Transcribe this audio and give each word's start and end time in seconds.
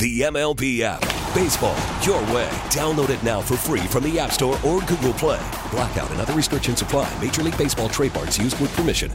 The 0.00 0.22
MLB 0.22 0.80
app. 0.80 1.02
Baseball, 1.34 1.76
your 2.00 2.22
way. 2.34 2.48
Download 2.70 3.10
it 3.10 3.22
now 3.22 3.42
for 3.42 3.58
free 3.58 3.82
from 3.82 4.02
the 4.04 4.18
App 4.18 4.32
Store 4.32 4.54
or 4.66 4.80
Google 4.80 5.12
Play. 5.12 5.46
Blackout 5.70 6.10
and 6.12 6.22
other 6.22 6.32
restrictions 6.32 6.80
apply. 6.80 7.12
Major 7.20 7.42
League 7.42 7.58
Baseball 7.58 7.90
trademarks 7.90 8.38
used 8.38 8.58
with 8.60 8.74
permission. 8.74 9.12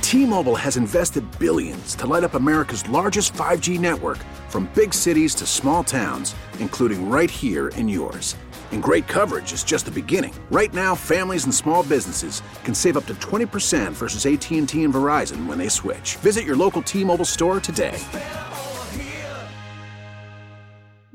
T-Mobile 0.00 0.56
has 0.56 0.78
invested 0.78 1.24
billions 1.38 1.94
to 1.96 2.06
light 2.06 2.24
up 2.24 2.32
America's 2.32 2.88
largest 2.88 3.34
5G 3.34 3.78
network 3.78 4.16
from 4.48 4.70
big 4.74 4.94
cities 4.94 5.34
to 5.34 5.44
small 5.44 5.84
towns, 5.84 6.34
including 6.58 7.10
right 7.10 7.30
here 7.30 7.68
in 7.76 7.90
yours. 7.90 8.36
And 8.70 8.82
great 8.82 9.06
coverage 9.06 9.52
is 9.52 9.64
just 9.64 9.84
the 9.84 9.90
beginning. 9.90 10.32
Right 10.50 10.72
now, 10.72 10.94
families 10.94 11.44
and 11.44 11.54
small 11.54 11.82
businesses 11.82 12.40
can 12.64 12.74
save 12.74 12.96
up 12.96 13.04
to 13.04 13.14
20% 13.16 13.92
versus 13.92 14.24
AT&T 14.24 14.58
and 14.58 14.68
Verizon 14.68 15.44
when 15.44 15.58
they 15.58 15.68
switch. 15.68 16.16
Visit 16.16 16.46
your 16.46 16.56
local 16.56 16.80
T-Mobile 16.80 17.26
store 17.26 17.60
today. 17.60 18.00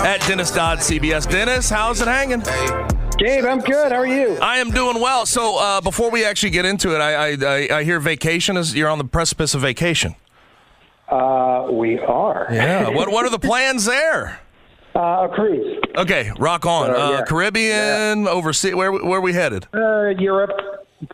At 0.00 0.20
Dennis 0.28 0.50
Dodd, 0.50 0.78
CBS. 0.78 1.28
Dennis, 1.28 1.70
how's 1.70 2.00
it 2.02 2.06
hanging? 2.06 2.40
Gabe, 3.18 3.44
I'm 3.46 3.60
good. 3.60 3.92
How 3.92 3.98
are 3.98 4.06
you? 4.06 4.36
I 4.42 4.58
am 4.58 4.70
doing 4.70 5.00
well. 5.00 5.24
So 5.24 5.58
uh, 5.58 5.80
before 5.80 6.10
we 6.10 6.22
actually 6.24 6.50
get 6.50 6.66
into 6.66 6.94
it, 6.94 6.98
I, 7.00 7.32
I, 7.32 7.78
I 7.78 7.82
hear 7.84 7.98
vacation 7.98 8.58
is 8.58 8.74
you're 8.76 8.90
on 8.90 8.98
the 8.98 9.04
precipice 9.04 9.54
of 9.54 9.62
vacation. 9.62 10.14
Uh, 11.08 11.68
we 11.72 11.98
are. 11.98 12.46
Yeah. 12.50 12.90
what 12.90 13.10
What 13.10 13.24
are 13.24 13.30
the 13.30 13.38
plans 13.38 13.84
there? 13.84 14.40
Uh, 14.96 15.28
a 15.30 15.34
cruise. 15.34 15.78
Okay, 15.98 16.30
rock 16.38 16.64
on. 16.64 16.88
Uh, 16.88 16.94
Uh, 16.94 17.10
yeah. 17.18 17.24
Caribbean, 17.26 18.26
overseas. 18.26 18.74
Where 18.74 18.90
Where 18.90 19.18
are 19.18 19.20
we 19.20 19.34
headed? 19.34 19.66
Uh, 19.74 20.06
Europe. 20.18 20.58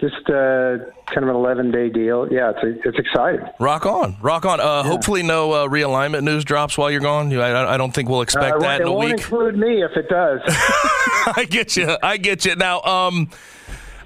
Just 0.00 0.28
uh, 0.30 0.78
kind 1.06 1.24
of 1.24 1.28
an 1.28 1.34
11 1.34 1.72
day 1.72 1.88
deal. 1.88 2.32
Yeah, 2.32 2.52
it's 2.56 2.84
it's 2.86 2.98
exciting. 2.98 3.44
Rock 3.58 3.84
on, 3.84 4.16
rock 4.22 4.46
on. 4.46 4.60
Uh, 4.60 4.84
Hopefully, 4.84 5.24
no 5.24 5.50
uh, 5.50 5.66
realignment 5.68 6.22
news 6.22 6.44
drops 6.44 6.78
while 6.78 6.88
you're 6.88 7.00
gone. 7.00 7.32
I, 7.36 7.74
I 7.74 7.76
don't 7.76 7.92
think 7.92 8.08
we'll 8.08 8.22
expect 8.22 8.56
Uh, 8.56 8.58
that 8.60 8.80
in 8.82 8.86
it 8.86 8.90
won't 8.90 9.10
include 9.12 9.56
me 9.58 9.82
if 9.82 9.96
it 9.96 10.08
does. 10.08 10.40
I 10.46 11.46
get 11.50 11.76
you. 11.76 11.96
I 12.00 12.16
get 12.16 12.44
you. 12.44 12.54
Now, 12.54 12.80
um, 12.82 13.28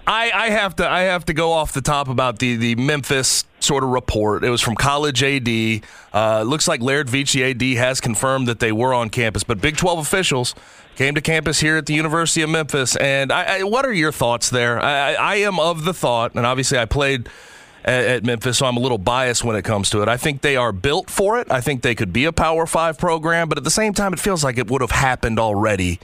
I 0.06 0.30
I 0.32 0.48
have 0.48 0.76
to 0.76 0.88
I 0.88 1.02
have 1.02 1.26
to 1.26 1.34
go 1.34 1.52
off 1.52 1.72
the 1.72 1.82
top 1.82 2.08
about 2.08 2.38
the 2.38 2.56
the 2.56 2.74
Memphis 2.76 3.44
sort 3.60 3.84
of 3.84 3.90
report. 3.90 4.44
It 4.44 4.50
was 4.50 4.62
from 4.62 4.76
College 4.76 5.22
AD. 5.22 5.82
Uh, 6.14 6.42
looks 6.42 6.66
like 6.66 6.80
Laird 6.80 7.08
Veatch 7.08 7.38
AD 7.38 7.76
has 7.76 8.00
confirmed 8.00 8.48
that 8.48 8.60
they 8.60 8.72
were 8.72 8.94
on 8.94 9.10
campus, 9.10 9.44
but 9.44 9.60
Big 9.60 9.76
12 9.76 9.98
officials 9.98 10.54
came 10.96 11.14
to 11.14 11.20
campus 11.20 11.60
here 11.60 11.76
at 11.76 11.86
the 11.86 11.94
University 11.94 12.42
of 12.42 12.50
Memphis. 12.50 12.96
And 12.96 13.30
I, 13.30 13.58
I, 13.58 13.62
what 13.62 13.84
are 13.84 13.92
your 13.92 14.12
thoughts 14.12 14.50
there? 14.50 14.82
I, 14.82 15.12
I, 15.14 15.34
am 15.36 15.60
of 15.60 15.84
the 15.84 15.94
thought, 15.94 16.34
and 16.34 16.44
obviously 16.44 16.78
I 16.78 16.86
played 16.86 17.28
at, 17.84 18.04
at 18.04 18.24
Memphis, 18.24 18.58
so 18.58 18.66
I'm 18.66 18.76
a 18.76 18.80
little 18.80 18.98
biased 18.98 19.44
when 19.44 19.56
it 19.56 19.62
comes 19.62 19.90
to 19.90 20.02
it. 20.02 20.08
I 20.08 20.16
think 20.16 20.40
they 20.40 20.56
are 20.56 20.72
built 20.72 21.10
for 21.10 21.38
it. 21.38 21.50
I 21.50 21.60
think 21.60 21.82
they 21.82 21.94
could 21.94 22.12
be 22.12 22.24
a 22.24 22.32
Power 22.32 22.66
Five 22.66 22.98
program, 22.98 23.48
but 23.48 23.58
at 23.58 23.64
the 23.64 23.70
same 23.70 23.92
time, 23.92 24.12
it 24.12 24.18
feels 24.18 24.42
like 24.42 24.58
it 24.58 24.68
would 24.70 24.80
have 24.80 24.90
happened 24.90 25.38
already 25.38 26.00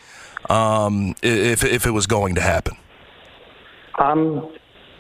um, 0.49 1.15
if 1.23 1.65
if 1.65 1.87
it 1.87 1.91
was 1.91 2.07
going 2.07 2.35
to 2.37 2.41
happen. 2.41 2.77
I'm 3.97 4.41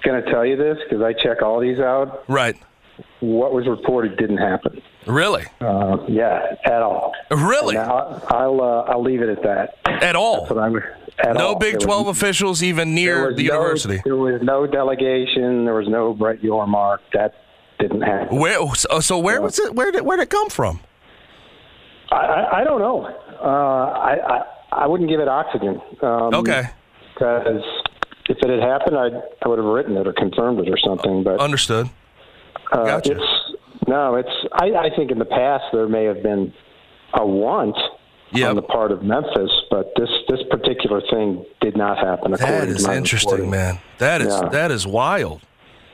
going 0.04 0.22
to 0.22 0.30
tell 0.30 0.44
you 0.44 0.56
this 0.56 0.78
because 0.88 1.02
I 1.02 1.12
check 1.12 1.42
all 1.42 1.60
these 1.60 1.78
out. 1.78 2.24
Right. 2.28 2.56
What 3.20 3.52
was 3.52 3.66
reported 3.66 4.16
didn't 4.16 4.38
happen. 4.38 4.82
Really? 5.06 5.44
Uh, 5.60 5.98
yeah, 6.08 6.56
at 6.64 6.82
all. 6.82 7.12
Really? 7.30 7.76
And 7.76 7.90
I'll 7.90 8.22
I'll, 8.28 8.60
uh, 8.60 8.82
I'll 8.92 9.02
leave 9.02 9.20
it 9.22 9.28
at 9.28 9.42
that. 9.42 9.78
At 10.02 10.14
all? 10.16 10.42
That's 10.42 10.54
what 10.54 10.62
I'm, 10.64 10.76
at 10.76 11.34
no 11.36 11.48
all. 11.48 11.54
Big 11.58 11.72
There 11.78 11.88
was- 11.88 12.04
12 12.04 12.06
officials 12.08 12.62
even 12.62 12.94
near 12.94 13.32
the 13.34 13.48
no- 13.48 13.54
university. 13.54 14.00
There 14.04 14.16
was 14.16 14.40
no 14.42 14.66
delegation. 14.66 15.64
There 15.64 15.74
was 15.74 15.88
no 15.88 16.14
Brett 16.14 16.40
Yormark. 16.40 16.98
That 17.14 17.34
didn't 17.80 18.02
happen. 18.02 18.38
Where? 18.38 18.58
So, 18.76 19.00
so 19.00 19.18
where 19.18 19.42
was 19.42 19.58
it? 19.58 19.74
Where 19.74 19.90
did 19.90 20.02
where 20.04 20.16
did 20.16 20.24
it 20.24 20.30
come 20.30 20.48
from? 20.50 20.80
I, 22.12 22.16
I, 22.16 22.60
I 22.60 22.64
don't 22.64 22.78
know. 22.80 23.04
Uh, 23.42 23.46
I, 23.46 24.16
I 24.36 24.42
I 24.72 24.86
wouldn't 24.86 25.08
give 25.10 25.18
it 25.20 25.28
oxygen. 25.28 25.80
Um, 26.00 26.32
Okay. 26.34 26.64
Because 27.14 27.62
if 28.28 28.38
it 28.38 28.48
had 28.48 28.60
happened, 28.60 28.96
I 28.96 29.08
I 29.44 29.48
would 29.48 29.58
have 29.58 29.66
written 29.66 29.96
it 29.96 30.06
or 30.06 30.12
confirmed 30.12 30.60
it 30.60 30.68
or 30.68 30.78
something. 30.78 31.24
But 31.24 31.40
Understood. 31.40 31.88
uh, 32.72 32.84
Gotcha. 32.84 33.12
it's 33.12 33.41
no. 33.86 34.16
It's 34.16 34.28
I, 34.52 34.66
I 34.86 34.90
think 34.96 35.10
in 35.10 35.18
the 35.18 35.24
past 35.24 35.64
there 35.72 35.88
may 35.88 36.04
have 36.04 36.22
been 36.22 36.52
a 37.14 37.26
want 37.26 37.76
Yep. 38.34 38.48
on 38.48 38.56
the 38.56 38.62
part 38.62 38.92
of 38.92 39.02
Memphis, 39.02 39.50
but 39.70 39.92
this 39.94 40.08
this 40.28 40.40
particular 40.50 41.02
thing 41.10 41.44
did 41.60 41.76
not 41.76 41.98
happen. 41.98 42.32
That 42.32 42.66
is 42.68 42.88
interesting, 42.88 43.30
reporting. 43.32 43.50
man. 43.50 43.78
That 43.98 44.22
is 44.22 44.28
Yeah. 44.42 44.48
that 44.48 44.70
is 44.70 44.86
wild. 44.86 45.42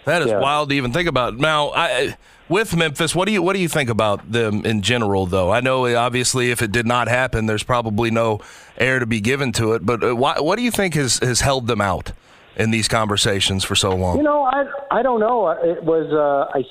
That 0.04 0.22
is 0.22 0.28
Yeah. 0.28 0.38
wild 0.38 0.68
to 0.70 0.76
even 0.76 0.92
think 0.92 1.08
about. 1.08 1.36
Now, 1.36 1.72
I, 1.74 2.14
with 2.48 2.76
Memphis, 2.76 3.12
what 3.12 3.26
do 3.26 3.32
you 3.32 3.42
what 3.42 3.54
do 3.54 3.58
you 3.58 3.66
think 3.68 3.90
about 3.90 4.30
them 4.30 4.64
in 4.64 4.82
general? 4.82 5.26
Though 5.26 5.50
I 5.50 5.58
know 5.58 5.92
obviously 5.96 6.52
if 6.52 6.62
it 6.62 6.70
did 6.70 6.86
not 6.86 7.08
happen, 7.08 7.46
there's 7.46 7.64
probably 7.64 8.12
no 8.12 8.38
air 8.78 9.00
to 9.00 9.06
be 9.06 9.20
given 9.20 9.50
to 9.54 9.72
it. 9.72 9.84
But 9.84 10.04
uh, 10.04 10.14
why, 10.14 10.38
what 10.38 10.56
do 10.58 10.62
you 10.62 10.70
think 10.70 10.94
has 10.94 11.18
has 11.18 11.40
held 11.40 11.66
them 11.66 11.80
out 11.80 12.12
in 12.56 12.70
these 12.70 12.86
conversations 12.86 13.64
for 13.64 13.74
so 13.74 13.90
long? 13.96 14.16
You 14.16 14.22
know, 14.22 14.44
I 14.44 14.64
I 14.92 15.02
don't 15.02 15.18
know. 15.18 15.48
It 15.48 15.82
was 15.82 16.06
uh, 16.12 16.56
I. 16.56 16.62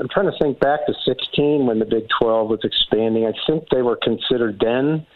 I'm 0.00 0.08
trying 0.08 0.30
to 0.30 0.38
think 0.38 0.60
back 0.60 0.86
to 0.86 0.94
16 1.04 1.66
when 1.66 1.78
the 1.78 1.84
Big 1.84 2.06
12 2.20 2.48
was 2.50 2.60
expanding. 2.64 3.26
I 3.26 3.32
think 3.46 3.68
they 3.70 3.82
were 3.82 3.96
considered 3.96 4.58
then, 4.60 5.06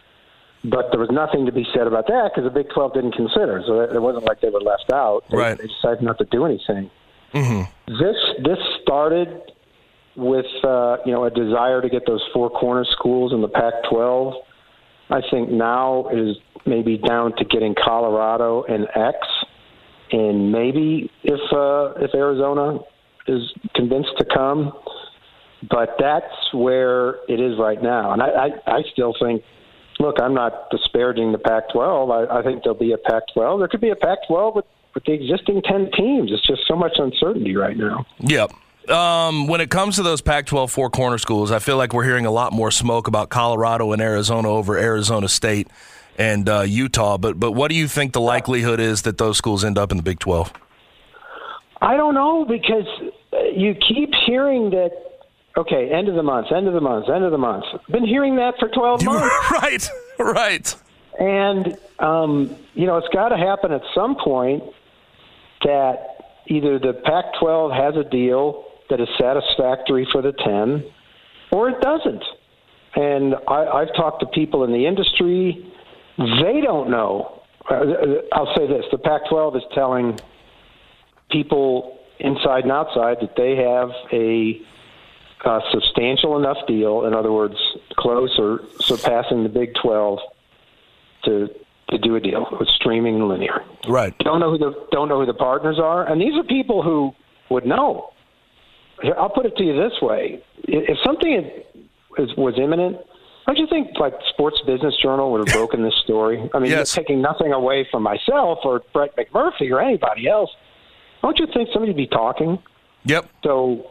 but 0.64 0.90
there 0.90 1.00
was 1.00 1.10
nothing 1.10 1.46
to 1.46 1.52
be 1.52 1.66
said 1.74 1.86
about 1.86 2.06
that 2.06 2.30
because 2.34 2.44
the 2.44 2.54
Big 2.54 2.70
12 2.70 2.94
didn't 2.94 3.12
consider. 3.12 3.62
So 3.66 3.80
it 3.80 4.00
wasn't 4.00 4.24
like 4.24 4.40
they 4.40 4.50
were 4.50 4.60
left 4.60 4.92
out. 4.92 5.24
They, 5.30 5.36
Right. 5.36 5.58
they 5.58 5.66
decided 5.66 6.02
not 6.02 6.18
to 6.18 6.24
do 6.24 6.44
anything. 6.44 6.90
Mm-hmm. 7.34 7.92
This 8.02 8.16
this 8.42 8.58
started 8.82 9.52
with 10.16 10.46
uh, 10.64 10.96
you 11.06 11.12
know 11.12 11.24
a 11.24 11.30
desire 11.30 11.80
to 11.80 11.88
get 11.88 12.06
those 12.06 12.22
four 12.32 12.50
corner 12.50 12.84
schools 12.84 13.32
in 13.32 13.40
the 13.40 13.48
Pac-12 13.48 14.34
I 15.10 15.22
think 15.28 15.50
now 15.50 16.08
is 16.12 16.36
maybe 16.64 16.96
down 16.96 17.36
to 17.36 17.44
getting 17.44 17.74
Colorado 17.74 18.62
and 18.62 18.86
X, 18.94 19.18
and 20.12 20.52
maybe 20.52 21.10
if 21.24 21.40
uh, 21.52 22.00
if 22.02 22.14
Arizona 22.14 22.78
is 23.26 23.42
convinced 23.74 24.10
to 24.18 24.24
come, 24.24 24.72
but 25.70 25.96
that's 25.98 26.52
where 26.52 27.16
it 27.28 27.40
is 27.40 27.58
right 27.58 27.82
now. 27.82 28.12
And 28.12 28.22
I, 28.22 28.28
I, 28.28 28.48
I 28.66 28.82
still 28.92 29.14
think, 29.20 29.42
look, 29.98 30.16
I'm 30.20 30.34
not 30.34 30.70
disparaging 30.70 31.32
the 31.32 31.38
Pac-12. 31.38 32.30
I, 32.30 32.38
I 32.38 32.42
think 32.42 32.62
there'll 32.64 32.78
be 32.78 32.92
a 32.92 32.98
Pac-12. 32.98 33.58
There 33.58 33.68
could 33.68 33.80
be 33.80 33.90
a 33.90 33.96
Pac-12 33.96 34.56
with, 34.56 34.64
with 34.94 35.04
the 35.04 35.12
existing 35.12 35.62
10 35.62 35.90
teams. 35.96 36.30
It's 36.32 36.46
just 36.46 36.62
so 36.66 36.76
much 36.76 36.92
uncertainty 36.96 37.56
right 37.56 37.76
now. 37.76 38.06
Yep. 38.20 38.52
Um, 38.88 39.46
when 39.46 39.60
it 39.60 39.70
comes 39.70 39.96
to 39.96 40.02
those 40.02 40.20
Pac 40.20 40.46
12 40.46 40.72
four 40.72 40.90
corner 40.90 41.18
schools, 41.18 41.52
I 41.52 41.58
feel 41.58 41.76
like 41.76 41.92
we're 41.92 42.04
hearing 42.04 42.26
a 42.26 42.30
lot 42.30 42.52
more 42.52 42.70
smoke 42.70 43.06
about 43.06 43.28
Colorado 43.28 43.92
and 43.92 44.02
Arizona 44.02 44.48
over 44.48 44.76
Arizona 44.76 45.28
State 45.28 45.68
and 46.18 46.48
uh, 46.48 46.62
Utah. 46.62 47.16
But, 47.16 47.38
but 47.38 47.52
what 47.52 47.68
do 47.68 47.76
you 47.76 47.86
think 47.86 48.14
the 48.14 48.20
likelihood 48.20 48.80
is 48.80 49.02
that 49.02 49.18
those 49.18 49.36
schools 49.36 49.64
end 49.64 49.78
up 49.78 49.90
in 49.92 49.96
the 49.96 50.02
Big 50.02 50.18
12? 50.18 50.52
I 51.80 51.96
don't 51.96 52.14
know 52.14 52.44
because 52.44 52.86
you 53.54 53.74
keep 53.74 54.12
hearing 54.26 54.70
that 54.70 54.90
okay, 55.56 55.90
end 55.90 56.08
of 56.08 56.14
the 56.14 56.22
month, 56.22 56.52
end 56.52 56.66
of 56.68 56.74
the 56.74 56.80
month, 56.80 57.08
end 57.08 57.24
of 57.24 57.32
the 57.32 57.38
month. 57.38 57.64
Been 57.90 58.06
hearing 58.06 58.36
that 58.36 58.54
for 58.58 58.68
12 58.68 59.04
months. 59.04 59.34
right, 59.50 59.90
right. 60.18 60.76
And, 61.18 61.76
um, 61.98 62.56
you 62.74 62.86
know, 62.86 62.96
it's 62.96 63.08
got 63.12 63.28
to 63.30 63.36
happen 63.36 63.72
at 63.72 63.82
some 63.94 64.16
point 64.16 64.62
that 65.64 66.40
either 66.46 66.78
the 66.78 66.94
Pac 67.04 67.24
12 67.40 67.72
has 67.72 67.96
a 67.96 68.08
deal 68.08 68.64
that 68.88 69.00
is 69.00 69.08
satisfactory 69.18 70.08
for 70.10 70.22
the 70.22 70.32
10 70.32 70.84
or 71.52 71.68
it 71.68 71.80
doesn't. 71.80 72.24
And 72.96 73.34
I, 73.46 73.66
I've 73.66 73.94
talked 73.94 74.20
to 74.20 74.26
people 74.26 74.64
in 74.64 74.72
the 74.72 74.86
industry, 74.86 75.72
they 76.16 76.60
don't 76.62 76.90
know. 76.90 77.42
Uh, 77.70 77.84
I'll 78.32 78.52
say 78.56 78.66
this 78.66 78.84
the 78.90 78.98
Pac 78.98 79.28
12 79.28 79.56
is 79.56 79.62
telling 79.74 80.18
people 81.30 81.98
inside 82.18 82.64
and 82.64 82.72
outside 82.72 83.18
that 83.20 83.36
they 83.36 83.56
have 83.56 83.90
a 84.12 84.60
uh, 85.44 85.60
substantial 85.72 86.38
enough 86.38 86.58
deal, 86.66 87.06
in 87.06 87.14
other 87.14 87.32
words, 87.32 87.56
close 87.96 88.34
or 88.38 88.60
surpassing 88.80 89.42
the 89.42 89.48
Big 89.48 89.74
12 89.82 90.18
to 91.24 91.48
to 91.90 91.98
do 91.98 92.14
a 92.14 92.20
deal 92.20 92.46
with 92.58 92.68
streaming 92.68 93.16
and 93.16 93.28
linear. 93.28 93.64
Right. 93.88 94.16
Don't 94.18 94.38
know 94.38 94.50
who 94.50 94.58
the 94.58 94.86
don't 94.92 95.08
know 95.08 95.18
who 95.18 95.26
the 95.26 95.34
partners 95.34 95.78
are, 95.78 96.06
and 96.06 96.20
these 96.20 96.34
are 96.36 96.44
people 96.44 96.82
who 96.82 97.12
would 97.50 97.66
know. 97.66 98.12
I'll 99.18 99.30
put 99.30 99.46
it 99.46 99.56
to 99.56 99.64
you 99.64 99.74
this 99.74 100.00
way: 100.00 100.42
if 100.64 100.98
something 101.04 101.50
is, 102.18 102.36
was 102.36 102.54
imminent, 102.58 102.98
don't 103.46 103.56
you 103.56 103.66
think 103.68 103.98
like 103.98 104.14
Sports 104.32 104.60
Business 104.66 104.94
Journal 105.02 105.32
would 105.32 105.48
have 105.48 105.56
broken 105.58 105.82
this 105.82 105.94
story? 106.04 106.48
I 106.54 106.58
mean, 106.58 106.70
yes. 106.70 106.92
taking 106.92 107.20
nothing 107.20 107.52
away 107.52 107.88
from 107.90 108.02
myself 108.02 108.60
or 108.64 108.82
Brett 108.92 109.16
McMurphy 109.16 109.70
or 109.70 109.80
anybody 109.80 110.28
else. 110.28 110.50
Don't 111.22 111.38
you 111.38 111.46
think 111.52 111.68
somebody'd 111.72 111.96
be 111.96 112.06
talking? 112.06 112.58
Yep. 113.04 113.28
So 113.44 113.86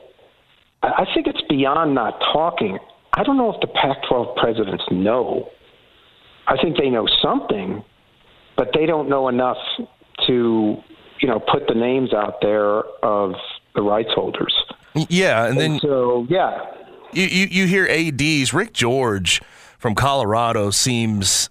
I 0.83 1.05
think 1.13 1.27
it's 1.27 1.41
beyond 1.49 1.93
not 1.93 2.19
talking. 2.33 2.79
I 3.13 3.23
don't 3.23 3.37
know 3.37 3.53
if 3.53 3.59
the 3.61 3.67
Pac 3.67 3.97
12 4.07 4.35
presidents 4.37 4.83
know. 4.91 5.49
I 6.47 6.57
think 6.61 6.77
they 6.77 6.89
know 6.89 7.07
something, 7.21 7.83
but 8.57 8.69
they 8.73 8.85
don't 8.85 9.09
know 9.09 9.27
enough 9.27 9.57
to, 10.27 10.77
you 11.19 11.27
know, 11.27 11.39
put 11.39 11.67
the 11.67 11.75
names 11.75 12.13
out 12.13 12.35
there 12.41 12.83
of 13.03 13.33
the 13.75 13.81
rights 13.81 14.09
holders. 14.13 14.53
Yeah, 15.09 15.45
and 15.45 15.59
then 15.59 15.71
and 15.73 15.81
so 15.81 16.25
yeah, 16.29 16.65
you, 17.13 17.25
you 17.25 17.45
you 17.45 17.67
hear 17.67 17.87
ads. 17.87 18.53
Rick 18.53 18.73
George 18.73 19.41
from 19.77 19.93
Colorado 19.93 20.71
seems 20.71 21.49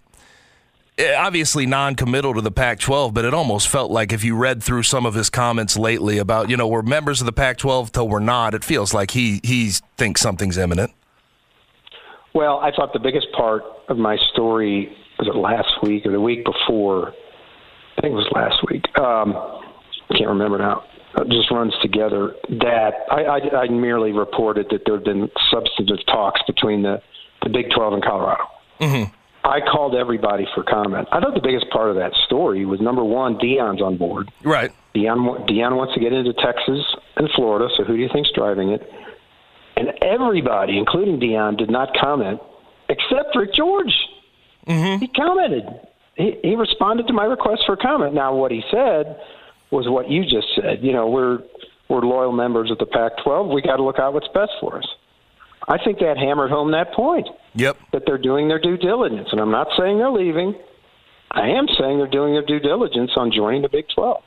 obviously 1.16 1.66
non-committal 1.66 2.34
to 2.34 2.40
the 2.40 2.50
Pac-12, 2.50 3.14
but 3.14 3.24
it 3.24 3.34
almost 3.34 3.68
felt 3.68 3.90
like 3.90 4.12
if 4.12 4.24
you 4.24 4.36
read 4.36 4.62
through 4.62 4.82
some 4.82 5.06
of 5.06 5.14
his 5.14 5.30
comments 5.30 5.76
lately 5.76 6.18
about 6.18 6.50
you 6.50 6.56
know 6.56 6.66
we're 6.66 6.82
members 6.82 7.20
of 7.20 7.26
the 7.26 7.32
Pac-12 7.32 7.92
till 7.92 8.08
we're 8.08 8.18
not, 8.18 8.54
it 8.54 8.64
feels 8.64 8.92
like 8.92 9.12
he 9.12 9.40
he 9.44 9.72
thinks 9.96 10.20
something's 10.20 10.58
imminent. 10.58 10.92
Well, 12.34 12.58
I 12.58 12.70
thought 12.70 12.92
the 12.92 13.00
biggest 13.00 13.26
part 13.32 13.62
of 13.88 13.96
my 13.96 14.16
story 14.32 14.94
was 15.18 15.28
it 15.28 15.36
last 15.36 15.82
week 15.82 16.06
or 16.06 16.12
the 16.12 16.20
week 16.20 16.44
before. 16.44 17.12
I 17.96 18.00
think 18.00 18.12
it 18.12 18.16
was 18.16 18.30
last 18.32 18.56
week. 18.70 18.84
Um, 18.98 19.34
I 20.10 20.16
can't 20.16 20.28
remember 20.28 20.58
now. 20.58 20.84
It 21.16 21.28
just 21.28 21.50
runs 21.50 21.74
together. 21.82 22.34
That 22.60 22.92
I, 23.10 23.24
I, 23.24 23.62
I 23.62 23.68
merely 23.68 24.12
reported 24.12 24.66
that 24.70 24.82
there 24.86 24.94
had 24.94 25.04
been 25.04 25.28
substantive 25.50 26.04
talks 26.06 26.40
between 26.46 26.82
the, 26.82 27.02
the 27.42 27.48
Big 27.48 27.70
12 27.74 27.94
and 27.94 28.02
Colorado. 28.04 28.44
Mm-hmm. 28.80 29.14
I 29.48 29.60
called 29.60 29.94
everybody 29.94 30.46
for 30.54 30.62
comment. 30.62 31.08
I 31.10 31.20
thought 31.20 31.34
the 31.34 31.40
biggest 31.40 31.70
part 31.70 31.88
of 31.88 31.96
that 31.96 32.12
story 32.26 32.66
was 32.66 32.80
number 32.80 33.02
one, 33.02 33.36
Deion's 33.36 33.80
on 33.80 33.96
board. 33.96 34.30
Right. 34.44 34.70
Deion, 34.94 35.48
Deion 35.48 35.76
wants 35.76 35.94
to 35.94 36.00
get 36.00 36.12
into 36.12 36.34
Texas 36.34 36.84
and 37.16 37.30
Florida, 37.34 37.68
so 37.76 37.84
who 37.84 37.96
do 37.96 38.02
you 38.02 38.10
think's 38.12 38.30
driving 38.34 38.70
it? 38.70 38.82
And 39.76 39.88
everybody, 40.02 40.76
including 40.76 41.18
Deion, 41.18 41.56
did 41.56 41.70
not 41.70 41.96
comment 41.98 42.40
except 42.90 43.34
Rick 43.34 43.54
George. 43.54 43.94
Mm-hmm. 44.66 45.00
He 45.00 45.08
commented. 45.08 45.64
He, 46.16 46.38
he 46.42 46.54
responded 46.54 47.06
to 47.06 47.12
my 47.14 47.24
request 47.24 47.62
for 47.64 47.76
comment. 47.76 48.12
Now, 48.12 48.34
what 48.34 48.50
he 48.50 48.62
said 48.70 49.18
was 49.70 49.88
what 49.88 50.10
you 50.10 50.24
just 50.24 50.48
said. 50.56 50.82
You 50.82 50.92
know, 50.92 51.08
we're 51.08 51.38
we're 51.88 52.00
loyal 52.00 52.32
members 52.32 52.70
of 52.70 52.78
the 52.78 52.86
Pac-12. 52.86 53.54
We 53.54 53.62
got 53.62 53.76
to 53.76 53.82
look 53.82 53.98
out 53.98 54.12
what's 54.12 54.28
best 54.34 54.52
for 54.60 54.78
us. 54.78 54.86
I 55.68 55.76
think 55.84 55.98
that 55.98 56.16
hammered 56.16 56.50
home 56.50 56.72
that 56.72 56.92
point. 56.94 57.28
Yep. 57.54 57.76
That 57.92 58.02
they're 58.06 58.18
doing 58.18 58.48
their 58.48 58.60
due 58.60 58.76
diligence, 58.76 59.28
and 59.30 59.40
I'm 59.40 59.50
not 59.50 59.68
saying 59.78 59.98
they're 59.98 60.10
leaving. 60.10 60.54
I 61.30 61.48
am 61.48 61.66
saying 61.78 61.98
they're 61.98 62.06
doing 62.06 62.32
their 62.32 62.44
due 62.44 62.58
diligence 62.58 63.10
on 63.16 63.30
joining 63.30 63.62
the 63.62 63.68
Big 63.68 63.84
12. 63.94 64.22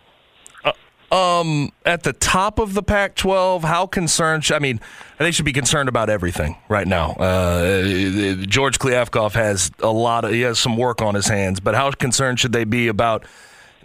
Um, 1.12 1.74
at 1.86 2.04
the 2.04 2.14
top 2.14 2.58
of 2.58 2.74
the 2.74 2.82
Pac-12, 2.82 3.64
how 3.64 3.86
concerned? 3.86 4.50
I 4.54 4.60
mean, 4.60 4.80
they 5.18 5.32
should 5.32 5.44
be 5.44 5.52
concerned 5.52 5.90
about 5.90 6.10
everything 6.10 6.56
right 6.70 6.88
now. 6.88 7.12
Uh, 7.14 8.36
George 8.46 8.80
Kliavkoff 8.80 9.34
has 9.34 9.72
a 9.80 9.92
lot 9.92 10.24
of 10.24 10.32
he 10.32 10.42
has 10.42 10.58
some 10.58 10.78
work 10.78 11.02
on 11.02 11.14
his 11.14 11.28
hands, 11.28 11.60
but 11.60 11.76
how 11.76 11.92
concerned 11.92 12.40
should 12.40 12.54
they 12.54 12.64
be 12.64 12.88
about? 12.88 13.26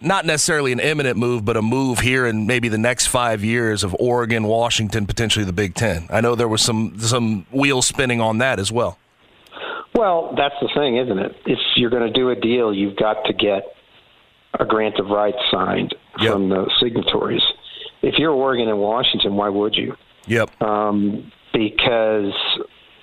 Not 0.01 0.27
necessarily 0.27 0.73
an 0.73 0.81
imminent 0.81 1.17
move, 1.17 1.45
but 1.45 1.57
a 1.57 1.63
move 1.63 2.01
here 2.01 2.27
in 2.27 2.47
maybe 2.47 2.69
the 2.69 2.79
next 2.79 3.07
five 3.07 3.43
years 3.43 3.83
of 3.85 3.95
Oregon, 3.99 4.45
Washington, 4.45 5.07
potentially 5.07 5.45
the 5.45 5.53
Big 5.53 5.75
Ten. 5.75 6.07
I 6.11 6.21
know 6.21 6.35
there 6.35 6.49
was 6.49 6.63
some 6.63 6.99
some 7.01 7.47
wheels 7.51 7.87
spinning 7.87 8.21
on 8.21 8.39
that 8.39 8.59
as 8.59 8.71
well. 8.71 8.99
Well, 9.95 10.35
that's 10.37 10.55
the 10.61 10.69
thing, 10.75 10.99
isn't 10.99 11.19
it? 11.19 11.37
If 11.47 11.59
you're 11.77 11.89
going 11.91 12.07
to 12.07 12.13
do 12.13 12.29
a 12.31 12.37
deal, 12.37 12.75
you've 12.75 12.97
got 12.97 13.25
to 13.25 13.33
get 13.33 13.63
a 14.61 14.65
grant 14.67 14.99
of 14.99 15.07
rights 15.09 15.39
signed 15.51 15.95
Yep. 16.21 16.33
from 16.33 16.49
the 16.49 16.71
signatories. 16.81 17.43
If 18.03 18.15
you're 18.19 18.31
Oregon 18.33 18.69
and 18.69 18.79
Washington, 18.79 19.35
why 19.37 19.49
would 19.49 19.75
you? 19.75 19.95
Yep. 20.27 20.63
Um, 20.63 21.31
because 21.53 22.33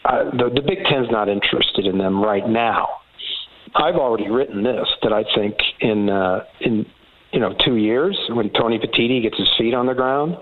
uh, 0.06 0.26
the, 0.32 0.52
the 0.54 0.62
Big 0.62 0.84
Ten's 0.86 1.10
not 1.12 1.30
interested 1.30 1.86
in 1.86 1.98
them 1.98 2.22
right 2.24 2.48
now. 2.48 2.88
I've 3.76 3.96
already 3.96 4.30
written 4.30 4.64
this 4.64 4.88
that 5.02 5.14
I 5.14 5.24
think 5.36 5.56
in 5.80 6.10
uh, 6.10 6.46
in 6.62 6.86
you 7.32 7.40
know 7.40 7.56
two 7.66 7.76
years 7.76 8.18
when 8.30 8.50
Tony 8.52 8.80
Petitti 8.80 9.22
gets 9.22 9.38
his 9.38 9.50
feet 9.58 9.74
on 9.74 9.88
the 9.88 9.94
ground, 9.94 10.38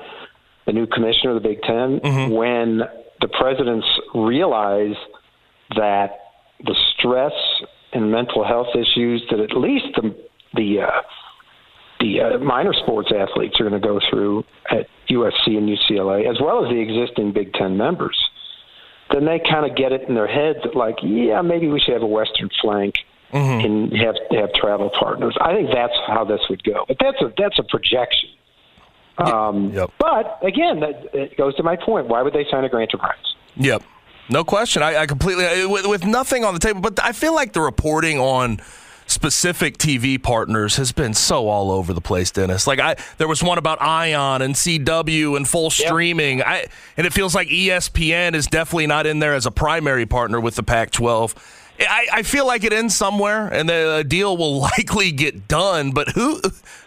the 0.65 0.73
new 0.73 0.85
commissioner 0.87 1.35
of 1.35 1.41
the 1.41 1.47
Big 1.47 1.61
10 1.61 1.99
when 2.31 2.81
the 3.21 3.27
presidents 3.27 3.87
realize 4.13 4.95
that 5.75 6.19
the 6.63 6.75
stress 6.93 7.33
and 7.93 8.11
mental 8.11 8.45
health 8.45 8.75
issues 8.75 9.23
that 9.29 9.39
at 9.39 9.55
least 9.55 9.85
the 9.95 10.15
the 10.53 10.81
uh, 10.81 11.01
the 12.01 12.21
uh, 12.21 12.37
minor 12.39 12.73
sports 12.73 13.11
athletes 13.15 13.59
are 13.59 13.69
going 13.69 13.79
to 13.79 13.87
go 13.87 13.99
through 14.09 14.43
at 14.69 14.87
USC 15.09 15.57
and 15.57 15.69
UCLA, 15.69 16.29
as 16.29 16.37
well 16.41 16.65
as 16.65 16.71
the 16.71 16.79
existing 16.79 17.31
Big 17.31 17.53
Ten 17.53 17.77
members, 17.77 18.17
then 19.11 19.25
they 19.25 19.39
kind 19.39 19.69
of 19.69 19.77
get 19.77 19.91
it 19.91 20.07
in 20.09 20.15
their 20.15 20.27
heads 20.27 20.59
that, 20.63 20.75
like, 20.75 20.95
yeah, 21.03 21.41
maybe 21.41 21.67
we 21.67 21.79
should 21.79 21.93
have 21.93 22.01
a 22.01 22.07
Western 22.07 22.49
flank 22.61 22.95
and 23.33 23.91
have 23.97 24.15
have 24.31 24.53
travel 24.53 24.89
partners. 24.99 25.35
I 25.41 25.53
think 25.53 25.69
that's 25.73 25.93
how 26.07 26.23
this 26.25 26.41
would 26.49 26.63
go, 26.63 26.85
but 26.87 26.97
that's 26.99 27.21
a 27.21 27.33
that's 27.37 27.59
a 27.59 27.63
projection. 27.63 28.29
Um, 29.17 29.71
Yep. 29.73 29.91
But 29.99 30.39
again, 30.41 30.79
that 30.79 31.09
it 31.13 31.37
goes 31.37 31.55
to 31.55 31.63
my 31.63 31.75
point. 31.75 32.07
Why 32.07 32.21
would 32.21 32.33
they 32.33 32.45
sign 32.49 32.63
a 32.63 32.69
grant 32.69 32.93
of 32.93 33.01
rights? 33.01 33.35
Yep. 33.57 33.83
No 34.29 34.43
question. 34.43 34.81
I, 34.81 35.01
I 35.01 35.05
completely 35.05 35.65
with, 35.65 35.85
with 35.85 36.05
nothing 36.05 36.45
on 36.45 36.53
the 36.53 36.59
table, 36.59 36.81
but 36.81 37.03
I 37.03 37.11
feel 37.11 37.35
like 37.35 37.53
the 37.53 37.61
reporting 37.61 38.17
on 38.19 38.59
specific 39.07 39.77
TV 39.77 40.21
partners 40.21 40.77
has 40.77 40.93
been 40.93 41.13
so 41.13 41.49
all 41.49 41.69
over 41.69 41.93
the 41.93 41.99
place, 42.01 42.31
Dennis. 42.31 42.65
Like 42.65 42.79
I, 42.79 42.95
there 43.17 43.27
was 43.27 43.43
one 43.43 43.57
about 43.57 43.81
Ion 43.81 44.41
and 44.41 44.55
CW 44.55 45.35
and 45.35 45.45
full 45.47 45.69
streaming. 45.69 46.41
I, 46.41 46.65
and 46.95 47.05
it 47.05 47.11
feels 47.11 47.35
like 47.35 47.49
ESPN 47.49 48.33
is 48.33 48.47
definitely 48.47 48.87
not 48.87 49.05
in 49.05 49.19
there 49.19 49.33
as 49.33 49.45
a 49.45 49.51
primary 49.51 50.05
partner 50.05 50.39
with 50.39 50.55
the 50.55 50.63
Pac-12. 50.63 51.35
I, 51.89 52.07
I 52.13 52.23
feel 52.23 52.45
like 52.47 52.63
it 52.63 52.73
ends 52.73 52.95
somewhere, 52.95 53.47
and 53.47 53.67
the 53.69 53.87
uh, 53.89 54.03
deal 54.03 54.37
will 54.37 54.59
likely 54.77 55.11
get 55.11 55.47
done. 55.47 55.91
But 55.91 56.09
who, 56.09 56.41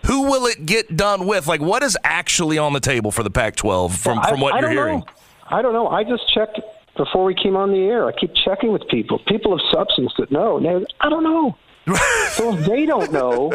who 0.07 0.23
will 0.23 0.47
it 0.47 0.67
get 0.67 0.97
done 0.97 1.27
with? 1.27 1.47
Like, 1.47 1.61
what 1.61 1.83
is 1.83 1.97
actually 2.05 2.59
on 2.59 2.73
the 2.73 2.81
table 2.81 3.11
for 3.11 3.23
the 3.23 3.31
Pac-12 3.31 3.97
from 3.97 4.19
I- 4.19 4.29
from 4.31 4.41
what 4.41 4.55
I 4.55 4.61
you're 4.61 4.71
hearing? 4.71 4.99
Know. 5.01 5.07
I 5.51 5.63
don't 5.63 5.73
know. 5.75 5.89
I 5.89 6.05
just 6.05 6.33
checked 6.33 6.59
before 6.97 7.25
we 7.25 7.35
came 7.35 7.57
on 7.57 7.71
the 7.71 7.81
air. 7.81 8.07
I 8.09 8.13
keep 8.13 8.33
checking 8.45 8.73
with 8.73 8.87
people, 8.89 9.19
people 9.27 9.53
of 9.53 9.61
substance 9.73 10.13
that 10.19 10.31
know. 10.33 10.59
Now, 10.59 10.83
I 11.01 11.09
don't 11.11 11.25
know. 11.25 11.57
so 12.31 12.57
if 12.57 12.65
they 12.67 12.87
don't 12.87 13.13
know, 13.13 13.53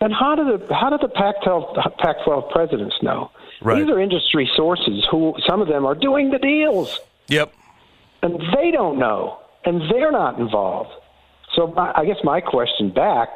then 0.00 0.10
how 0.10 0.34
do 0.34 0.56
the 0.58 0.74
how 0.74 0.90
do 0.90 0.98
the 0.98 1.08
Pac-12 1.08 1.96
Pac-12 1.98 2.50
presidents 2.50 2.96
know? 3.02 3.30
Right. 3.60 3.80
These 3.82 3.90
are 3.90 4.00
industry 4.00 4.50
sources 4.56 5.06
who 5.10 5.34
some 5.46 5.60
of 5.62 5.68
them 5.68 5.86
are 5.86 5.94
doing 5.94 6.30
the 6.30 6.38
deals, 6.40 6.98
Yep. 7.28 7.52
and 8.22 8.40
they 8.56 8.72
don't 8.72 8.98
know, 8.98 9.38
and 9.64 9.80
they're 9.90 10.12
not 10.12 10.38
involved. 10.38 10.90
So 11.54 11.68
my, 11.68 11.92
I 11.94 12.04
guess 12.04 12.16
my 12.24 12.40
question 12.40 12.90
back 12.90 13.28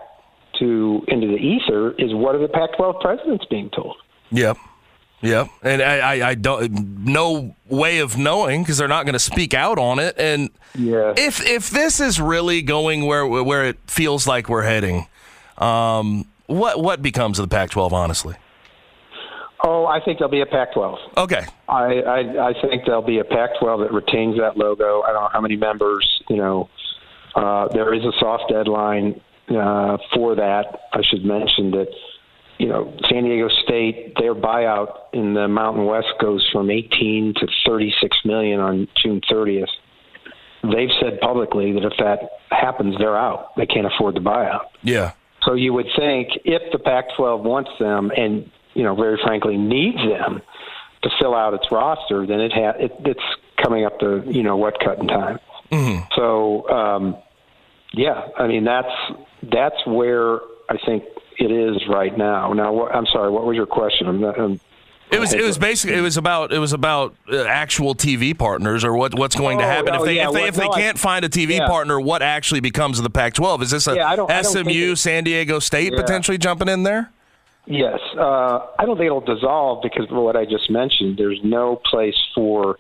to 0.59 1.03
into 1.09 1.27
the 1.27 1.35
ether 1.37 1.93
is, 1.99 2.15
what 2.15 2.35
are 2.35 2.39
the 2.39 2.49
Pac-12 2.49 3.01
presidents 3.01 3.45
being 3.51 3.71
told? 3.71 3.97
Yep. 4.31 4.57
Yeah, 5.23 5.47
And 5.63 5.81
I, 5.83 5.99
I, 5.99 6.29
I 6.31 6.35
don't 6.35 7.05
no 7.07 7.57
way 7.71 8.01
of 8.01 8.19
knowing 8.19 8.63
because 8.63 8.77
they're 8.77 8.87
not 8.87 9.07
going 9.07 9.15
to 9.15 9.19
speak 9.19 9.55
out 9.55 9.79
on 9.79 9.99
it. 9.99 10.15
And 10.19 10.51
Yeah. 10.75 11.15
if 11.17 11.45
if 11.45 11.71
this 11.71 12.01
is 12.01 12.21
really 12.21 12.61
going 12.61 13.07
where 13.07 13.27
where 13.27 13.65
it 13.65 13.79
feels 13.87 14.27
like 14.27 14.51
we're 14.51 14.63
heading, 14.63 15.07
um, 15.57 16.27
what 16.49 16.83
what 16.83 17.01
becomes 17.01 17.39
of 17.39 17.49
the 17.49 17.55
Pac-12? 17.55 17.93
Honestly. 17.93 18.35
Oh, 19.69 19.85
I 19.85 19.99
think 19.99 20.19
there'll 20.19 20.31
be 20.31 20.43
a 20.43 20.47
Pac-12. 20.47 20.97
Okay. 21.17 21.45
I, 21.69 22.01
I 22.01 22.51
I 22.51 22.53
think 22.63 22.85
there'll 22.87 23.03
be 23.03 23.19
a 23.19 23.25
Pac-12 23.25 23.89
that 23.89 23.93
retains 23.93 24.39
that 24.39 24.57
logo. 24.57 25.03
I 25.03 25.13
don't 25.13 25.23
know 25.25 25.31
how 25.33 25.41
many 25.41 25.57
members. 25.57 26.07
You 26.31 26.37
know, 26.37 26.71
uh, 27.35 27.67
there 27.75 27.93
is 27.93 28.05
a 28.05 28.13
soft 28.21 28.45
deadline 28.49 29.21
uh, 29.49 29.99
for 30.15 30.37
that. 30.37 30.83
I 30.93 31.01
should 31.03 31.25
mention 31.25 31.73
that. 31.73 31.89
You 32.59 32.69
know, 32.69 32.97
San 33.11 33.25
Diego 33.25 33.49
State, 33.65 34.15
their 34.19 34.35
buyout 34.35 35.13
in 35.13 35.35
the 35.35 35.47
Mountain 35.47 35.85
West 35.85 36.09
goes 36.19 36.49
from 36.53 36.71
18 36.71 37.35
to 37.37 37.47
36 37.67 38.17
million 38.25 38.61
on 38.61 38.89
June 39.03 39.21
30th. 39.31 39.67
They've 40.63 40.89
said 40.99 41.21
publicly 41.21 41.73
that 41.73 41.85
if 41.85 41.93
that 41.99 42.21
happens, 42.51 42.97
they're 42.97 43.19
out. 43.19 43.55
They 43.59 43.67
can't 43.67 43.87
afford 43.87 44.15
the 44.15 44.21
buyout. 44.21 44.69
Yeah. 44.83 45.13
So 45.43 45.53
you 45.53 45.75
would 45.75 45.87
think 45.99 46.29
if 46.47 46.63
the 46.73 46.79
Pac-12 46.79 47.43
wants 47.43 47.71
them, 47.79 48.11
and 48.17 48.51
you 48.77 48.83
know, 48.85 48.95
very 48.95 49.19
frankly, 49.25 49.57
needs 49.57 49.99
them 49.99 50.43
to 51.03 51.11
fill 51.21 51.35
out 51.35 51.55
its 51.55 51.67
roster, 51.71 52.27
then 52.27 52.41
it 52.41 52.53
ha- 52.53 52.75
it, 52.79 52.93
it's 53.05 53.21
coming 53.63 53.85
up 53.85 53.99
to 54.01 54.23
you 54.27 54.43
know 54.43 54.57
what 54.57 54.79
cutting 54.81 55.09
time. 55.09 55.39
Mm-hmm. 55.73 56.13
So 56.15 56.69
um, 56.69 57.17
yeah, 57.93 58.29
I 58.39 58.47
mean 58.47 58.65
that's 58.65 58.93
that's 59.51 59.87
where 59.87 60.41
I 60.69 60.77
think 60.85 61.05
it 61.39 61.51
is 61.51 61.87
right 61.89 62.17
now. 62.17 62.53
Now, 62.53 62.73
what, 62.73 62.95
I'm 62.95 63.07
sorry, 63.07 63.31
what 63.31 63.45
was 63.45 63.57
your 63.57 63.67
question? 63.67 64.09
I'm 64.09 64.21
not, 64.21 64.41
I'm, 64.41 64.59
It 65.13 65.21
was 65.21 65.33
it 65.35 65.43
was 65.43 65.59
basically 65.59 65.97
it 65.97 66.01
was 66.01 66.17
about 66.17 66.53
it 66.53 66.59
was 66.59 66.73
about 66.73 67.15
uh, 67.31 67.45
actual 67.45 67.95
TV 67.95 68.37
partners 68.37 68.85
or 68.85 68.97
what 68.97 69.15
what's 69.17 69.37
going 69.37 69.59
to 69.59 69.65
Oh, 69.65 69.69
happen 69.69 69.95
if 69.95 70.03
they 70.05 70.17
yeah, 70.17 70.29
if 70.29 70.33
they 70.33 70.41
what- 70.41 70.49
if 70.49 70.55
they 70.57 70.67
no, 70.67 70.73
can't 70.73 70.99
find 70.99 71.25
a 71.25 71.29
TV 71.29 71.59
yeah. 71.59 71.67
partner 71.69 72.01
what 72.01 72.23
actually 72.23 72.61
becomes 72.61 72.99
of 72.99 73.05
the 73.05 73.11
Pac-12 73.11 73.63
is 73.63 73.71
this 73.71 73.87
a 73.87 73.95
Yeah, 73.95 74.09
I 74.09 74.17
don't- 74.17 74.31
I 74.31 74.43
don't 74.43 74.53
SMU 74.53 74.97
San 74.97 75.23
Diego 75.25 75.59
State 75.61 75.93
potentially 75.95 76.39
jumping 76.39 76.69
in 76.69 76.83
there? 76.83 77.13
Yes, 77.67 77.99
uh, 78.17 78.61
I 78.79 78.85
don't 78.87 78.97
think 78.97 79.07
it'll 79.07 79.21
dissolve 79.21 79.83
because 79.83 80.07
of 80.11 80.17
what 80.17 80.37
I 80.37 80.45
just 80.45 80.71
mentioned. 80.71 81.19
There's 81.19 81.41
no 81.43 81.81
place 81.91 82.15
for 82.35 82.79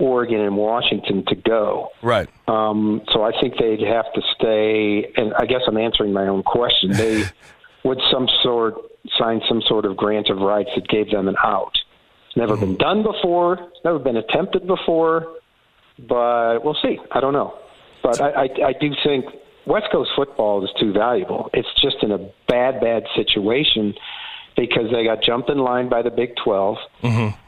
Oregon 0.00 0.40
and 0.40 0.56
Washington 0.56 1.24
to 1.26 1.34
go. 1.34 1.90
Right. 2.02 2.28
Um, 2.48 3.02
so 3.12 3.22
I 3.22 3.32
think 3.40 3.54
they'd 3.58 3.82
have 3.82 4.12
to 4.14 4.22
stay. 4.36 5.12
And 5.16 5.34
I 5.34 5.46
guess 5.46 5.62
I'm 5.66 5.76
answering 5.76 6.12
my 6.12 6.26
own 6.28 6.42
question. 6.42 6.92
They 6.92 7.24
would 7.84 8.00
some 8.10 8.28
sort 8.42 8.74
sign 9.18 9.40
some 9.48 9.62
sort 9.66 9.84
of 9.84 9.96
grant 9.96 10.28
of 10.28 10.38
rights 10.38 10.70
that 10.74 10.86
gave 10.88 11.10
them 11.10 11.28
an 11.28 11.36
out. 11.42 11.76
It's 12.28 12.36
never 12.36 12.56
been 12.56 12.76
done 12.76 13.02
before. 13.02 13.54
It's 13.54 13.84
never 13.84 13.98
been 13.98 14.16
attempted 14.16 14.66
before. 14.66 15.26
But 15.98 16.64
we'll 16.64 16.78
see. 16.80 16.98
I 17.10 17.20
don't 17.20 17.32
know. 17.32 17.54
But 18.02 18.20
I, 18.20 18.30
I, 18.30 18.48
I 18.68 18.72
do 18.80 18.92
think 19.04 19.26
West 19.66 19.86
Coast 19.92 20.10
football 20.16 20.64
is 20.64 20.70
too 20.78 20.92
valuable. 20.92 21.50
It's 21.52 21.68
just 21.80 21.96
in 22.02 22.12
a 22.12 22.18
bad, 22.48 22.80
bad 22.80 23.04
situation 23.14 23.94
because 24.56 24.90
they 24.92 25.04
got 25.04 25.22
jumped 25.22 25.50
in 25.50 25.58
line 25.58 25.88
by 25.88 26.02
the 26.02 26.10
Big 26.10 26.30
12. 26.44 26.76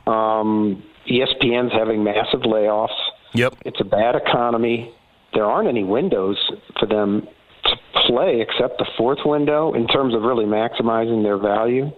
Um, 0.06 0.82
ESPN's 1.08 1.72
having 1.72 2.02
massive 2.04 2.40
layoffs. 2.40 2.88
Yep. 3.34 3.54
It's 3.64 3.80
a 3.80 3.84
bad 3.84 4.14
economy. 4.14 4.94
There 5.34 5.44
aren't 5.44 5.68
any 5.68 5.84
windows 5.84 6.38
for 6.78 6.86
them 6.86 7.26
to 7.64 7.76
play 8.06 8.40
except 8.40 8.78
the 8.78 8.86
fourth 8.96 9.20
window 9.24 9.74
in 9.74 9.86
terms 9.86 10.14
of 10.14 10.22
really 10.22 10.44
maximizing 10.44 11.22
their 11.22 11.38
value. 11.38 11.90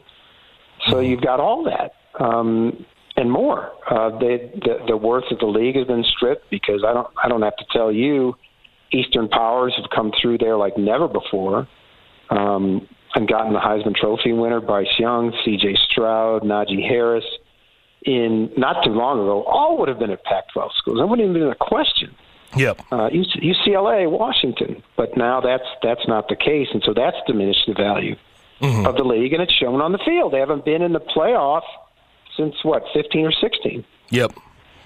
So 0.89 1.01
you've 1.01 1.23
got 1.23 1.41
all 1.41 1.65
that 1.65 1.93
um, 2.23 2.85
and 3.17 3.31
more. 3.31 3.73
Uh, 3.89 4.11
they, 4.19 4.51
the, 4.55 4.85
the 4.89 4.97
worth 4.97 5.25
of 5.31 5.39
the 5.39 5.47
league 5.47 5.77
has 5.77 5.87
been 5.87 6.05
stripped 6.17 6.51
because 6.51 6.85
I 6.87 6.93
don't. 6.93 7.07
I 7.23 7.29
don't 7.29 7.43
have 7.43 7.57
to 7.57 7.65
tell 7.73 7.93
you, 7.93 8.35
Eastern 8.93 9.29
powers 9.29 9.75
have 9.77 9.91
come 9.95 10.13
through 10.21 10.39
there 10.39 10.57
like 10.57 10.77
never 10.77 11.09
before, 11.09 11.69
um, 12.31 12.89
and 13.15 13.29
gotten 13.29 13.53
the 13.53 13.61
Heisman 13.61 13.95
Trophy 13.95 14.33
winner 14.33 14.61
Bryce 14.61 14.99
Young, 14.99 15.33
C.J. 15.45 15.77
Stroud, 15.91 16.43
Najee 16.43 16.87
Harris. 16.87 17.25
In 18.03 18.51
not 18.57 18.85
too 18.85 18.91
long 18.91 19.21
ago, 19.21 19.45
all 19.45 19.79
would 19.79 19.89
have 19.89 19.99
been 19.99 20.11
at 20.11 20.23
Pac-12 20.25 20.71
schools. 20.77 20.99
That 20.99 21.07
wouldn't 21.07 21.27
even 21.27 21.41
been 21.41 21.51
a 21.51 21.55
question 21.55 22.15
Yep. 22.57 22.81
uh, 22.93 23.09
UCLA, 23.11 24.11
Washington. 24.11 24.83
But 24.97 25.17
now 25.17 25.41
that's 25.41 25.65
that's 25.83 26.07
not 26.07 26.29
the 26.29 26.37
case, 26.37 26.69
and 26.73 26.83
so 26.85 26.93
that's 26.95 27.17
diminished 27.27 27.67
the 27.67 27.75
value 27.75 28.17
of 28.87 28.97
the 28.97 29.05
league, 29.05 29.33
and 29.33 29.43
it's 29.43 29.53
shown 29.53 29.81
on 29.81 29.93
the 29.93 29.99
field. 29.99 30.33
They 30.33 30.39
haven't 30.39 30.65
been 30.65 30.83
in 30.83 30.93
the 30.93 31.01
playoff 31.01 31.63
since 32.37 32.55
what, 32.63 32.85
15 32.95 33.27
or 33.27 33.33
16. 33.33 33.85
Yep. 34.11 34.33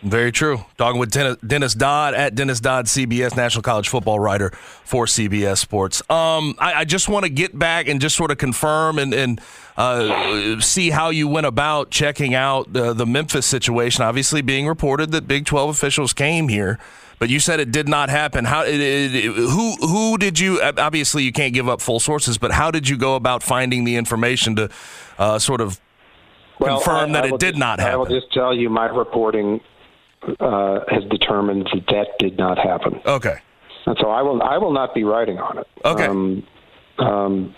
Very 0.02 0.30
true. 0.30 0.64
Talking 0.76 1.00
with 1.00 1.10
Dennis 1.46 1.74
Dodd 1.74 2.14
at 2.14 2.36
Dennis 2.36 2.60
Dodd, 2.60 2.86
CBS 2.86 3.36
National 3.36 3.62
College 3.62 3.88
Football 3.88 4.20
writer 4.20 4.50
for 4.84 5.06
CBS 5.06 5.58
Sports. 5.58 6.02
Um, 6.08 6.54
I, 6.60 6.74
I 6.74 6.84
just 6.84 7.08
want 7.08 7.24
to 7.24 7.28
get 7.28 7.58
back 7.58 7.88
and 7.88 8.00
just 8.00 8.14
sort 8.14 8.30
of 8.30 8.38
confirm 8.38 9.00
and, 9.00 9.12
and 9.12 9.40
uh, 9.76 10.60
see 10.60 10.90
how 10.90 11.10
you 11.10 11.26
went 11.26 11.46
about 11.46 11.90
checking 11.90 12.32
out 12.32 12.72
the, 12.72 12.92
the 12.94 13.06
Memphis 13.06 13.44
situation. 13.44 14.04
Obviously, 14.04 14.40
being 14.40 14.68
reported 14.68 15.10
that 15.10 15.26
Big 15.26 15.46
Twelve 15.46 15.68
officials 15.70 16.12
came 16.12 16.48
here, 16.48 16.78
but 17.18 17.28
you 17.28 17.40
said 17.40 17.58
it 17.58 17.72
did 17.72 17.88
not 17.88 18.08
happen. 18.08 18.44
How? 18.44 18.62
It, 18.62 18.80
it, 18.80 19.14
it- 19.16 19.34
who? 19.34 19.74
Who 19.80 20.16
did 20.16 20.38
you? 20.38 20.60
Obviously, 20.62 21.24
you 21.24 21.32
can't 21.32 21.52
give 21.52 21.68
up 21.68 21.80
full 21.80 21.98
sources, 21.98 22.38
but 22.38 22.52
how 22.52 22.70
did 22.70 22.88
you 22.88 22.96
go 22.96 23.16
about 23.16 23.42
finding 23.42 23.82
the 23.82 23.96
information 23.96 24.54
to 24.56 24.70
uh, 25.18 25.40
sort 25.40 25.60
of 25.60 25.80
confirm 26.62 27.10
I- 27.10 27.12
that 27.14 27.24
I 27.24 27.34
it 27.34 27.40
did 27.40 27.54
just- 27.54 27.58
not 27.58 27.80
happen. 27.80 27.94
I 27.94 27.96
will 27.96 28.06
just 28.06 28.32
tell 28.32 28.54
you, 28.54 28.70
my 28.70 28.86
reporting 28.86 29.60
uh, 30.40 30.80
has 30.88 31.04
determined 31.10 31.68
that 31.72 31.86
that 31.88 32.06
did 32.18 32.36
not 32.38 32.58
happen, 32.58 33.00
Okay. 33.06 33.36
and 33.86 33.96
so 34.00 34.10
I 34.10 34.22
will 34.22 34.42
I 34.42 34.58
will 34.58 34.72
not 34.72 34.94
be 34.94 35.04
writing 35.04 35.38
on 35.38 35.58
it. 35.58 35.66
Okay. 35.84 36.06
Um, 36.06 36.46
um, 36.98 37.54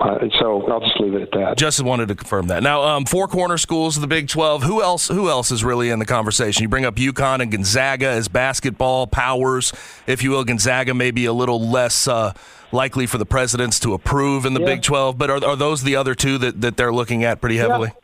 uh, 0.00 0.18
so 0.40 0.66
I'll 0.72 0.80
just 0.80 0.98
leave 0.98 1.12
it 1.12 1.20
at 1.20 1.30
that. 1.32 1.58
Just 1.58 1.82
wanted 1.82 2.08
to 2.08 2.14
confirm 2.14 2.46
that. 2.46 2.62
Now, 2.62 2.82
um, 2.82 3.04
four 3.04 3.28
corner 3.28 3.58
schools 3.58 3.98
of 3.98 4.00
the 4.00 4.06
Big 4.06 4.28
Twelve. 4.28 4.62
Who 4.62 4.82
else? 4.82 5.08
Who 5.08 5.28
else 5.28 5.50
is 5.50 5.62
really 5.62 5.90
in 5.90 5.98
the 5.98 6.06
conversation? 6.06 6.62
You 6.62 6.68
bring 6.70 6.86
up 6.86 6.94
UConn 6.96 7.42
and 7.42 7.50
Gonzaga 7.52 8.06
as 8.08 8.26
basketball 8.28 9.06
powers, 9.06 9.74
if 10.06 10.22
you 10.22 10.30
will. 10.30 10.42
Gonzaga 10.44 10.94
may 10.94 11.10
be 11.10 11.26
a 11.26 11.34
little 11.34 11.60
less 11.68 12.08
uh, 12.08 12.32
likely 12.72 13.04
for 13.06 13.18
the 13.18 13.26
presidents 13.26 13.78
to 13.80 13.92
approve 13.92 14.46
in 14.46 14.54
the 14.54 14.60
Yeah. 14.60 14.66
Big 14.66 14.82
Twelve, 14.82 15.18
but 15.18 15.28
are, 15.28 15.44
are 15.44 15.56
those 15.56 15.82
the 15.82 15.96
other 15.96 16.14
two 16.14 16.38
that, 16.38 16.62
that 16.62 16.78
they're 16.78 16.94
looking 16.94 17.22
at 17.22 17.42
pretty 17.42 17.58
heavily? 17.58 17.88
Yeah, 17.92 18.00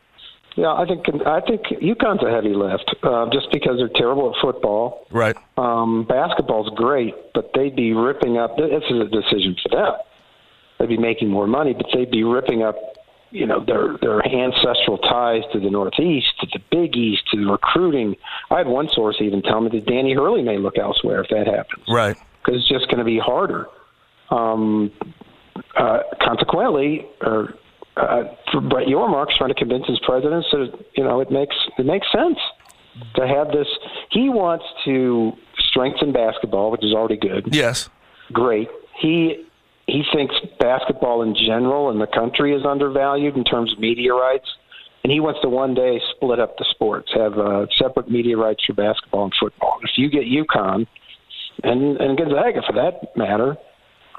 I 0.64 0.86
think 0.86 1.04
I 1.26 1.40
think 1.40 1.62
UConn's 1.82 2.22
a 2.24 2.30
heavy 2.30 2.54
lift, 2.54 2.94
uh, 3.02 3.26
just 3.30 3.48
because 3.52 3.76
they're 3.76 3.90
terrible 3.94 4.30
at 4.34 4.40
football. 4.40 5.06
Right. 5.10 5.36
Um, 5.58 6.04
basketball's 6.08 6.70
great, 6.74 7.14
but 7.34 7.50
they'd 7.54 7.76
be 7.76 7.92
ripping 7.92 8.38
up. 8.38 8.56
This 8.56 8.82
is 8.88 9.00
a 9.00 9.04
decision 9.04 9.54
for 9.62 9.68
them. 9.76 9.92
They'd 10.78 10.88
be 10.88 10.96
making 10.98 11.28
more 11.28 11.46
money, 11.46 11.74
but 11.74 11.86
they'd 11.92 12.10
be 12.10 12.22
ripping 12.24 12.62
up, 12.62 12.76
you 13.30 13.46
know, 13.46 13.62
their 13.64 13.98
their 14.00 14.24
ancestral 14.26 14.96
ties 14.98 15.42
to 15.52 15.60
the 15.60 15.68
Northeast, 15.70 16.28
to 16.40 16.46
the 16.52 16.60
Big 16.70 16.96
East, 16.96 17.24
to 17.32 17.44
the 17.44 17.50
recruiting. 17.50 18.16
I 18.50 18.58
had 18.58 18.66
one 18.66 18.88
source 18.88 19.16
even 19.20 19.42
tell 19.42 19.60
me 19.60 19.68
that 19.70 19.84
Danny 19.86 20.14
Hurley 20.14 20.42
may 20.42 20.56
look 20.56 20.78
elsewhere 20.78 21.20
if 21.22 21.28
that 21.30 21.46
happens, 21.46 21.84
Right. 21.88 22.16
because 22.42 22.60
it's 22.60 22.68
just 22.68 22.86
going 22.86 22.98
to 22.98 23.04
be 23.04 23.18
harder. 23.18 23.66
Um, 24.30 24.90
uh, 25.76 26.00
consequently, 26.22 27.06
or 27.20 27.54
uh, 27.96 28.24
for 28.52 28.60
Brett 28.60 28.88
Yormark's 28.88 29.36
trying 29.36 29.48
to 29.48 29.54
convince 29.54 29.86
his 29.86 29.98
presidents 30.04 30.46
that 30.52 30.72
you 30.96 31.04
know 31.04 31.20
it 31.20 31.30
makes 31.30 31.56
it 31.78 31.86
makes 31.86 32.06
sense 32.12 32.38
to 33.14 33.26
have 33.26 33.48
this. 33.48 33.66
He 34.10 34.28
wants 34.28 34.64
to 34.84 35.32
strengthen 35.70 36.12
basketball, 36.12 36.70
which 36.70 36.84
is 36.84 36.92
already 36.92 37.16
good. 37.16 37.48
Yes. 37.52 37.88
Great. 38.32 38.68
He 39.00 39.46
he 39.86 40.02
thinks 40.12 40.34
basketball 40.58 41.22
in 41.22 41.34
general 41.34 41.90
in 41.90 41.98
the 41.98 42.06
country 42.06 42.54
is 42.54 42.64
undervalued 42.66 43.36
in 43.36 43.44
terms 43.44 43.72
of 43.72 43.78
media 43.78 44.12
rights, 44.12 44.48
and 45.04 45.12
he 45.12 45.20
wants 45.20 45.40
to 45.42 45.48
one 45.48 45.74
day 45.74 46.00
split 46.16 46.40
up 46.40 46.58
the 46.58 46.66
sports, 46.70 47.10
have 47.14 47.38
uh, 47.38 47.66
separate 47.78 48.10
media 48.10 48.36
rights 48.36 48.64
for 48.64 48.72
basketball 48.74 49.24
and 49.24 49.32
football. 49.38 49.78
If 49.82 49.90
you 49.96 50.10
get 50.10 50.24
UConn 50.24 50.86
and 51.62 51.96
and 51.98 52.18
Gonzaga 52.18 52.62
for 52.66 52.72
that 52.74 53.16
matter, 53.16 53.56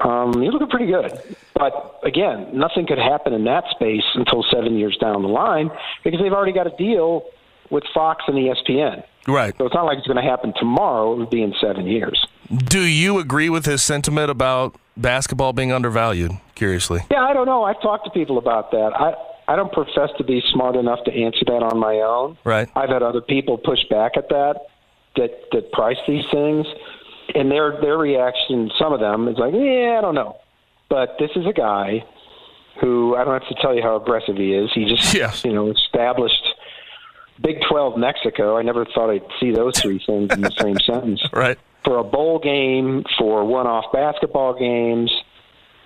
um, 0.04 0.42
you're 0.42 0.51
looking 0.51 0.70
pretty 0.70 0.88
good. 0.88 1.36
But 1.56 2.00
again, 2.04 2.50
nothing 2.54 2.86
could 2.86 3.00
happen 3.00 3.34
in 3.34 3.46
that 3.46 3.66
space 3.72 4.04
until 4.13 4.44
seven 4.51 4.75
years 4.77 4.98
down 4.98 5.22
the 5.22 5.27
line 5.27 5.72
because 6.04 6.20
they've 6.20 6.34
already 6.34 6.54
got 6.54 6.68
a 6.68 6.75
deal 6.77 7.25
with 7.70 7.84
Fox 7.94 8.24
and 8.27 8.38
ESPN. 8.38 9.04
Right. 9.27 9.58
So 9.58 9.66
it's 9.66 9.74
not 9.74 9.86
like 9.86 9.98
it's 9.98 10.08
going 10.08 10.24
to 10.24 10.30
happen 10.30 10.54
tomorrow. 10.58 11.13
It 11.13 11.18
would 11.18 11.30
be 11.30 11.42
in 11.42 11.54
seven 11.60 11.86
years. 11.86 12.25
Do 12.50 12.82
you 12.82 13.20
agree 13.20 13.50
with 13.50 13.66
his 13.66 13.84
sentiment 13.84 14.30
about 14.30 14.75
basketball 14.96 15.51
being 15.51 15.72
undervalued? 15.72 16.32
Curiously. 16.56 17.01
Yeah, 17.12 17.24
I 17.24 17.34
don't 17.34 17.46
know. 17.46 17.63
I've 17.63 17.82
talked 17.82 18.06
to 18.06 18.12
people 18.12 18.38
about 18.38 18.72
that. 18.72 18.94
I 18.96 19.16
I 19.50 19.56
don't 19.56 19.72
profess 19.72 20.10
to 20.18 20.24
be 20.24 20.42
smart 20.51 20.75
enough 20.75 21.04
to 21.06 21.12
answer 21.12 21.44
that 21.46 21.63
on 21.63 21.80
my 21.80 21.96
own. 21.96 22.38
Right. 22.44 22.70
I've 22.75 22.89
had 22.89 23.01
other 23.01 23.22
people 23.22 23.58
push 23.58 23.80
back 23.89 24.13
at 24.18 24.30
that 24.30 24.56
that 25.18 25.32
that 25.51 25.72
price 25.72 25.98
these 26.08 26.25
things, 26.32 26.66
and 27.36 27.51
their 27.51 27.79
their 27.81 27.98
reaction, 27.98 28.72
some 28.79 28.93
of 28.93 29.00
them, 29.00 29.27
is 29.27 29.38
like, 29.38 29.53
yeah, 29.53 29.96
I 29.98 30.01
don't 30.01 30.15
know. 30.15 30.38
But 30.89 31.15
this 31.19 31.31
is 31.36 31.46
a 31.46 31.53
guy 31.53 32.03
who 32.81 33.15
I 33.15 33.24
don't 33.24 33.34
have 33.41 33.50
to 33.50 33.62
tell 33.62 33.75
you 33.75 33.81
how 33.81 33.96
aggressive 33.96 34.38
he 34.38 34.53
is. 34.53 34.69
He 34.74 34.86
just 34.86 35.13
you 35.46 35.53
know 35.53 35.69
established 35.72 36.43
Big 37.41 37.57
Twelve 37.69 37.98
Mexico. 37.98 38.57
I 38.57 38.62
never 38.62 38.86
thought 38.86 39.10
I'd 39.10 39.25
see 39.39 39.51
those 39.51 39.79
three 39.79 40.01
things 40.05 40.31
in 40.34 40.41
the 40.41 40.51
same 40.62 40.77
sentence 40.79 41.22
Right. 41.34 41.57
for 41.84 41.98
a 41.98 42.03
bowl 42.03 42.39
game, 42.39 43.03
for 43.17 43.43
one-off 43.46 43.86
basketball 43.91 44.53
games, 44.57 45.12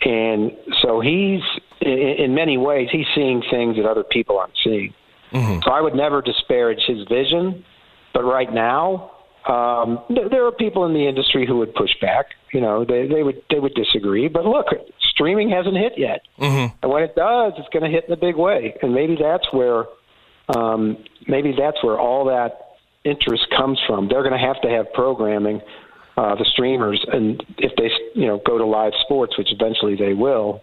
and 0.03 0.51
so 0.81 0.99
he's 0.99 1.41
in, 1.81 1.91
in 1.97 2.35
many 2.35 2.57
ways 2.57 2.89
he's 2.91 3.07
seeing 3.15 3.41
things 3.49 3.75
that 3.77 3.85
other 3.85 4.03
people 4.03 4.37
aren't 4.37 4.57
seeing. 4.63 4.93
Mm-hmm. 5.31 5.61
So 5.63 5.71
I 5.71 5.81
would 5.81 5.95
never 5.95 6.21
disparage 6.21 6.81
his 6.87 7.07
vision, 7.07 7.63
but 8.13 8.23
right 8.23 8.51
now 8.53 9.10
um, 9.47 9.99
th- 10.07 10.29
there 10.29 10.45
are 10.45 10.51
people 10.51 10.85
in 10.85 10.93
the 10.93 11.07
industry 11.07 11.45
who 11.47 11.57
would 11.57 11.73
push 11.73 11.91
back. 11.99 12.27
You 12.53 12.61
know, 12.61 12.85
they 12.85 13.07
they 13.07 13.23
would 13.23 13.41
they 13.49 13.59
would 13.59 13.73
disagree. 13.73 14.27
But 14.27 14.45
look, 14.45 14.67
streaming 14.99 15.49
hasn't 15.49 15.75
hit 15.77 15.93
yet, 15.97 16.21
and 16.37 16.71
when 16.91 17.03
it 17.03 17.15
does, 17.15 17.53
it's 17.57 17.69
going 17.69 17.83
to 17.83 17.89
hit 17.89 18.05
in 18.07 18.13
a 18.13 18.17
big 18.17 18.35
way. 18.35 18.75
And 18.81 18.93
maybe 18.93 19.15
that's 19.19 19.47
where 19.51 19.85
um, 20.55 20.97
maybe 21.27 21.53
that's 21.57 21.83
where 21.83 21.99
all 21.99 22.25
that 22.25 22.77
interest 23.03 23.47
comes 23.55 23.79
from. 23.87 24.07
They're 24.09 24.21
going 24.23 24.39
to 24.39 24.45
have 24.45 24.61
to 24.61 24.69
have 24.69 24.91
programming, 24.93 25.61
uh, 26.17 26.35
the 26.35 26.45
streamers, 26.45 27.03
and 27.11 27.43
if 27.57 27.75
they 27.77 27.89
you 28.19 28.27
know 28.27 28.39
go 28.45 28.57
to 28.57 28.65
live 28.65 28.93
sports, 29.01 29.37
which 29.37 29.51
eventually 29.51 29.95
they 29.95 30.13
will, 30.13 30.61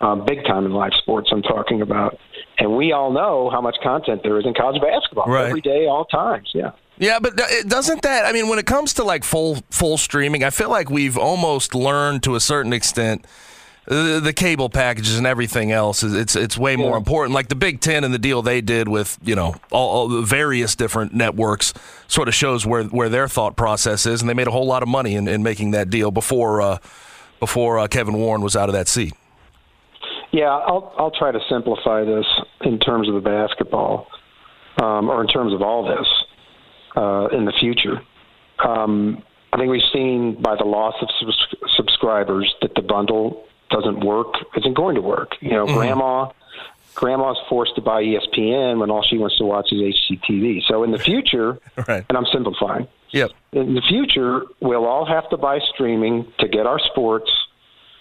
um, 0.00 0.24
big 0.24 0.44
time 0.44 0.64
in 0.64 0.72
live 0.72 0.92
sports. 1.02 1.28
I'm 1.32 1.42
talking 1.42 1.82
about, 1.82 2.18
and 2.58 2.76
we 2.76 2.92
all 2.92 3.10
know 3.10 3.50
how 3.50 3.60
much 3.60 3.76
content 3.82 4.22
there 4.22 4.38
is 4.38 4.46
in 4.46 4.54
college 4.54 4.80
basketball 4.80 5.26
Right. 5.26 5.48
every 5.48 5.60
day, 5.60 5.86
all 5.86 6.04
times. 6.06 6.50
Yeah. 6.54 6.70
Yeah, 6.98 7.18
but 7.18 7.34
it- 7.38 7.68
doesn't 7.68 8.02
that? 8.02 8.24
I 8.26 8.32
mean, 8.32 8.48
when 8.48 8.58
it 8.58 8.66
comes 8.66 8.94
to 8.94 9.04
like 9.04 9.24
full 9.24 9.56
full 9.70 9.98
streaming, 9.98 10.44
I 10.44 10.50
feel 10.50 10.70
like 10.70 10.90
we've 10.90 11.18
almost 11.18 11.74
learned 11.74 12.22
to 12.24 12.34
a 12.34 12.40
certain 12.40 12.72
extent. 12.72 13.24
The, 13.88 14.18
the 14.20 14.32
cable 14.32 14.68
packages 14.68 15.16
and 15.16 15.28
everything 15.28 15.70
else 15.70 16.02
is 16.02 16.12
it's 16.12 16.34
it's 16.34 16.58
way 16.58 16.74
more 16.74 16.96
important. 16.96 17.34
Like 17.34 17.46
the 17.48 17.54
Big 17.54 17.80
Ten 17.80 18.02
and 18.02 18.12
the 18.12 18.18
deal 18.18 18.42
they 18.42 18.60
did 18.60 18.88
with 18.88 19.16
you 19.22 19.36
know 19.36 19.54
all, 19.70 19.88
all 19.90 20.08
the 20.08 20.22
various 20.22 20.74
different 20.74 21.14
networks 21.14 21.72
sort 22.08 22.26
of 22.26 22.34
shows 22.34 22.66
where 22.66 22.82
where 22.84 23.08
their 23.08 23.28
thought 23.28 23.56
process 23.56 24.04
is, 24.04 24.20
and 24.22 24.28
they 24.28 24.34
made 24.34 24.48
a 24.48 24.50
whole 24.50 24.66
lot 24.66 24.82
of 24.82 24.88
money 24.88 25.14
in, 25.14 25.28
in 25.28 25.44
making 25.44 25.70
that 25.70 25.88
deal 25.88 26.10
before 26.10 26.60
uh, 26.60 26.78
before 27.38 27.78
uh, 27.78 27.86
Kevin 27.86 28.14
Warren 28.16 28.42
was 28.42 28.56
out 28.56 28.68
of 28.68 28.72
that 28.72 28.88
seat. 28.88 29.14
Yeah, 30.32 30.46
I'll 30.48 30.92
I'll 30.98 31.12
try 31.12 31.30
to 31.30 31.40
simplify 31.48 32.02
this 32.04 32.26
in 32.62 32.80
terms 32.80 33.06
of 33.08 33.14
the 33.14 33.20
basketball, 33.20 34.08
um, 34.82 35.08
or 35.08 35.20
in 35.22 35.28
terms 35.28 35.54
of 35.54 35.62
all 35.62 35.84
this 35.84 36.08
uh, 36.96 37.28
in 37.32 37.44
the 37.44 37.52
future. 37.52 38.00
Um, 38.64 39.22
I 39.52 39.58
think 39.58 39.70
we've 39.70 39.82
seen 39.92 40.40
by 40.40 40.56
the 40.56 40.64
loss 40.64 40.94
of 41.00 41.08
subs- 41.20 41.54
subscribers 41.76 42.54
that 42.62 42.74
the 42.74 42.82
bundle 42.82 43.44
doesn't 43.70 44.00
work. 44.04 44.34
Isn't 44.56 44.74
going 44.74 44.94
to 44.96 45.02
work. 45.02 45.32
You 45.40 45.50
know, 45.50 45.66
grandma, 45.66 46.30
grandma's 46.94 47.38
forced 47.48 47.74
to 47.76 47.80
buy 47.82 48.02
ESPN 48.02 48.78
when 48.80 48.90
all 48.90 49.02
she 49.02 49.18
wants 49.18 49.36
to 49.38 49.44
watch 49.44 49.72
is 49.72 49.80
HGTV. 49.80 50.62
So 50.68 50.82
in 50.84 50.90
the 50.92 50.98
future, 51.10 51.58
Right. 51.88 52.04
and 52.08 52.16
I'm 52.18 52.26
simplifying 52.32 52.88
Yep. 53.10 53.30
in 53.52 53.74
the 53.74 53.82
future, 53.82 54.42
we'll 54.60 54.84
all 54.84 55.06
have 55.06 55.28
to 55.30 55.36
buy 55.36 55.60
streaming 55.74 56.26
to 56.40 56.48
get 56.48 56.66
our 56.66 56.78
sports. 56.90 57.30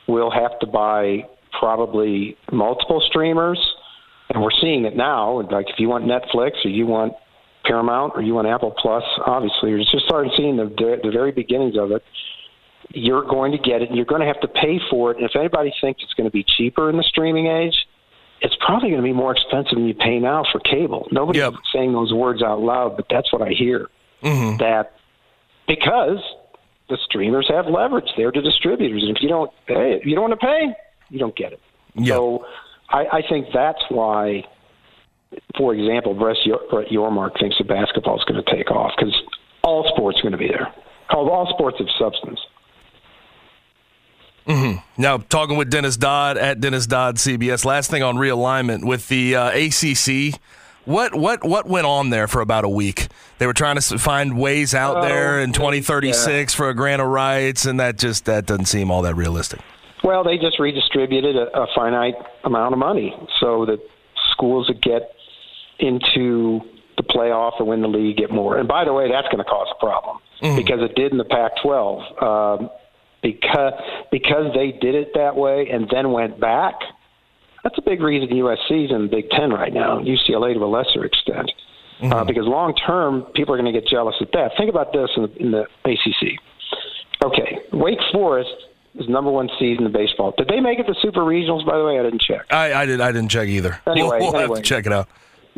We'll 0.08 0.32
have 0.32 0.58
to 0.60 0.68
buy 0.68 1.26
probably 1.60 2.38
multiple 2.52 3.02
streamers, 3.08 3.60
and 4.30 4.42
we're 4.44 4.52
seeing 4.62 4.86
it 4.86 4.96
now. 4.96 5.42
Like 5.50 5.70
if 5.70 5.80
you 5.80 5.90
want 5.90 6.06
Netflix 6.06 6.64
or 6.66 6.70
you 6.70 6.86
want 6.86 7.14
Paramount 7.66 8.14
or 8.16 8.22
you 8.22 8.34
want 8.34 8.48
Apple 8.48 8.72
Plus, 8.78 9.04
obviously 9.26 9.70
you're 9.72 9.80
just 9.80 10.06
starting 10.06 10.32
seeing 10.38 10.58
the 10.58 10.66
the 11.04 11.12
very 11.12 11.32
beginnings 11.32 11.78
of 11.78 11.92
it. 11.92 12.04
You're 12.94 13.24
going 13.24 13.52
to 13.52 13.58
get 13.58 13.82
it, 13.82 13.90
and 13.90 13.98
you're 13.98 14.06
going 14.06 14.22
to 14.22 14.28
have 14.28 14.40
to 14.42 14.48
pay 14.48 14.80
for 14.90 15.12
it. 15.12 15.18
And 15.18 15.26
if 15.26 15.36
anybody 15.36 15.74
thinks 15.82 16.02
it's 16.04 16.14
going 16.14 16.30
to 16.30 16.32
be 16.32 16.44
cheaper 16.46 16.90
in 16.90 16.98
the 16.98 17.04
streaming 17.04 17.48
age, 17.48 17.76
it's 18.42 18.56
probably 18.64 18.90
going 18.90 19.02
to 19.02 19.06
be 19.06 19.12
more 19.14 19.32
expensive 19.32 19.74
than 19.76 19.86
you 19.88 19.96
pay 19.96 20.20
now 20.20 20.44
for 20.52 20.60
cable. 20.60 21.08
Nobody's 21.12 21.42
Yep. 21.42 21.54
saying 21.74 21.94
those 21.94 22.14
words 22.14 22.44
out 22.44 22.62
loud, 22.62 22.96
but 22.96 23.08
that's 23.10 23.34
what 23.34 23.42
I 23.42 23.50
hear. 23.50 23.90
Mm-hmm. 24.22 24.58
That 24.58 24.94
because 25.68 26.20
the 26.90 26.98
streamers 27.06 27.48
have 27.50 27.66
leverage 27.66 28.10
there 28.16 28.32
to 28.32 28.42
distributors, 28.42 29.04
and 29.04 29.16
if 29.18 29.22
you 29.24 29.30
don't 29.30 29.52
pay, 29.68 29.94
if 30.00 30.06
you 30.06 30.14
don't 30.16 30.30
want 30.30 30.40
to 30.40 30.46
pay, 30.46 30.68
you 31.10 31.18
don't 31.20 31.36
get 31.36 31.54
it. 31.54 31.60
Yep. 31.96 32.16
So 32.16 32.46
I, 32.90 33.06
I 33.14 33.22
think 33.28 33.48
that's 33.54 33.82
why, 33.90 34.44
for 35.58 35.74
example, 35.74 36.14
Brett, 36.14 36.38
Yor- 36.46 36.62
Brett 36.70 36.88
Yormark 36.90 37.40
thinks 37.40 37.58
that 37.58 37.68
basketball 37.68 38.18
is 38.18 38.24
going 38.26 38.44
to 38.44 38.56
take 38.56 38.72
off 38.72 38.92
because 38.98 39.14
all 39.64 39.88
sports 39.96 40.20
are 40.20 40.24
going 40.24 40.32
to 40.34 40.38
be 40.38 40.48
there. 40.48 40.74
All, 41.12 41.30
all 41.30 41.48
sports 41.54 41.78
of 41.80 41.88
substance. 42.00 42.40
Now, 44.98 45.18
talking 45.18 45.58
with 45.58 45.70
Dennis 45.72 45.98
Dodd 45.98 46.38
at 46.38 46.60
Dennis 46.60 46.86
Dodd 46.86 47.16
CBS. 47.18 47.66
Last 47.66 47.90
thing 47.90 48.04
on 48.04 48.16
realignment 48.16 48.86
with 48.86 49.08
the 49.10 49.36
uh, 49.36 49.50
ACC. 49.50 50.40
What 50.86 51.16
what 51.16 51.44
what 51.44 51.68
went 51.68 51.88
on 51.88 52.12
there 52.12 52.28
for 52.28 52.42
about 52.42 52.64
a 52.64 52.70
week? 52.70 53.08
They 53.40 53.48
were 53.48 53.54
trying 53.54 53.78
to 53.78 53.98
find 53.98 54.38
ways 54.38 54.76
out 54.76 54.98
Oh, 54.98 55.02
there 55.02 55.40
in 55.42 55.50
yeah. 55.50 55.56
2036 55.56 56.54
for 56.54 56.70
a 56.70 56.76
grant 56.76 57.02
of 57.02 57.08
rights, 57.08 57.66
and 57.66 57.80
that 57.80 57.98
just 57.98 58.26
that 58.26 58.46
doesn't 58.46 58.66
seem 58.66 58.92
all 58.92 59.02
that 59.02 59.16
realistic. 59.16 59.62
Well, 60.04 60.24
they 60.24 60.38
just 60.38 60.60
redistributed 60.60 61.36
a, 61.36 61.48
a 61.60 61.66
finite 61.76 62.14
amount 62.44 62.74
of 62.74 62.80
money 62.80 63.16
so 63.40 63.66
that 63.66 63.80
schools 64.32 64.68
that 64.68 64.80
get 64.84 65.15
into 65.80 66.62
the 66.98 67.04
playoff 67.04 67.60
or 67.60 67.66
win 67.66 67.82
the 67.82 67.88
league 67.88 68.18
get 68.18 68.32
more. 68.32 68.58
And 68.58 68.68
by 68.68 68.86
the 68.86 68.94
way, 68.94 69.12
that's 69.12 69.28
going 69.28 69.40
to 69.40 69.44
cause 69.44 69.68
a 69.76 69.80
problem 69.80 70.20
because 70.42 70.80
it 70.82 70.96
did 70.96 71.12
in 71.12 71.18
the 71.18 71.26
Pac-12. 71.26 72.24
Um, 72.24 72.70
because 73.26 73.74
because 74.12 74.54
they 74.54 74.72
did 74.72 74.96
it 74.96 75.12
that 75.16 75.36
way 75.36 75.68
and 75.72 75.90
then 75.90 76.12
went 76.12 76.40
back. 76.40 76.76
That's 77.64 77.78
a 77.80 77.82
big 77.82 78.02
reason 78.02 78.30
USC's 78.30 78.92
in 78.92 79.04
the 79.04 79.08
Big 79.10 79.30
Ten 79.32 79.50
right 79.50 79.74
now. 79.74 80.00
UCLA 80.00 80.54
to 80.54 80.64
a 80.64 80.70
lesser 80.70 81.04
extent, 81.04 81.52
uh, 82.04 82.24
because 82.24 82.46
long 82.46 82.76
term 82.76 83.24
people 83.34 83.56
are 83.56 83.58
going 83.58 83.74
to 83.74 83.78
get 83.80 83.90
jealous 83.90 84.16
at 84.22 84.32
that. 84.34 84.52
Think 84.56 84.70
about 84.70 84.94
this 84.94 85.10
in 85.18 85.24
the, 85.24 85.36
in 85.38 85.52
the 85.52 85.66
ACC. 85.84 86.40
Okay, 87.26 87.58
Wake 87.74 87.98
Forest 88.14 88.54
is 89.00 89.10
number 89.10 89.32
one 89.32 89.50
seed 89.58 89.80
in 89.80 89.84
the 89.84 89.90
baseball. 89.90 90.36
Did 90.38 90.48
they 90.48 90.60
make 90.60 90.78
it 90.78 90.84
to 90.84 90.94
Super 91.02 91.22
Regionals? 91.22 91.66
By 91.66 91.80
the 91.80 91.84
way, 91.86 92.00
I 92.00 92.04
didn't 92.04 92.22
check. 92.22 92.46
I, 92.52 92.74
I 92.74 92.86
did 92.86 93.02
I 93.02 93.12
didn't 93.12 93.30
check 93.32 93.48
either. 93.48 93.82
Anyway, 93.88 94.20
we'll, 94.20 94.32
we'll 94.34 94.42
have 94.42 94.54
to 94.54 94.62
check 94.62 94.86
it 94.86 94.94
out. 94.94 95.10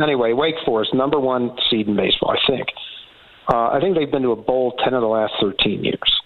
Anyway, 0.02 0.34
Wake 0.34 0.56
Forest, 0.66 0.94
number 0.94 1.20
one 1.20 1.52
seed 1.70 1.88
in 1.88 1.96
baseball, 1.96 2.32
I 2.32 2.48
think. 2.48 2.68
Uh, 3.52 3.70
I 3.70 3.80
think 3.82 3.96
they've 3.98 4.12
been 4.12 4.24
to 4.24 4.32
a 4.32 4.36
bowl 4.36 4.74
10 4.84 4.94
of 4.94 5.02
the 5.02 5.08
last 5.08 5.34
13 5.42 5.84
years. 5.84 6.22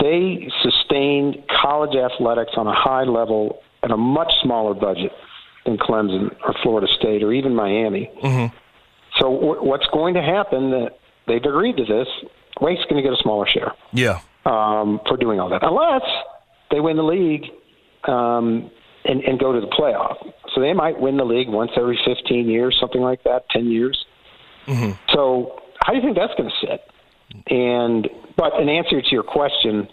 They 0.00 0.48
sustained 0.62 1.36
college 1.60 1.96
athletics 1.96 2.52
on 2.56 2.66
a 2.66 2.74
high 2.74 3.04
level 3.04 3.60
at 3.82 3.90
a 3.90 3.96
much 3.96 4.32
smaller 4.42 4.74
budget 4.74 5.12
than 5.66 5.76
Clemson 5.76 6.34
or 6.46 6.54
Florida 6.62 6.86
State 6.98 7.22
or 7.22 7.32
even 7.32 7.54
Miami. 7.54 8.10
So 9.18 9.34
w- 9.34 9.62
what's 9.64 9.86
going 9.92 10.14
to 10.14 10.22
happen? 10.22 10.72
Uh, 10.72 10.88
they've 11.26 11.42
agreed 11.44 11.76
to 11.76 11.84
this. 11.84 12.08
Wake's 12.60 12.82
going 12.88 12.96
to 12.96 13.02
get 13.02 13.12
a 13.12 13.22
smaller 13.22 13.46
share 13.46 13.72
Yeah. 13.92 14.20
um, 14.46 15.00
for 15.06 15.16
doing 15.16 15.38
all 15.40 15.48
that, 15.50 15.62
unless 15.62 16.02
they 16.70 16.80
win 16.80 16.96
the 16.96 17.02
league 17.04 17.44
um, 18.08 18.70
and, 19.04 19.22
and 19.22 19.38
go 19.38 19.52
to 19.52 19.60
the 19.60 19.66
playoff. 19.66 20.16
So 20.54 20.60
they 20.60 20.72
might 20.72 20.98
win 21.00 21.16
the 21.16 21.24
league 21.24 21.48
once 21.48 21.70
every 21.76 21.98
15 22.04 22.48
years, 22.48 22.76
something 22.80 23.00
like 23.00 23.22
that, 23.24 23.48
10 23.50 23.70
years. 23.70 24.04
So 25.14 25.60
how 25.80 25.92
do 25.92 25.98
you 25.98 26.04
think 26.04 26.16
that's 26.16 26.34
going 26.36 26.50
to 26.50 26.66
sit? 26.66 26.80
And 27.50 28.08
but 28.36 28.54
in 28.60 28.68
answer 28.68 29.00
to 29.00 29.08
your 29.10 29.22
question, 29.22 29.88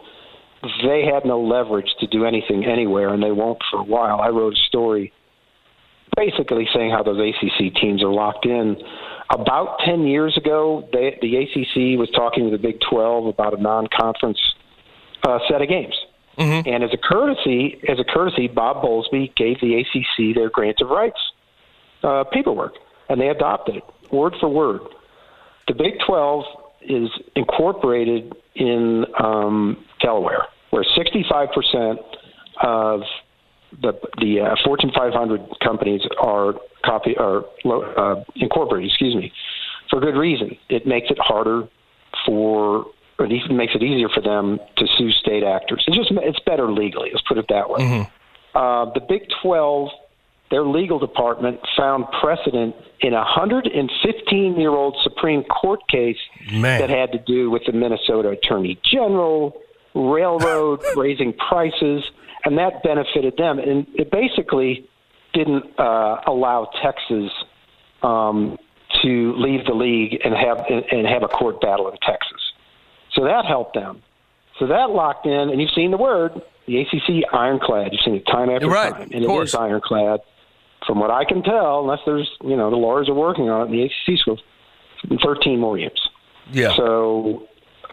they 0.83 1.05
had 1.05 1.25
no 1.25 1.41
leverage 1.41 1.89
to 1.99 2.07
do 2.07 2.25
anything 2.25 2.65
anywhere, 2.65 3.13
and 3.13 3.21
they 3.21 3.31
won't 3.31 3.59
for 3.69 3.79
a 3.79 3.83
while. 3.83 4.21
I 4.21 4.29
wrote 4.29 4.53
a 4.53 4.67
story 4.67 5.13
basically 6.15 6.67
saying 6.73 6.91
how 6.91 7.03
those 7.03 7.19
ACC 7.19 7.75
teams 7.75 8.01
are 8.03 8.11
locked 8.11 8.45
in. 8.45 8.77
About 9.33 9.79
10 9.85 10.05
years 10.07 10.37
ago, 10.37 10.87
they, 10.93 11.17
the 11.21 11.35
ACC 11.35 11.99
was 11.99 12.09
talking 12.15 12.45
to 12.45 12.51
the 12.51 12.61
Big 12.61 12.79
12 12.89 13.25
about 13.25 13.57
a 13.57 13.61
non-conference 13.61 14.39
uh, 15.23 15.39
set 15.49 15.61
of 15.61 15.67
games. 15.67 15.95
And 16.65 16.83
as 16.83 16.91
a 16.93 16.97
courtesy, 16.97 17.79
as 17.87 17.99
a 17.99 18.03
courtesy, 18.03 18.47
Bob 18.47 18.83
Bowlesby 18.83 19.35
gave 19.35 19.59
the 19.61 19.79
ACC 19.79 20.35
their 20.35 20.49
grant 20.49 20.81
of 20.81 20.89
rights 20.89 21.19
uh, 22.03 22.23
paperwork, 22.25 22.73
and 23.09 23.19
they 23.19 23.29
adopted 23.29 23.77
it 23.77 23.83
word 24.11 24.35
for 24.39 24.49
word. 24.49 24.81
The 25.67 25.73
Big 25.73 25.93
12 26.05 26.43
is 26.81 27.09
incorporated 27.35 28.33
in 28.55 29.05
um, 29.19 29.83
Delaware, 30.01 30.47
where 30.69 30.83
65% 30.83 31.97
of 32.61 33.01
the 33.81 33.93
the 34.19 34.41
uh, 34.41 34.55
Fortune 34.63 34.91
500 34.95 35.59
companies 35.61 36.01
are 36.21 36.53
copy 36.83 37.15
are 37.17 37.43
uh, 37.65 38.23
incorporated. 38.35 38.89
Excuse 38.89 39.15
me. 39.15 39.31
for 39.89 39.99
good 39.99 40.15
reason. 40.15 40.57
It 40.69 40.85
makes 40.85 41.09
it 41.09 41.17
harder 41.19 41.67
for, 42.25 42.85
or 42.85 42.85
it 43.19 43.31
even 43.31 43.55
makes 43.55 43.73
it 43.75 43.83
easier 43.83 44.09
for 44.09 44.21
them 44.21 44.59
to 44.77 44.87
sue 44.97 45.11
state 45.11 45.43
actors. 45.43 45.83
It's 45.87 45.95
just 45.95 46.11
it's 46.11 46.39
better 46.45 46.71
legally. 46.71 47.09
Let's 47.13 47.25
put 47.27 47.37
it 47.37 47.45
that 47.49 47.69
way. 47.69 47.79
Mm-hmm. 47.81 48.57
Uh, 48.57 48.93
the 48.93 48.99
Big 48.99 49.27
Twelve, 49.41 49.89
their 50.51 50.65
legal 50.65 50.99
department 50.99 51.59
found 51.77 52.05
precedent 52.21 52.75
in 53.01 53.13
a 53.13 53.17
115 53.17 54.59
year 54.59 54.71
old 54.71 54.97
Supreme 55.03 55.43
Court 55.43 55.79
case 55.87 56.17
Man. 56.51 56.79
that 56.79 56.89
had 56.89 57.11
to 57.13 57.19
do 57.19 57.49
with 57.49 57.63
the 57.65 57.73
Minnesota 57.73 58.29
Attorney 58.29 58.79
General, 58.83 59.59
railroad 59.93 60.83
raising 60.95 61.33
prices, 61.33 62.03
and 62.43 62.57
that 62.57 62.83
benefited 62.83 63.37
them. 63.37 63.59
And 63.59 63.87
it 63.95 64.11
basically 64.11 64.87
didn't 65.33 65.65
uh, 65.79 66.21
allow 66.27 66.69
Texas 66.81 67.31
um, 68.01 68.57
to 69.01 69.33
leave 69.37 69.65
the 69.65 69.73
league 69.73 70.19
and 70.23 70.33
have 70.33 70.65
and 70.91 71.07
have 71.07 71.23
a 71.23 71.27
court 71.27 71.61
battle 71.61 71.89
in 71.89 71.97
Texas. 72.05 72.44
So 73.15 73.23
that 73.25 73.45
helped 73.45 73.73
them. 73.73 74.01
So 74.59 74.67
that 74.67 74.89
locked 74.91 75.25
in, 75.25 75.49
and 75.49 75.59
you've 75.61 75.71
seen 75.75 75.91
the 75.91 75.97
word 75.97 76.41
the 76.67 76.81
ACC 76.81 77.31
ironclad. 77.33 77.91
You've 77.91 78.01
seen 78.03 78.15
it 78.15 78.25
time 78.25 78.49
after 78.49 78.67
Right, 78.67 78.91
time, 78.93 79.09
and 79.13 79.23
it 79.23 79.27
course. 79.27 79.49
is 79.49 79.55
ironclad. 79.55 80.21
From 80.87 80.99
what 80.99 81.11
I 81.11 81.25
can 81.25 81.41
tell, 81.43 81.81
unless 81.81 81.99
there's 82.05 82.29
you 82.43 82.55
know 82.55 82.69
the 82.69 82.75
lawyers 82.75 83.09
are 83.09 83.13
working 83.13 83.49
on 83.49 83.67
it, 83.67 83.71
the 83.71 83.83
ACC's 83.83 84.23
for 84.23 84.37
13 85.23 85.59
more 85.59 85.77
years. 85.77 86.09
Yeah. 86.51 86.75
So 86.75 87.47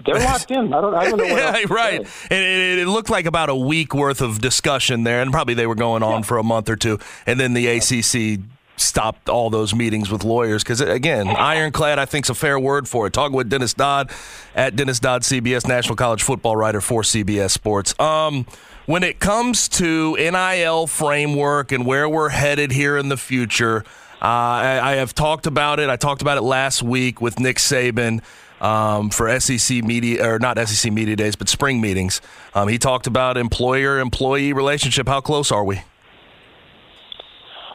they're 0.05 0.15
locked 0.21 0.51
in. 0.51 0.73
I 0.73 0.81
don't. 0.81 0.95
I 0.95 1.09
don't 1.09 1.19
know 1.19 1.25
what 1.25 1.61
yeah, 1.61 1.67
right. 1.75 2.01
And 2.01 2.39
it, 2.45 2.79
it 2.81 2.89
looked 2.89 3.11
like 3.11 3.27
about 3.27 3.49
a 3.49 3.57
week 3.57 3.95
worth 3.95 4.21
of 4.21 4.41
discussion 4.41 5.05
there, 5.05 5.23
and 5.23 5.33
probably 5.33 5.55
they 5.55 5.67
were 5.67 5.75
going 5.75 6.03
on 6.03 6.23
for 6.23 6.39
a 6.39 6.43
month 6.43 6.69
or 6.69 6.77
two, 6.77 6.99
and 7.27 7.41
then 7.41 7.55
the 7.55 7.67
ACC 7.67 8.41
stopped 8.83 9.29
all 9.29 9.51
those 9.51 9.75
meetings 9.75 10.11
with 10.11 10.25
lawyers 10.25 10.63
because 10.63 10.81
again, 10.81 11.29
ironclad 11.29 11.99
I 11.99 12.05
think 12.05 12.27
is 12.27 12.31
a 12.31 12.35
fair 12.35 12.59
word 12.59 12.89
for 12.89 13.07
it. 13.07 13.13
Talking 13.13 13.37
with 13.37 13.49
Dennis 13.49 13.75
Dodd 13.75 14.11
at 14.55 14.77
Dennis 14.77 15.01
Dodd, 15.01 15.23
CBS 15.23 15.67
National 15.67 15.97
College 15.97 16.23
Football 16.23 16.57
writer 16.57 16.81
for 16.81 17.03
CBS 17.03 17.51
Sports. 17.51 17.99
Um, 18.01 18.47
when 18.87 19.03
it 19.03 19.21
comes 19.21 19.69
to 19.69 20.15
NIL 20.17 20.87
framework 20.87 21.73
and 21.73 21.87
where 21.87 22.09
we're 22.09 22.31
headed 22.31 22.73
here 22.73 22.97
in 22.97 23.09
the 23.09 23.17
future. 23.17 23.85
Uh, 24.21 24.25
I, 24.25 24.93
I 24.93 24.95
have 24.97 25.15
talked 25.15 25.49
about 25.49 25.81
it. 25.81 25.91
I 25.91 25.97
talked 25.97 26.23
about 26.23 26.39
it 26.39 26.43
last 26.43 26.81
week 26.81 27.21
with 27.21 27.41
Nick 27.41 27.57
Saban 27.57 28.23
um, 28.61 29.11
for 29.11 29.41
SEC 29.41 29.83
media 29.83 30.25
or 30.25 30.39
not 30.39 30.57
SEC 30.69 30.93
media 30.93 31.17
days, 31.17 31.35
but 31.35 31.49
spring 31.49 31.81
meetings. 31.81 32.21
Um, 32.55 32.69
he 32.69 32.79
talked 32.79 33.09
about 33.09 33.37
employer-employee 33.37 34.53
relationship. 34.53 35.09
How 35.09 35.21
close 35.21 35.51
are 35.51 35.65
we? 35.65 35.83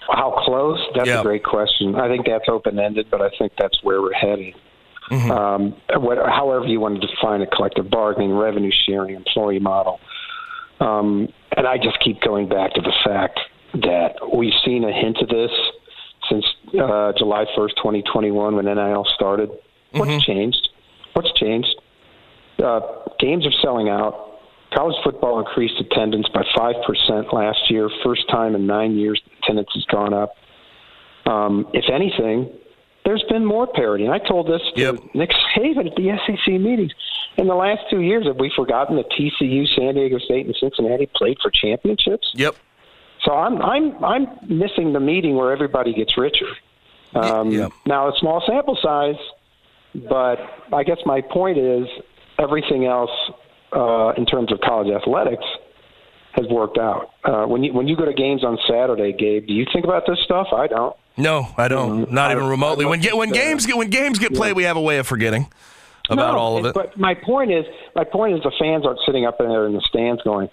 How 0.10 0.32
close? 0.46 0.80
That's 0.96 1.08
Yeah. 1.08 1.20
a 1.20 1.24
great 1.24 1.44
question. 1.44 1.96
I 1.96 2.08
think 2.08 2.26
that's 2.26 2.48
open 2.50 2.80
ended, 2.80 3.08
but 3.12 3.22
I 3.22 3.30
think 3.38 3.54
that's 3.58 3.84
where 3.84 4.02
we're 4.02 4.14
headed. 4.14 4.54
Um, 5.32 5.74
what, 5.96 6.18
however, 6.30 6.66
you 6.66 6.80
want 6.82 7.00
to 7.02 7.08
define 7.08 7.42
a 7.42 7.48
collective 7.48 7.90
bargaining, 7.90 8.36
revenue 8.38 8.72
sharing, 8.86 9.16
employee 9.16 9.60
model. 9.60 10.00
Um, 10.82 11.30
and 11.56 11.66
I 11.66 11.78
just 11.78 12.00
keep 12.02 12.22
going 12.22 12.50
back 12.50 12.74
to 12.74 12.82
the 12.82 12.94
fact 13.06 13.40
that 13.74 14.16
we've 14.36 14.54
seen 14.66 14.84
a 14.84 14.92
hint 14.92 15.18
of 15.22 15.30
this 15.30 15.52
since 16.30 16.46
uh, 16.80 17.14
July 17.18 17.46
1st, 17.58 17.76
2021, 17.78 18.56
when 18.56 18.66
NIL 18.66 19.06
started. 19.16 19.50
What's 19.92 20.26
changed? 20.26 20.70
What's 21.14 21.32
changed? 21.34 21.74
Uh, 22.62 22.82
games 23.20 23.46
are 23.46 23.52
selling 23.62 23.88
out. 23.88 24.27
College 24.74 24.96
football 25.04 25.40
increased 25.40 25.80
attendance 25.80 26.28
by 26.34 26.44
5% 26.56 27.34
last 27.34 27.60
year. 27.70 27.90
First 28.04 28.30
time 28.30 28.54
in 28.54 28.68
nine 28.68 28.98
years, 28.98 29.22
attendance 29.42 29.70
has 29.74 29.86
gone 29.86 30.14
up. 30.14 30.34
Um, 31.26 31.68
if 31.74 31.86
anything, 31.94 32.50
there's 33.06 33.24
been 33.30 33.46
more 33.46 33.68
parity. 33.68 34.06
And 34.06 34.14
I 34.14 34.20
told 34.20 34.48
this 34.48 34.62
to 34.76 34.82
Yep. 34.82 34.96
Nick 35.16 35.32
Saban 35.56 35.88
at 35.90 35.96
the 35.96 36.18
SEC 36.26 36.54
meetings. 36.60 36.92
In 37.38 37.48
the 37.48 37.56
last 37.56 37.82
two 37.90 38.02
years, 38.02 38.26
have 38.26 38.38
we 38.38 38.52
forgotten 38.56 38.98
that 38.98 39.10
TCU, 39.12 39.66
San 39.76 39.96
Diego 39.96 40.18
State, 40.20 40.46
and 40.46 40.56
Cincinnati 40.60 41.08
played 41.16 41.38
for 41.42 41.50
championships? 41.52 42.32
Yep. 42.34 42.56
So 43.24 43.34
I'm 43.34 43.62
I'm 43.62 44.04
I'm 44.04 44.28
missing 44.48 44.94
the 44.94 45.00
meeting 45.00 45.36
where 45.36 45.52
everybody 45.52 45.94
gets 45.94 46.18
richer. 46.18 46.48
Um, 47.16 47.52
yeah. 47.52 47.70
Now 47.86 48.10
a 48.10 48.18
small 48.20 48.44
sample 48.46 48.78
size, 48.82 49.16
but 50.10 50.38
I 50.74 50.84
guess 50.84 50.98
my 51.06 51.22
point 51.22 51.58
is 51.58 51.88
everything 52.40 52.86
else 52.86 53.12
uh, 53.74 54.14
in 54.18 54.26
terms 54.26 54.52
of 54.52 54.60
college 54.62 54.92
athletics 54.94 55.44
has 56.34 56.46
worked 56.50 56.78
out. 56.78 57.12
Uh, 57.24 57.46
when 57.46 57.64
you 57.64 57.74
when 57.74 57.88
you 57.88 57.96
go 57.98 58.06
to 58.06 58.14
games 58.14 58.44
on 58.44 58.58
Saturday, 58.70 59.12
Gabe, 59.14 59.48
do 59.48 59.54
you 59.54 59.66
think 59.74 59.86
about 59.86 60.04
this 60.08 60.20
stuff? 60.24 60.48
I 60.54 60.68
don't. 60.68 60.96
No, 61.18 61.48
I 61.58 61.68
don't. 61.68 62.12
Not 62.12 62.30
I- 62.32 62.34
even 62.36 62.48
remotely. 62.48 62.86
When 62.86 63.02
ga- 63.02 63.16
when 63.16 63.32
games 63.32 63.66
get 63.66 63.76
when 63.78 63.90
games 63.90 64.20
get 64.20 64.34
played, 64.34 64.56
we 64.56 64.64
have 64.64 64.78
a 64.78 64.82
way 64.82 64.98
of 65.00 65.08
forgetting 65.08 65.48
about 66.10 66.34
No, 66.34 66.38
all 66.40 66.58
of 66.58 66.66
it. 66.66 66.74
But 66.74 66.98
my 66.98 67.16
point 67.16 67.52
is, 67.52 67.66
my 67.96 68.04
point 68.04 68.36
is, 68.36 68.44
the 68.44 68.52
fans 68.60 68.86
aren't 68.86 69.00
sitting 69.06 69.26
up 69.26 69.38
there 69.40 69.66
in 69.66 69.74
the 69.74 69.82
stands 69.90 70.22
going, 70.22 70.48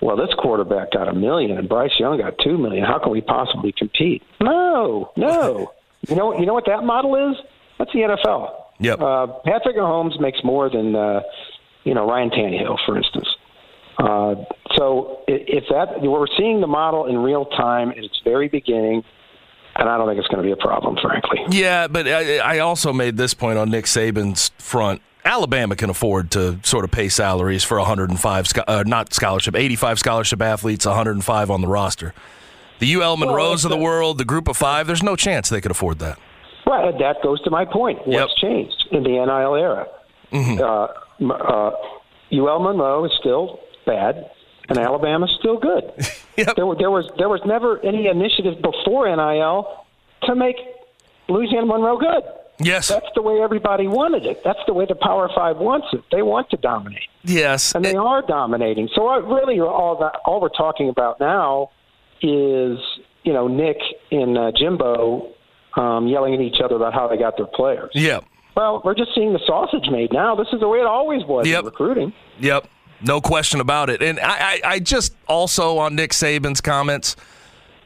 "Well, 0.00 0.16
this 0.16 0.30
quarterback 0.38 0.92
got 0.92 1.06
a 1.08 1.12
million 1.14 1.56
and 1.58 1.68
Bryce 1.68 1.92
Young 1.98 2.18
got 2.18 2.34
two 2.42 2.56
million. 2.56 2.84
How 2.84 2.98
can 2.98 3.12
we 3.12 3.20
possibly 3.20 3.72
compete?" 3.76 4.22
No, 4.40 5.12
no. 5.16 5.72
you 6.08 6.16
know, 6.16 6.38
you 6.38 6.46
know 6.46 6.54
what 6.54 6.64
that 6.66 6.82
model 6.82 7.30
is? 7.30 7.36
That's 7.78 7.92
the 7.92 8.00
NFL. 8.00 8.54
Yep. 8.80 9.00
Uh, 9.00 9.26
Patrick 9.44 9.76
Mahomes 9.76 10.18
makes 10.20 10.42
more 10.42 10.68
than 10.70 10.94
uh, 10.96 11.20
you 11.86 11.94
know 11.94 12.06
Ryan 12.06 12.28
Tannehill, 12.30 12.76
for 12.84 12.96
instance. 12.98 13.28
Uh, 13.98 14.34
so 14.76 15.20
if 15.26 15.64
that 15.70 16.02
we're 16.02 16.26
seeing 16.36 16.60
the 16.60 16.66
model 16.66 17.06
in 17.06 17.16
real 17.16 17.46
time 17.46 17.90
at 17.92 17.98
its 17.98 18.20
very 18.24 18.48
beginning, 18.48 19.02
and 19.76 19.88
I 19.88 19.96
don't 19.96 20.06
think 20.06 20.18
it's 20.18 20.28
going 20.28 20.42
to 20.42 20.46
be 20.46 20.52
a 20.52 20.56
problem, 20.62 20.98
frankly. 21.00 21.38
Yeah, 21.48 21.86
but 21.88 22.06
I, 22.06 22.36
I 22.38 22.58
also 22.58 22.92
made 22.92 23.16
this 23.16 23.32
point 23.32 23.58
on 23.58 23.70
Nick 23.70 23.86
Saban's 23.86 24.50
front. 24.58 25.00
Alabama 25.24 25.74
can 25.76 25.88
afford 25.90 26.30
to 26.32 26.60
sort 26.62 26.84
of 26.84 26.90
pay 26.90 27.08
salaries 27.08 27.64
for 27.64 27.78
105, 27.78 28.46
uh, 28.68 28.84
not 28.86 29.12
scholarship, 29.14 29.56
85 29.56 29.98
scholarship 29.98 30.42
athletes, 30.42 30.84
105 30.86 31.50
on 31.50 31.60
the 31.62 31.66
roster. 31.66 32.12
The 32.78 32.94
UL 32.94 33.16
Monroes 33.16 33.64
of 33.64 33.70
the 33.70 33.76
world, 33.78 34.18
the 34.18 34.24
group 34.26 34.46
of 34.46 34.56
five, 34.58 34.86
there's 34.86 35.02
no 35.02 35.16
chance 35.16 35.48
they 35.48 35.60
could 35.62 35.70
afford 35.70 35.98
that. 36.00 36.18
Right, 36.66 36.96
that 36.98 37.22
goes 37.22 37.40
to 37.42 37.50
my 37.50 37.64
point. 37.64 37.98
What's 38.06 38.32
Yep. 38.42 38.50
changed 38.50 38.84
in 38.92 39.02
the 39.02 39.08
NIL 39.10 39.54
era? 39.56 39.86
Uh, 40.32 40.36
m- 40.36 40.58
uh, 41.20 41.70
UL 42.32 42.58
Monroe 42.60 43.04
is 43.04 43.12
still 43.20 43.60
bad, 43.86 44.30
and 44.68 44.78
Alabama 44.78 45.26
is 45.26 45.32
still 45.38 45.58
good. 45.58 45.84
Yep. 46.36 46.54
There, 46.54 46.66
there 46.78 46.90
was 46.90 47.10
there 47.16 47.30
was 47.30 47.40
never 47.46 47.78
any 47.82 48.08
initiative 48.08 48.60
before 48.60 49.06
NIL 49.08 49.86
to 50.24 50.34
make 50.34 50.56
Louisiana 51.30 51.64
Monroe 51.64 51.96
good. 51.96 52.22
Yes. 52.60 52.88
That's 52.88 53.06
the 53.14 53.22
way 53.22 53.40
everybody 53.40 53.86
wanted 53.86 54.26
it. 54.26 54.42
That's 54.44 54.58
the 54.66 54.74
way 54.74 54.84
the 54.84 54.96
Power 54.96 55.30
Five 55.34 55.56
wants 55.56 55.86
it. 55.94 56.02
They 56.12 56.20
want 56.20 56.50
to 56.50 56.58
dominate, 56.58 57.08
Yes. 57.24 57.74
and 57.74 57.82
they 57.82 57.94
are 57.94 58.20
dominating. 58.20 58.90
So 58.94 59.06
I, 59.06 59.16
really, 59.16 59.58
all 59.60 59.96
that 60.00 60.20
all 60.26 60.42
we're 60.42 60.50
talking 60.50 60.90
about 60.90 61.18
now 61.18 61.70
is 62.20 62.78
you 63.22 63.32
know 63.32 63.48
Nick 63.48 63.78
and 64.10 64.36
uh, 64.36 64.52
Jimbo 64.54 65.32
um, 65.76 66.06
yelling 66.08 66.34
at 66.34 66.40
each 66.42 66.60
other 66.62 66.76
about 66.76 66.92
how 66.92 67.08
they 67.08 67.16
got 67.16 67.38
their 67.38 67.46
players. 67.46 67.92
Yep. 67.94 68.24
Well, 68.56 68.80
we're 68.84 68.94
just 68.94 69.14
seeing 69.14 69.32
the 69.34 69.40
sausage 69.46 69.88
made 69.90 70.12
now. 70.12 70.34
This 70.34 70.48
is 70.52 70.60
the 70.60 70.68
way 70.68 70.78
it 70.78 70.86
always 70.86 71.22
was 71.26 71.46
Yep. 71.46 71.58
in 71.60 71.64
recruiting. 71.66 72.12
Yep. 72.40 72.66
No 73.02 73.20
question 73.20 73.60
about 73.60 73.90
it. 73.90 74.02
And 74.02 74.18
I, 74.18 74.24
I, 74.24 74.60
I 74.64 74.78
just 74.78 75.14
also 75.28 75.76
on 75.78 75.94
Nick 75.94 76.12
Saban's 76.12 76.62
comments, 76.62 77.14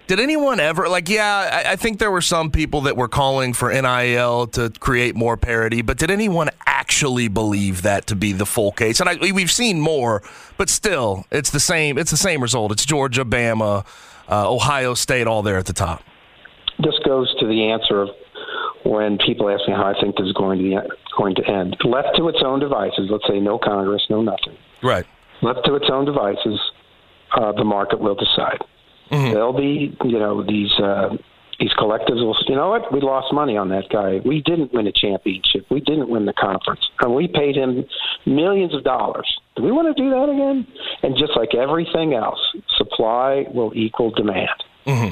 did 0.06 0.20
anyone 0.20 0.61
ever 0.61 0.88
like? 0.88 1.09
Yeah, 1.09 1.62
I, 1.66 1.72
I 1.72 1.76
think 1.76 1.98
there 1.98 2.11
were 2.12 2.20
some 2.20 2.50
people 2.52 2.83
that 2.83 2.96
were 2.96 3.09
calling 3.09 3.52
for 3.52 3.72
NIL 3.72 4.46
to 4.48 4.70
create 4.78 5.16
more 5.16 5.37
parity, 5.37 5.83
but 5.83 5.98
did 5.98 6.11
anyone 6.11 6.50
actually 6.66 7.26
believe 7.28 7.83
that 7.83 8.06
to 8.09 8.16
be 8.16 8.33
the 8.33 8.46
full 8.46 8.70
case? 8.70 9.00
And 9.00 9.09
I, 9.09 9.16
we've 9.33 9.50
seen 9.50 9.80
more, 9.80 10.22
but 10.56 10.68
still, 10.68 11.26
it's 11.33 11.50
the 11.50 11.61
same. 11.61 11.98
It's 11.98 12.11
the 12.12 12.16
same 12.16 12.40
result. 12.40 12.70
It's 12.72 12.85
Georgia, 12.85 13.24
Bama, 13.24 13.85
uh, 14.28 14.50
Ohio 14.52 14.94
State, 14.94 15.26
all 15.26 15.42
there 15.42 15.59
at 15.59 15.66
the 15.66 15.72
top. 15.72 16.02
This 16.78 16.94
goes 17.04 17.33
to 17.40 17.46
the 17.46 17.70
answer 17.70 18.02
of 18.02 18.09
when 18.85 19.19
people 19.19 19.51
ask 19.51 19.66
me 19.69 19.75
how 19.75 19.93
I 19.95 20.01
think 20.01 20.16
this 20.16 20.27
is 20.27 20.33
going 20.33 20.59
to 20.59 20.64
be, 20.64 20.77
going 21.16 21.35
to 21.37 21.45
end. 21.49 21.77
Left 21.85 22.16
to 22.16 22.29
its 22.29 22.38
own 22.45 22.61
devices, 22.61 23.09
let's 23.11 23.27
say 23.29 23.40
no 23.40 23.59
Congress, 23.59 24.03
no 24.11 24.23
nothing. 24.23 24.57
Right. 24.83 25.07
Left 25.43 25.64
to 25.66 25.75
its 25.75 25.87
own 25.90 26.05
devices, 26.05 26.61
uh, 27.37 27.53
the 27.53 27.64
market 27.64 28.01
will 28.01 28.14
decide. 28.14 28.62
There'll 29.33 29.53
be, 29.57 29.97
you 30.05 30.19
know, 30.19 30.43
these 30.47 30.71
uh, 30.79 31.16
these 31.59 31.73
collectives 31.79 32.25
will. 32.25 32.37
You 32.47 32.55
know 32.57 32.71
what? 32.71 32.93
We 32.93 33.01
lost 33.01 33.33
money 33.35 33.57
on 33.57 33.69
that 33.71 33.88
guy. 33.90 34.21
We 34.25 34.40
didn't 34.40 34.73
win 34.73 34.87
a 34.87 34.93
championship. 34.93 35.66
We 35.71 35.81
didn't 35.81 36.09
win 36.09 36.25
the 36.25 36.33
conference, 36.33 36.81
and 37.01 37.14
we 37.14 37.29
paid 37.29 37.57
him 37.57 37.85
millions 38.25 38.75
of 38.75 38.85
dollars. 38.85 39.29
Do 39.57 39.62
we 39.62 39.73
want 39.73 39.95
to 39.95 40.03
do 40.03 40.11
that 40.11 40.29
again? 40.31 40.66
And 41.03 41.16
just 41.19 41.37
like 41.37 41.55
everything 41.55 42.14
else, 42.14 42.38
supply 42.79 43.45
will 43.53 43.73
equal 43.75 44.11
demand. 44.11 44.49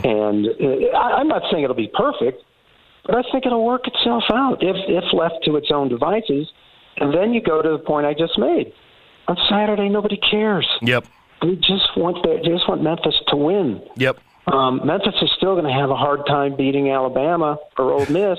And 0.04 0.46
uh, 0.46 0.96
I, 0.96 1.18
I'm 1.18 1.28
not 1.28 1.42
saying 1.50 1.64
it'll 1.64 1.76
be 1.76 1.90
perfect, 1.92 2.42
but 3.04 3.14
I 3.16 3.22
think 3.30 3.46
it'll 3.46 3.64
work 3.64 3.86
itself 3.86 4.24
out 4.32 4.62
if 4.62 4.76
if 4.88 5.12
left 5.12 5.44
to 5.44 5.56
its 5.56 5.70
own 5.70 5.88
devices. 5.88 6.48
And 6.98 7.14
then 7.14 7.32
you 7.32 7.40
go 7.40 7.62
to 7.62 7.70
the 7.70 7.78
point 7.78 8.06
I 8.06 8.14
just 8.14 8.38
made. 8.38 8.72
On 9.28 9.36
Saturday, 9.48 9.88
nobody 9.88 10.16
cares. 10.16 10.66
Yep. 10.82 11.06
They 11.42 11.54
just 11.54 11.96
want 11.96 12.22
the, 12.24 12.40
they 12.42 12.48
just 12.50 12.68
want 12.68 12.82
Memphis 12.82 13.14
to 13.28 13.36
win. 13.36 13.80
Yep. 13.96 14.18
Um, 14.48 14.84
Memphis 14.84 15.14
is 15.22 15.30
still 15.36 15.52
going 15.54 15.66
to 15.66 15.72
have 15.72 15.90
a 15.90 15.96
hard 15.96 16.26
time 16.26 16.56
beating 16.56 16.90
Alabama 16.90 17.58
or 17.78 17.92
Ole 17.92 18.06
Miss 18.06 18.38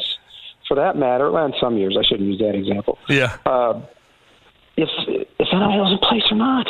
for 0.70 0.76
that 0.76 0.96
matter, 0.96 1.30
well, 1.32 1.46
in 1.46 1.54
some 1.60 1.78
years, 1.78 1.98
I 2.00 2.04
shouldn't 2.08 2.30
use 2.30 2.40
that 2.40 2.56
example. 2.56 3.00
Yeah. 3.10 3.36
Uh, 3.46 3.82
if 4.78 4.88
if 5.08 5.48
NIL's 5.52 5.92
in 5.92 5.98
place 5.98 6.24
or 6.32 6.38
not. 6.38 6.68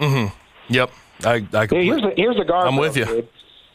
Mm-hmm. 0.00 0.34
Yep. 0.72 0.90
I, 1.24 1.46
I 1.52 1.66
here's 1.70 2.02
the 2.02 2.14
here's 2.16 2.36
the 2.36 2.44
guardrails. 2.44 2.68
I'm 2.68 2.76
with 2.76 2.96
you. 2.96 3.04
Gabe. 3.04 3.28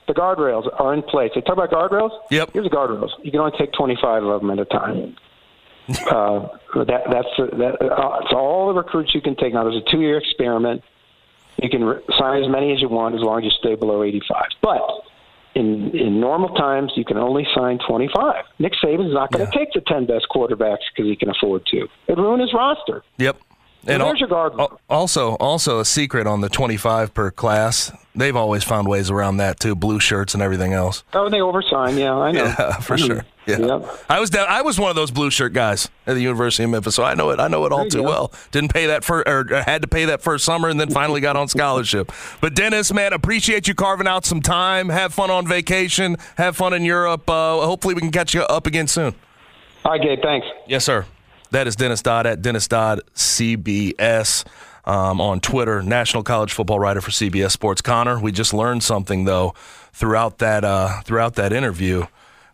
The 0.08 0.14
guardrails 0.14 0.68
are 0.80 0.94
in 0.94 1.04
place. 1.04 1.32
They 1.36 1.42
talk 1.42 1.58
about 1.58 1.70
guardrails. 1.70 2.12
Yep. 2.32 2.52
Here's 2.54 2.70
the 2.70 2.76
guardrails. 2.76 3.10
You 3.24 3.32
can 3.32 3.42
only 3.42 3.58
take 3.58 3.74
25 3.74 4.24
of 4.24 4.42
them 4.42 4.52
at 4.52 4.60
a 4.60 4.66
time. 4.66 5.16
uh, 5.90 6.48
that 6.86 7.04
that's 7.10 7.28
that. 7.38 7.78
Uh, 7.82 8.20
it's 8.22 8.34
all 8.34 8.68
the 8.68 8.74
recruits 8.74 9.16
you 9.16 9.22
can 9.22 9.36
take. 9.38 9.54
Now 9.54 9.64
there's 9.64 9.82
a 9.82 9.90
two-year 9.90 10.18
experiment. 10.18 10.82
You 11.62 11.70
can 11.70 11.84
re- 11.84 12.02
sign 12.20 12.44
as 12.44 12.50
many 12.50 12.74
as 12.74 12.82
you 12.82 12.90
want 12.90 13.16
as 13.16 13.22
long 13.22 13.40
as 13.40 13.46
you 13.46 13.52
stay 13.52 13.76
below 13.76 14.04
85. 14.04 14.46
But 14.62 14.82
in 15.56 15.96
in 15.96 16.20
normal 16.20 16.50
times, 16.56 16.92
you 16.96 17.06
can 17.06 17.18
only 17.18 17.48
sign 17.56 17.80
25. 17.88 18.44
Nick 18.60 18.74
Saban's 18.84 19.14
not 19.14 19.32
going 19.32 19.46
to 19.46 19.52
yeah. 19.54 19.66
take 19.66 19.74
the 19.74 19.82
10 19.82 20.06
best 20.06 20.28
quarterbacks 20.30 20.84
because 20.94 21.10
he 21.10 21.16
can 21.16 21.30
afford 21.30 21.66
to. 21.68 21.88
It 22.08 22.18
ruined 22.18 22.42
his 22.42 22.54
roster. 22.54 23.04
Yep. 23.18 23.38
And 23.88 24.02
there's 24.02 24.20
your 24.20 24.28
guard. 24.28 24.54
Also, 24.90 25.36
also 25.36 25.80
a 25.80 25.86
secret 25.86 26.28
on 26.28 26.42
the 26.42 26.50
25 26.50 27.14
per 27.14 27.32
class. 27.32 27.92
They've 28.18 28.36
always 28.36 28.64
found 28.64 28.88
ways 28.88 29.12
around 29.12 29.38
that 29.38 29.60
too. 29.60 29.76
Blue 29.76 30.00
shirts 30.00 30.34
and 30.34 30.42
everything 30.42 30.74
else. 30.74 31.04
Oh, 31.14 31.30
they 31.30 31.38
oversign. 31.38 31.98
Yeah, 32.00 32.16
I 32.18 32.32
know. 32.32 32.44
Yeah, 32.58 32.78
for 32.80 32.96
I 32.96 32.98
know. 32.98 33.06
sure. 33.06 33.26
Yeah. 33.46 33.60
Yep. 33.60 33.90
I 34.10 34.20
was 34.20 34.30
down, 34.30 34.48
I 34.50 34.62
was 34.64 34.78
one 34.78 34.90
of 34.90 34.96
those 34.98 35.12
blue 35.12 35.30
shirt 35.30 35.54
guys 35.54 35.90
at 36.06 36.16
the 36.16 36.22
University 36.22 36.64
of 36.66 36.70
Memphis, 36.72 36.96
so 36.96 37.04
I 37.04 37.14
know 37.14 37.30
it. 37.30 37.40
I 37.40 37.48
know 37.48 37.64
it 37.66 37.72
all 37.72 37.88
too 37.88 38.02
go. 38.02 38.04
well. 38.10 38.34
Didn't 38.52 38.74
pay 38.74 38.88
that 38.88 39.06
for 39.06 39.26
or 39.26 39.46
had 39.62 39.84
to 39.84 39.88
pay 39.88 40.06
that 40.06 40.22
first 40.22 40.44
summer, 40.44 40.68
and 40.68 40.78
then 40.80 40.90
finally 40.90 41.22
got 41.22 41.38
on 41.38 41.48
scholarship. 41.48 42.12
But 42.42 42.56
Dennis, 42.56 42.92
man, 42.92 43.14
appreciate 43.14 43.68
you 43.68 43.74
carving 43.76 44.08
out 44.08 44.26
some 44.26 44.42
time. 44.42 44.90
Have 44.90 45.14
fun 45.14 45.30
on 45.32 45.48
vacation. 45.48 46.18
Have 46.38 46.58
fun 46.58 46.74
in 46.74 46.84
Europe. 46.84 47.30
Uh, 47.30 47.62
hopefully, 47.62 47.94
we 47.94 48.02
can 48.02 48.12
catch 48.12 48.34
you 48.34 48.42
up 48.42 48.68
again 48.68 48.88
soon. 48.88 49.16
All 49.86 49.92
right, 49.94 50.02
Gabe. 50.02 50.20
Thanks. 50.22 50.48
Yes, 50.68 50.84
sir. 50.84 51.06
That 51.52 51.68
is 51.68 51.78
Dennis 51.78 52.02
Dodd 52.02 52.26
at 52.28 52.42
Dennis 52.42 52.68
Dodd 52.68 53.00
CBS 53.16 54.44
um, 54.88 55.20
on 55.20 55.42
Twitter, 55.42 55.84
national 55.84 56.24
college 56.24 56.54
football 56.54 56.80
writer 56.80 57.02
for 57.02 57.12
CBS 57.12 57.52
Sports. 57.52 57.82
Connor, 57.82 58.20
we 58.20 58.32
just 58.32 58.54
learned 58.54 58.82
something 58.84 59.26
though 59.26 59.54
throughout 59.92 60.38
that 60.40 60.64
uh, 60.64 61.02
throughout 61.02 61.36
that 61.36 61.52
interview. 61.52 62.06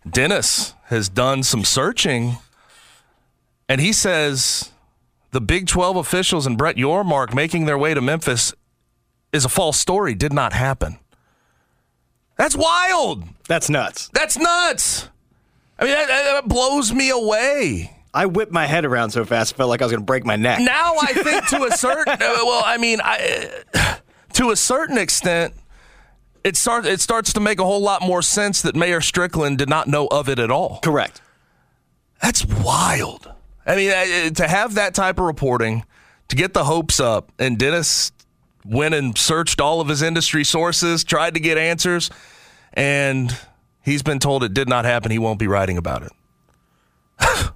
Dennis 0.10 0.74
has 0.86 1.08
done 1.08 1.44
some 1.44 1.64
searching, 1.64 2.38
and 3.70 3.80
he 3.80 3.94
says 3.94 4.72
the 5.32 5.40
Big 5.40 5.68
12 5.68 5.96
officials 5.96 6.48
and 6.48 6.58
Brett 6.58 6.76
Yormark 6.76 7.34
making 7.34 7.66
their 7.66 7.78
way 7.78 7.94
to 7.94 8.02
Memphis 8.02 8.54
is 9.32 9.46
a 9.46 9.50
false 9.50 9.80
story. 9.80 10.16
Did 10.16 10.34
not 10.34 10.54
happen. 10.54 10.98
That's 12.36 12.56
wild. 12.56 13.26
That's 13.48 13.70
nuts. 13.70 14.10
That's 14.12 14.38
nuts. 14.38 15.08
I 15.78 15.86
mean, 15.86 15.94
that, 15.94 16.08
that 16.08 16.48
blows 16.48 16.92
me 16.92 17.12
away. 17.12 17.96
I 18.14 18.28
whipped 18.28 18.52
my 18.52 18.68
head 18.68 18.86
around 18.86 19.10
so 19.10 19.26
fast, 19.26 19.54
I 19.54 19.58
felt 19.58 19.70
like 19.70 19.82
I 19.82 19.86
was 19.86 19.92
going 19.92 20.02
to 20.02 20.06
break 20.06 20.26
my 20.26 20.36
neck. 20.36 20.60
Now 20.60 20.96
I 21.02 21.14
think 21.14 21.48
to 21.48 21.64
a 21.64 21.72
certain, 21.72 22.16
well, 22.20 22.64
I 22.66 22.78
mean, 22.78 23.00
I, 23.04 23.64
to 24.34 24.52
a 24.52 24.56
certain 24.56 24.98
extent, 24.98 25.54
it 26.44 26.58
starts 26.58 26.88
it 26.88 27.00
starts 27.00 27.34
to 27.34 27.40
make 27.40 27.60
a 27.60 27.64
whole 27.64 27.80
lot 27.80 28.02
more 28.02 28.22
sense 28.22 28.62
that 28.64 28.76
Mayor 28.76 29.02
Strickland 29.02 29.58
did 29.58 29.70
not 29.70 29.88
know 29.88 30.08
of 30.08 30.28
it 30.28 30.40
at 30.40 30.52
all. 30.52 30.80
Correct. 30.84 31.22
That's 32.22 32.46
wild. 32.46 33.32
I 33.66 33.76
mean, 33.76 33.92
uh, 33.92 34.30
to 34.32 34.48
have 34.48 34.76
that 34.76 34.94
type 34.94 35.20
of 35.20 35.26
reporting, 35.26 35.86
to 36.28 36.36
get 36.36 36.54
the 36.54 36.66
hopes 36.66 37.00
up, 37.00 37.32
and 37.40 37.58
Dennis 37.58 38.12
went 38.66 38.94
and 38.94 39.18
searched 39.18 39.62
all 39.62 39.82
of 39.82 39.88
his 39.88 40.02
industry 40.02 40.44
sources, 40.44 41.04
tried 41.04 41.34
to 41.36 41.40
get 41.40 41.58
answers, 41.58 42.10
and 42.74 43.36
he's 43.82 44.04
been 44.04 44.20
told 44.20 44.44
it 44.44 44.54
did 44.54 44.68
not 44.68 44.86
happen. 44.86 45.12
He 45.12 45.20
won't 45.20 45.40
be 45.40 45.48
writing 45.48 45.78
about 45.78 46.04
it. 46.04 46.12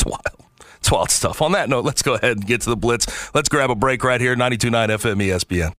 That's 0.00 0.06
wild. 0.06 0.50
It's 0.78 0.90
wild 0.90 1.10
stuff. 1.10 1.42
On 1.42 1.52
that 1.52 1.68
note, 1.68 1.84
let's 1.84 2.00
go 2.00 2.14
ahead 2.14 2.38
and 2.38 2.46
get 2.46 2.62
to 2.62 2.70
the 2.70 2.76
Blitz. 2.76 3.34
Let's 3.34 3.50
grab 3.50 3.70
a 3.70 3.74
break 3.74 4.02
right 4.02 4.20
here, 4.20 4.34
92.9 4.34 4.88
FM 4.88 5.20
ESPN. 5.20 5.74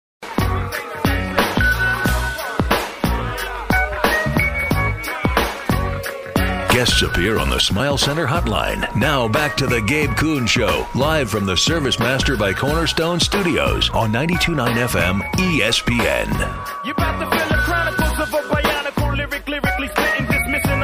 Guests 6.70 7.02
appear 7.02 7.38
on 7.38 7.48
the 7.48 7.58
Smile 7.58 7.96
Center 7.96 8.26
hotline. 8.26 8.94
Now 8.94 9.26
back 9.26 9.56
to 9.56 9.66
the 9.66 9.80
Gabe 9.80 10.14
Kuhn 10.16 10.46
Show, 10.46 10.86
live 10.94 11.30
from 11.30 11.46
the 11.46 11.56
Service 11.56 11.98
Master 11.98 12.36
by 12.36 12.52
Cornerstone 12.52 13.20
Studios 13.20 13.90
on 13.90 14.12
92.9 14.12 14.86
FM 14.86 15.20
ESPN. 15.32 16.30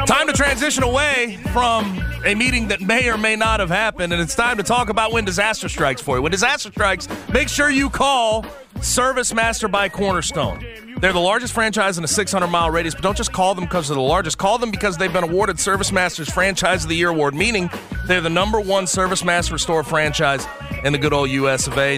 Time 0.06 0.28
to 0.28 0.32
transition 0.32 0.84
away 0.84 1.36
from 1.52 2.00
a 2.24 2.36
meeting 2.36 2.68
that 2.68 2.80
may 2.80 3.10
or 3.10 3.18
may 3.18 3.34
not 3.34 3.58
have 3.58 3.70
happened, 3.70 4.12
and 4.12 4.22
it's 4.22 4.36
time 4.36 4.56
to 4.56 4.62
talk 4.62 4.88
about 4.88 5.12
when 5.12 5.24
disaster 5.24 5.68
strikes 5.68 6.00
for 6.00 6.16
you. 6.16 6.22
When 6.22 6.30
disaster 6.30 6.70
strikes, 6.70 7.08
make 7.32 7.48
sure 7.48 7.70
you 7.70 7.90
call 7.90 8.46
Service 8.80 9.34
Master 9.34 9.66
by 9.66 9.88
Cornerstone. 9.88 10.64
They're 11.00 11.12
the 11.12 11.18
largest 11.18 11.52
franchise 11.52 11.98
in 11.98 12.04
a 12.04 12.08
600 12.08 12.46
mile 12.46 12.70
radius, 12.70 12.94
but 12.94 13.02
don't 13.02 13.16
just 13.16 13.32
call 13.32 13.56
them 13.56 13.64
because 13.64 13.88
they're 13.88 13.96
the 13.96 14.00
largest. 14.00 14.38
Call 14.38 14.58
them 14.58 14.70
because 14.70 14.96
they've 14.96 15.12
been 15.12 15.24
awarded 15.24 15.58
Service 15.58 15.90
Master's 15.90 16.30
Franchise 16.30 16.84
of 16.84 16.88
the 16.88 16.96
Year 16.96 17.08
award, 17.08 17.34
meaning 17.34 17.68
they're 18.06 18.20
the 18.20 18.30
number 18.30 18.60
one 18.60 18.86
Service 18.86 19.24
Master 19.24 19.58
store 19.58 19.82
franchise 19.82 20.46
in 20.84 20.92
the 20.92 20.98
good 20.98 21.12
old 21.12 21.30
US 21.30 21.66
of 21.66 21.76
A. 21.78 21.96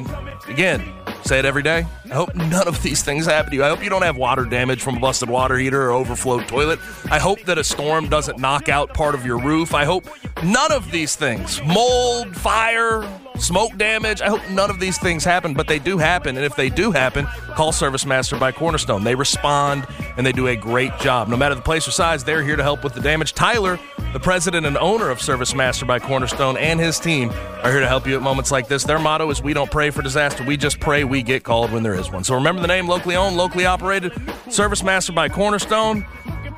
Again, 0.49 0.83
say 1.25 1.39
it 1.39 1.45
every 1.45 1.63
day. 1.63 1.87
I 2.07 2.15
hope 2.15 2.35
none 2.35 2.67
of 2.67 2.83
these 2.83 3.03
things 3.03 3.27
happen 3.27 3.51
to 3.51 3.57
you. 3.57 3.65
I 3.65 3.69
hope 3.69 3.83
you 3.83 3.91
don't 3.91 4.03
have 4.03 4.17
water 4.17 4.45
damage 4.45 4.83
from 4.83 4.97
a 4.97 5.01
busted 5.01 5.29
water 5.29 5.57
heater 5.59 5.83
or 5.89 5.93
overflowed 5.93 6.49
toilet. 6.49 6.79
I 7.11 7.19
hope 7.19 7.43
that 7.43 7.59
a 7.59 7.65
storm 7.65 8.09
doesn't 8.09 8.39
knock 8.39 8.69
out 8.69 8.95
part 8.95 9.15
of 9.15 9.27
your 9.27 9.39
roof. 9.39 9.75
I 9.75 9.85
hope 9.85 10.07
none 10.43 10.73
of 10.73 10.91
these 10.91 11.17
things 11.17 11.63
mold, 11.65 12.35
fire, 12.37 13.03
smoke 13.41 13.77
damage. 13.77 14.21
I 14.21 14.29
hope 14.29 14.41
none 14.51 14.71
of 14.71 14.81
these 14.81 14.99
things 14.99 15.25
happen, 15.25 15.55
but 15.55 15.67
they 15.67 15.79
do 15.79 15.99
happen. 15.99 16.37
And 16.37 16.45
if 16.45 16.57
they 16.57 16.69
do 16.69 16.91
happen, 16.91 17.27
call 17.55 17.73
Service 17.73 18.05
Master 18.05 18.39
by 18.39 18.53
Cornerstone. 18.53 19.05
They 19.05 19.15
respond 19.15 19.87
and 20.17 20.27
they 20.27 20.33
do 20.33 20.49
a 20.49 20.57
great 20.57 20.97
job. 20.99 21.29
No 21.29 21.37
matter 21.37 21.55
the 21.55 21.63
place 21.63 21.87
or 21.87 21.91
size, 21.91 22.25
they're 22.25 22.43
here 22.43 22.57
to 22.57 22.63
help 22.63 22.85
with 22.85 22.95
the 22.95 23.01
damage. 23.01 23.33
Tyler, 23.35 23.79
the 24.13 24.21
president 24.21 24.67
and 24.67 24.77
owner 24.79 25.11
of 25.11 25.21
Service 25.21 25.55
Master 25.55 25.85
by 25.85 25.99
Cornerstone, 25.99 26.57
and 26.57 26.81
his 26.81 26.99
team 26.99 27.31
are 27.63 27.71
here 27.71 27.81
to 27.81 27.89
help 27.89 28.07
you 28.07 28.17
at 28.17 28.23
moments 28.23 28.51
like 28.51 28.69
this. 28.69 28.85
Their 28.85 28.99
motto 28.99 29.31
is 29.31 29.43
We 29.43 29.53
don't 29.53 29.71
pray 29.71 29.91
for 29.91 30.03
disaster, 30.03 30.45
we 30.45 30.57
just 30.57 30.81
pray 30.81 31.05
we 31.05 31.23
get 31.23 31.45
called 31.45 31.73
when 31.73 31.83
there 31.83 31.95
is 31.95 32.11
one. 32.11 32.25
So 32.25 32.35
remember 32.35 32.63
the 32.63 32.69
name 32.69 32.89
locally 32.89 33.17
owned, 33.17 33.37
locally 33.37 33.67
operated, 33.67 34.13
Service 34.49 34.83
Master 34.83 35.13
by 35.13 35.29
Cornerstone. 35.29 36.07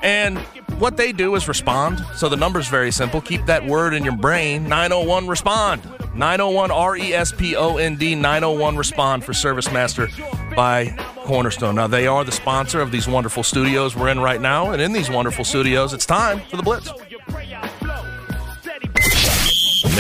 And 0.03 0.39
what 0.81 0.97
they 0.97 1.13
do 1.13 1.35
is 1.37 1.47
respond. 1.47 2.05
So 2.17 2.29
the 2.29 2.37
number's 2.37 2.67
very 2.67 2.91
simple. 2.91 3.21
Keep 3.21 3.47
that 3.47 3.65
word 3.65 3.95
in 3.95 4.03
your 4.03 4.17
brain 4.17 4.65
901 4.65 5.29
respond. 5.29 5.85
901 6.15 6.71
R 6.71 6.97
E 6.97 7.13
S 7.13 7.33
P 7.33 7.55
O 7.55 7.77
N 7.77 7.97
D 7.97 8.15
901 8.15 8.77
respond 8.77 9.25
for 9.25 9.33
Service 9.33 9.71
Master 9.71 10.09
by 10.57 10.87
Cornerstone. 11.25 11.77
Now, 11.77 11.87
they 11.87 12.07
are 12.07 12.25
the 12.25 12.33
sponsor 12.33 12.81
of 12.81 12.91
these 12.91 13.07
wonderful 13.07 13.43
studios 13.43 13.95
we're 13.95 14.09
in 14.09 14.19
right 14.19 14.41
now. 14.41 14.73
And 14.73 14.83
in 14.83 14.93
these 14.93 15.09
wonderful 15.09 15.45
studios, 15.45 15.93
it's 15.93 16.07
time 16.07 16.41
for 16.51 16.57
the 16.57 16.63
Blitz. 16.63 16.91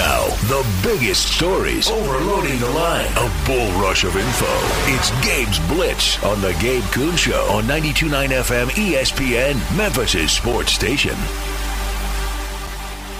Now, 0.01 0.29
the 0.49 0.67
biggest 0.83 1.37
stories 1.37 1.91
overloading 1.91 2.59
the 2.59 2.71
line. 2.71 3.07
A 3.19 3.31
bull 3.45 3.71
rush 3.83 4.03
of 4.05 4.17
info. 4.17 4.47
It's 4.87 5.11
Gabe's 5.23 5.59
Blitz 5.69 6.25
on 6.25 6.41
the 6.41 6.55
Gabe 6.55 6.83
Kuhn 6.85 7.17
Show 7.17 7.45
on 7.51 7.65
92.9 7.65 8.29
FM 8.31 8.69
ESPN, 8.71 9.77
Memphis' 9.77 10.33
sports 10.33 10.73
station. 10.73 11.15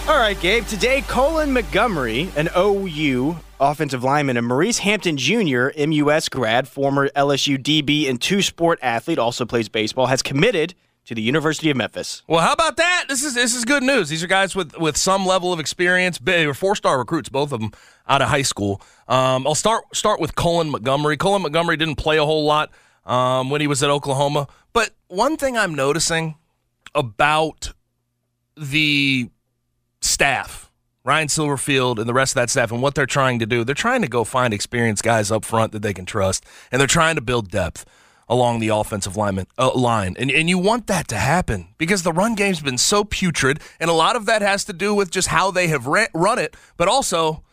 All 0.07 0.17
right, 0.17 0.35
Gabe. 0.41 0.65
Today, 0.65 1.01
Colin 1.01 1.53
Montgomery, 1.53 2.31
an 2.35 2.49
OU 2.57 3.37
offensive 3.59 4.03
lineman, 4.03 4.37
and 4.37 4.47
Maurice 4.47 4.79
Hampton 4.79 5.17
Jr., 5.17 5.67
MUS 5.77 6.29
grad, 6.29 6.67
former 6.67 7.09
LSU 7.09 7.59
DB 7.59 8.09
and 8.09 8.19
two 8.19 8.41
sport 8.41 8.79
athlete, 8.81 9.19
also 9.19 9.45
plays 9.45 9.69
baseball, 9.69 10.07
has 10.07 10.23
committed 10.23 10.73
to 11.05 11.15
the 11.15 11.21
University 11.21 11.69
of 11.69 11.77
Memphis. 11.77 12.21
Well, 12.27 12.41
how 12.41 12.53
about 12.53 12.77
that? 12.77 13.05
This 13.07 13.23
is 13.23 13.33
this 13.33 13.55
is 13.55 13.65
good 13.65 13.83
news. 13.83 14.09
These 14.09 14.23
are 14.23 14.27
guys 14.27 14.55
with 14.55 14.77
with 14.77 14.97
some 14.97 15.25
level 15.25 15.51
of 15.51 15.59
experience. 15.59 16.19
They 16.19 16.45
were 16.45 16.53
four 16.53 16.75
star 16.75 16.99
recruits, 16.99 17.29
both 17.29 17.51
of 17.51 17.59
them 17.59 17.71
out 18.07 18.21
of 18.21 18.29
high 18.29 18.43
school. 18.43 18.81
Um, 19.07 19.47
I'll 19.47 19.55
start 19.55 19.83
start 19.95 20.19
with 20.19 20.35
Colin 20.35 20.69
Montgomery. 20.69 21.17
Colin 21.17 21.41
Montgomery 21.41 21.77
didn't 21.77 21.95
play 21.95 22.17
a 22.17 22.25
whole 22.25 22.45
lot 22.45 22.71
um, 23.05 23.49
when 23.49 23.61
he 23.61 23.67
was 23.67 23.81
at 23.81 23.89
Oklahoma, 23.89 24.47
but 24.73 24.91
one 25.07 25.37
thing 25.37 25.57
I'm 25.57 25.73
noticing 25.75 26.35
about 26.93 27.73
the 28.55 29.29
staff. 30.01 30.67
Ryan 31.03 31.29
Silverfield 31.29 31.97
and 31.97 32.07
the 32.07 32.13
rest 32.13 32.33
of 32.33 32.35
that 32.35 32.51
staff, 32.51 32.71
and 32.71 32.79
what 32.79 32.93
they're 32.93 33.07
trying 33.07 33.39
to 33.39 33.47
do, 33.47 33.63
they're 33.63 33.73
trying 33.73 34.03
to 34.03 34.07
go 34.07 34.23
find 34.23 34.53
experienced 34.53 35.01
guys 35.03 35.31
up 35.31 35.43
front 35.43 35.71
that 35.71 35.81
they 35.81 35.95
can 35.95 36.05
trust, 36.05 36.45
and 36.71 36.79
they're 36.79 36.87
trying 36.87 37.15
to 37.15 37.21
build 37.21 37.49
depth 37.49 37.85
along 38.31 38.61
the 38.61 38.69
offensive 38.69 39.17
lineman, 39.17 39.45
uh, 39.57 39.73
line. 39.73 40.15
And, 40.17 40.31
and 40.31 40.47
you 40.47 40.57
want 40.57 40.87
that 40.87 41.09
to 41.09 41.17
happen 41.17 41.67
because 41.77 42.03
the 42.03 42.13
run 42.13 42.33
game's 42.33 42.61
been 42.61 42.77
so 42.77 43.03
putrid. 43.03 43.59
And 43.77 43.89
a 43.89 43.93
lot 43.93 44.15
of 44.15 44.25
that 44.25 44.41
has 44.41 44.63
to 44.65 44.73
do 44.73 44.95
with 44.95 45.11
just 45.11 45.27
how 45.27 45.51
they 45.51 45.67
have 45.67 45.85
run 45.85 46.39
it, 46.39 46.55
but 46.77 46.87
also 46.87 47.43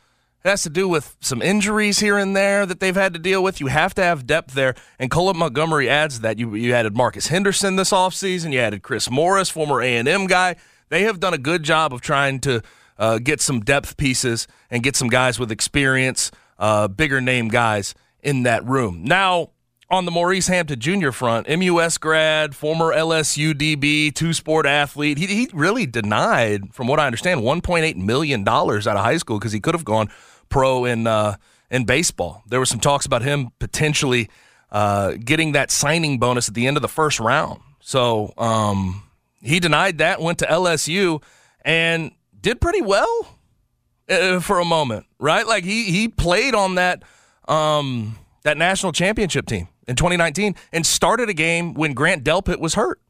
it 0.44 0.48
has 0.48 0.62
to 0.62 0.70
do 0.70 0.88
with 0.88 1.16
some 1.20 1.42
injuries 1.42 1.98
here 1.98 2.16
and 2.16 2.36
there 2.36 2.64
that 2.64 2.78
they've 2.78 2.94
had 2.94 3.12
to 3.14 3.18
deal 3.18 3.42
with. 3.42 3.60
You 3.60 3.66
have 3.66 3.92
to 3.94 4.04
have 4.04 4.24
depth 4.24 4.54
there. 4.54 4.76
And 5.00 5.10
Colin 5.10 5.36
Montgomery 5.36 5.90
adds 5.90 6.20
that. 6.20 6.38
You, 6.38 6.54
you 6.54 6.72
added 6.72 6.96
Marcus 6.96 7.26
Henderson 7.26 7.74
this 7.74 7.90
offseason. 7.90 8.52
You 8.52 8.60
added 8.60 8.84
Chris 8.84 9.10
Morris, 9.10 9.50
former 9.50 9.82
A&M 9.82 10.28
guy. 10.28 10.54
they 10.90 11.02
have 11.02 11.18
done 11.18 11.34
a 11.34 11.38
good 11.38 11.64
job 11.64 11.92
of 11.92 12.00
trying 12.00 12.38
to 12.40 12.62
uh, 12.98 13.18
get 13.18 13.40
some 13.40 13.60
depth 13.60 13.96
pieces 13.96 14.46
and 14.70 14.84
get 14.84 14.94
some 14.94 15.08
guys 15.08 15.40
with 15.40 15.50
experience, 15.50 16.30
uh, 16.60 16.86
bigger 16.86 17.20
name 17.20 17.48
guys 17.48 17.96
in 18.22 18.44
that 18.44 18.64
room. 18.64 19.02
Now, 19.02 19.50
on 19.90 20.04
the 20.04 20.10
Maurice 20.10 20.48
Hampton 20.48 20.78
Jr. 20.78 21.10
front, 21.10 21.48
MUS 21.48 21.96
grad, 21.96 22.54
former 22.54 22.92
LSU 22.92 23.54
DB, 23.54 24.14
two 24.14 24.34
sport 24.34 24.66
athlete. 24.66 25.16
He, 25.16 25.26
he 25.26 25.48
really 25.52 25.86
denied, 25.86 26.74
from 26.74 26.88
what 26.88 27.00
I 27.00 27.06
understand, 27.06 27.40
$1.8 27.40 27.96
million 27.96 28.46
out 28.46 28.86
of 28.86 28.98
high 28.98 29.16
school 29.16 29.38
because 29.38 29.52
he 29.52 29.60
could 29.60 29.74
have 29.74 29.84
gone 29.84 30.10
pro 30.50 30.84
in, 30.84 31.06
uh, 31.06 31.36
in 31.70 31.84
baseball. 31.84 32.42
There 32.46 32.58
were 32.58 32.66
some 32.66 32.80
talks 32.80 33.06
about 33.06 33.22
him 33.22 33.50
potentially 33.58 34.28
uh, 34.70 35.12
getting 35.24 35.52
that 35.52 35.70
signing 35.70 36.18
bonus 36.18 36.48
at 36.48 36.54
the 36.54 36.66
end 36.66 36.76
of 36.76 36.82
the 36.82 36.88
first 36.88 37.18
round. 37.18 37.60
So 37.80 38.34
um, 38.36 39.04
he 39.40 39.58
denied 39.58 39.98
that, 39.98 40.20
went 40.20 40.38
to 40.40 40.46
LSU, 40.46 41.22
and 41.62 42.12
did 42.38 42.60
pretty 42.60 42.82
well 42.82 43.38
uh, 44.10 44.40
for 44.40 44.58
a 44.58 44.66
moment, 44.66 45.06
right? 45.18 45.46
Like 45.46 45.64
he, 45.64 45.84
he 45.84 46.08
played 46.08 46.54
on 46.54 46.74
that. 46.74 47.02
Um, 47.48 48.18
that 48.42 48.56
national 48.56 48.92
championship 48.92 49.46
team 49.46 49.68
in 49.88 49.96
2019 49.96 50.54
and 50.72 50.86
started 50.86 51.28
a 51.28 51.34
game 51.34 51.74
when 51.74 51.94
Grant 51.94 52.22
Delpit 52.22 52.60
was 52.60 52.74
hurt. 52.74 53.00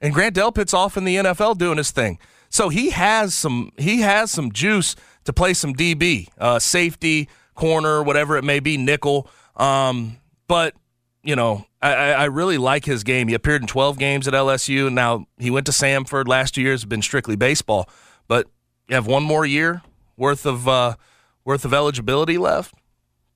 And 0.00 0.12
Grant 0.12 0.34
Delpit's 0.34 0.74
off 0.74 0.96
in 0.96 1.04
the 1.04 1.16
NFL 1.16 1.58
doing 1.58 1.76
his 1.76 1.92
thing. 1.92 2.18
So 2.48 2.70
he 2.70 2.90
has 2.90 3.34
some 3.34 3.70
he 3.78 4.00
has 4.00 4.32
some 4.32 4.50
juice 4.50 4.96
to 5.24 5.32
play 5.32 5.54
some 5.54 5.74
DB, 5.74 6.28
uh, 6.38 6.58
safety, 6.58 7.28
corner, 7.54 8.02
whatever 8.02 8.36
it 8.36 8.42
may 8.42 8.58
be, 8.58 8.76
nickel. 8.76 9.28
Um, 9.56 10.18
but 10.48 10.74
you 11.22 11.36
know, 11.36 11.66
I, 11.80 11.92
I, 12.12 12.24
really 12.24 12.58
like 12.58 12.84
his 12.84 13.04
game. 13.04 13.28
He 13.28 13.34
appeared 13.34 13.62
in 13.62 13.68
12 13.68 13.96
games 13.96 14.26
at 14.26 14.34
LSU. 14.34 14.86
and 14.86 14.96
Now 14.96 15.26
he 15.38 15.50
went 15.50 15.66
to 15.66 15.72
Samford 15.72 16.26
last 16.26 16.56
two 16.56 16.62
years. 16.62 16.84
Been 16.84 17.00
strictly 17.00 17.36
baseball, 17.36 17.88
but 18.26 18.48
you 18.88 18.96
have 18.96 19.06
one 19.06 19.22
more 19.22 19.46
year 19.46 19.82
worth 20.16 20.44
of 20.44 20.66
uh, 20.66 20.96
worth 21.44 21.64
of 21.64 21.72
eligibility 21.72 22.38
left. 22.38 22.74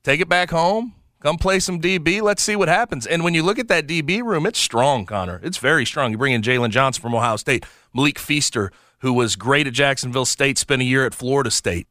Take 0.02 0.20
it 0.20 0.28
back 0.28 0.50
home. 0.50 0.95
Come 1.20 1.38
play 1.38 1.60
some 1.60 1.80
DB. 1.80 2.20
Let's 2.20 2.42
see 2.42 2.56
what 2.56 2.68
happens. 2.68 3.06
And 3.06 3.24
when 3.24 3.34
you 3.34 3.42
look 3.42 3.58
at 3.58 3.68
that 3.68 3.86
DB 3.86 4.22
room, 4.22 4.46
it's 4.46 4.58
strong, 4.58 5.06
Connor. 5.06 5.40
It's 5.42 5.58
very 5.58 5.86
strong. 5.86 6.12
You 6.12 6.18
bring 6.18 6.34
in 6.34 6.42
Jalen 6.42 6.70
Johnson 6.70 7.00
from 7.00 7.14
Ohio 7.14 7.36
State, 7.36 7.64
Malik 7.94 8.18
Feaster, 8.18 8.70
who 9.00 9.12
was 9.12 9.34
great 9.36 9.66
at 9.66 9.72
Jacksonville 9.72 10.26
State, 10.26 10.58
spent 10.58 10.82
a 10.82 10.84
year 10.84 11.06
at 11.06 11.14
Florida 11.14 11.50
State. 11.50 11.86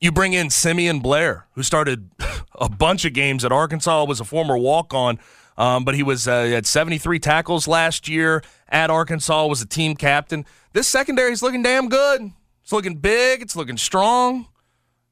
You 0.00 0.12
bring 0.12 0.32
in 0.32 0.50
Simeon 0.50 1.00
Blair, 1.00 1.46
who 1.52 1.62
started 1.62 2.10
a 2.54 2.68
bunch 2.68 3.04
of 3.04 3.12
games 3.12 3.44
at 3.44 3.52
Arkansas, 3.52 4.04
was 4.04 4.20
a 4.20 4.24
former 4.24 4.56
walk 4.56 4.94
on, 4.94 5.18
um, 5.56 5.84
but 5.84 5.94
he 5.94 6.02
was 6.02 6.26
uh, 6.26 6.44
had 6.44 6.66
73 6.66 7.18
tackles 7.18 7.68
last 7.68 8.08
year 8.08 8.42
at 8.68 8.90
Arkansas, 8.90 9.46
was 9.46 9.62
a 9.62 9.66
team 9.66 9.94
captain. 9.94 10.44
This 10.72 10.88
secondary 10.88 11.32
is 11.32 11.42
looking 11.42 11.62
damn 11.62 11.88
good. 11.88 12.32
It's 12.62 12.72
looking 12.72 12.96
big. 12.96 13.42
It's 13.42 13.54
looking 13.54 13.76
strong. 13.76 14.46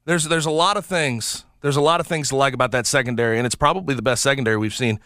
There's 0.05 0.25
there's 0.25 0.47
a 0.47 0.51
lot 0.51 0.75
of 0.75 0.85
things 0.85 1.45
there's 1.63 1.77
a 1.77 1.81
lot 1.81 1.99
of 2.01 2.05
things 2.05 2.29
to 2.29 2.35
like 2.35 2.53
about 2.53 2.71
that 2.71 2.85
secondary, 2.85 3.37
and 3.37 3.45
it's 3.45 3.55
probably 3.55 3.95
the 3.95 4.01
best 4.01 4.21
secondary 4.21 4.57
we've 4.57 4.73
seen 4.75 4.99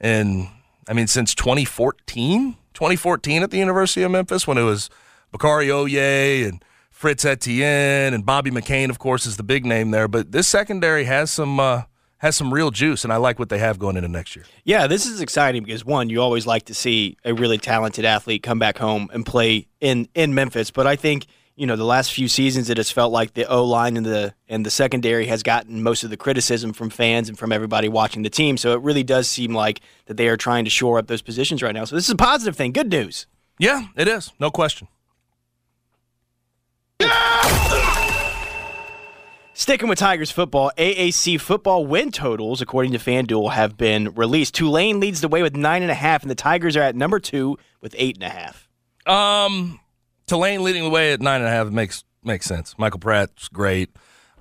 in, 0.00 0.48
I 0.88 0.92
mean, 0.92 1.08
since 1.08 1.34
2014, 1.34 2.56
2014 2.72 3.42
at 3.42 3.50
the 3.50 3.58
University 3.58 4.02
of 4.02 4.12
Memphis 4.12 4.46
when 4.46 4.56
it 4.56 4.62
was 4.62 4.88
Bakari 5.32 5.70
Oye 5.72 6.46
and 6.46 6.64
Fritz 6.90 7.24
Etienne 7.24 8.14
and 8.14 8.24
Bobby 8.24 8.52
McCain, 8.52 8.90
of 8.90 9.00
course, 9.00 9.26
is 9.26 9.36
the 9.36 9.42
big 9.42 9.66
name 9.66 9.90
there. 9.90 10.06
But 10.06 10.32
this 10.32 10.48
secondary 10.48 11.04
has 11.04 11.30
some. 11.30 11.60
Uh, 11.60 11.82
has 12.18 12.36
some 12.36 12.54
real 12.54 12.70
juice, 12.70 13.04
and 13.04 13.12
I 13.12 13.16
like 13.16 13.38
what 13.38 13.50
they 13.50 13.58
have 13.58 13.78
going 13.78 13.96
into 13.98 14.08
next 14.08 14.34
year. 14.34 14.46
Yeah, 14.64 14.86
this 14.86 15.04
is 15.04 15.20
exciting 15.20 15.62
because 15.62 15.84
one, 15.84 16.08
you 16.08 16.22
always 16.22 16.46
like 16.46 16.64
to 16.66 16.74
see 16.74 17.18
a 17.22 17.34
really 17.34 17.58
talented 17.58 18.06
athlete 18.06 18.42
come 18.42 18.58
back 18.58 18.78
home 18.78 19.10
and 19.12 19.26
play 19.26 19.66
in 19.78 20.08
in 20.14 20.34
Memphis, 20.34 20.70
but 20.70 20.86
I 20.86 20.96
think 20.96 21.26
you 21.56 21.66
know 21.66 21.76
the 21.76 21.84
last 21.84 22.12
few 22.12 22.28
seasons 22.28 22.68
it 22.68 22.76
has 22.76 22.90
felt 22.90 23.12
like 23.12 23.34
the 23.34 23.46
O 23.46 23.64
line 23.64 23.96
and 23.96 24.04
the 24.04 24.34
and 24.48 24.66
the 24.66 24.70
secondary 24.70 25.26
has 25.26 25.42
gotten 25.42 25.82
most 25.82 26.02
of 26.04 26.10
the 26.10 26.16
criticism 26.16 26.72
from 26.72 26.90
fans 26.90 27.28
and 27.28 27.38
from 27.38 27.52
everybody 27.52 27.88
watching 27.88 28.22
the 28.22 28.30
team. 28.30 28.56
So 28.56 28.72
it 28.72 28.80
really 28.82 29.04
does 29.04 29.28
seem 29.28 29.54
like 29.54 29.80
that 30.06 30.16
they 30.16 30.28
are 30.28 30.36
trying 30.36 30.64
to 30.64 30.70
shore 30.70 30.98
up 30.98 31.06
those 31.06 31.22
positions 31.22 31.62
right 31.62 31.74
now. 31.74 31.84
So 31.84 31.94
this 31.94 32.04
is 32.04 32.10
a 32.10 32.16
positive 32.16 32.56
thing. 32.56 32.72
Good 32.72 32.90
news. 32.90 33.26
Yeah, 33.58 33.86
it 33.96 34.08
is. 34.08 34.32
No 34.40 34.50
question. 34.50 34.88
Sticking 39.56 39.88
with 39.88 40.00
Tigers 40.00 40.32
football, 40.32 40.72
AAC 40.76 41.40
football 41.40 41.86
win 41.86 42.10
totals, 42.10 42.60
according 42.60 42.90
to 42.90 42.98
FanDuel, 42.98 43.52
have 43.52 43.76
been 43.76 44.12
released. 44.14 44.54
Tulane 44.54 44.98
leads 44.98 45.20
the 45.20 45.28
way 45.28 45.42
with 45.42 45.54
nine 45.54 45.82
and 45.82 45.92
a 45.92 45.94
half, 45.94 46.22
and 46.22 46.30
the 46.30 46.34
Tigers 46.34 46.76
are 46.76 46.82
at 46.82 46.96
number 46.96 47.20
two 47.20 47.56
with 47.80 47.94
eight 47.96 48.16
and 48.16 48.24
a 48.24 48.30
half. 48.30 48.68
Um, 49.06 49.78
Tulane 50.26 50.62
leading 50.62 50.84
the 50.84 50.90
way 50.90 51.12
at 51.12 51.20
nine 51.20 51.40
and 51.40 51.48
a 51.48 51.50
half 51.50 51.68
makes 51.68 52.04
makes 52.22 52.46
sense. 52.46 52.74
Michael 52.78 53.00
Pratt's 53.00 53.48
great. 53.48 53.90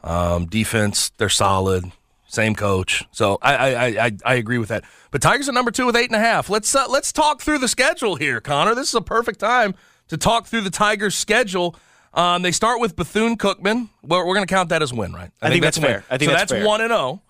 Um, 0.04 0.46
defense, 0.46 1.12
they're 1.18 1.30
solid. 1.30 1.92
Same 2.28 2.56
coach, 2.56 3.04
so 3.12 3.38
I, 3.44 3.56
I 3.56 4.06
I 4.06 4.12
I 4.26 4.34
agree 4.36 4.58
with 4.58 4.70
that. 4.70 4.84
But 5.12 5.22
Tigers 5.22 5.48
at 5.48 5.54
number 5.54 5.70
two 5.70 5.86
with 5.86 5.96
eight 5.96 6.10
and 6.10 6.16
a 6.16 6.20
half. 6.20 6.50
Let's 6.50 6.74
uh, 6.74 6.86
let's 6.90 7.12
talk 7.12 7.42
through 7.42 7.60
the 7.60 7.68
schedule 7.68 8.16
here, 8.16 8.42
Connor. 8.42 8.74
This 8.74 8.88
is 8.88 8.96
a 8.96 9.02
perfect 9.02 9.40
time 9.40 9.76
to 10.08 10.18
talk 10.18 10.48
through 10.48 10.62
the 10.62 10.72
Tigers' 10.72 11.16
schedule. 11.16 11.76
Um, 12.14 12.42
they 12.44 12.52
start 12.52 12.80
with 12.80 12.96
Bethune 12.96 13.38
Cookman. 13.38 13.90
Well, 14.04 14.26
we're 14.26 14.36
going 14.36 14.48
to 14.48 14.54
count 14.54 14.70
that 14.70 14.82
as 14.82 14.94
win, 14.94 15.14
right? 15.14 15.32
I, 15.42 15.48
I 15.48 15.50
think, 15.50 15.54
think, 15.54 15.64
that's, 15.64 15.78
fair. 15.78 16.04
I 16.10 16.18
think 16.18 16.32
so. 16.32 16.38
That's, 16.38 16.52
that's 16.52 16.66
one 16.66 16.82
and 16.82 16.92
zero. 16.92 17.22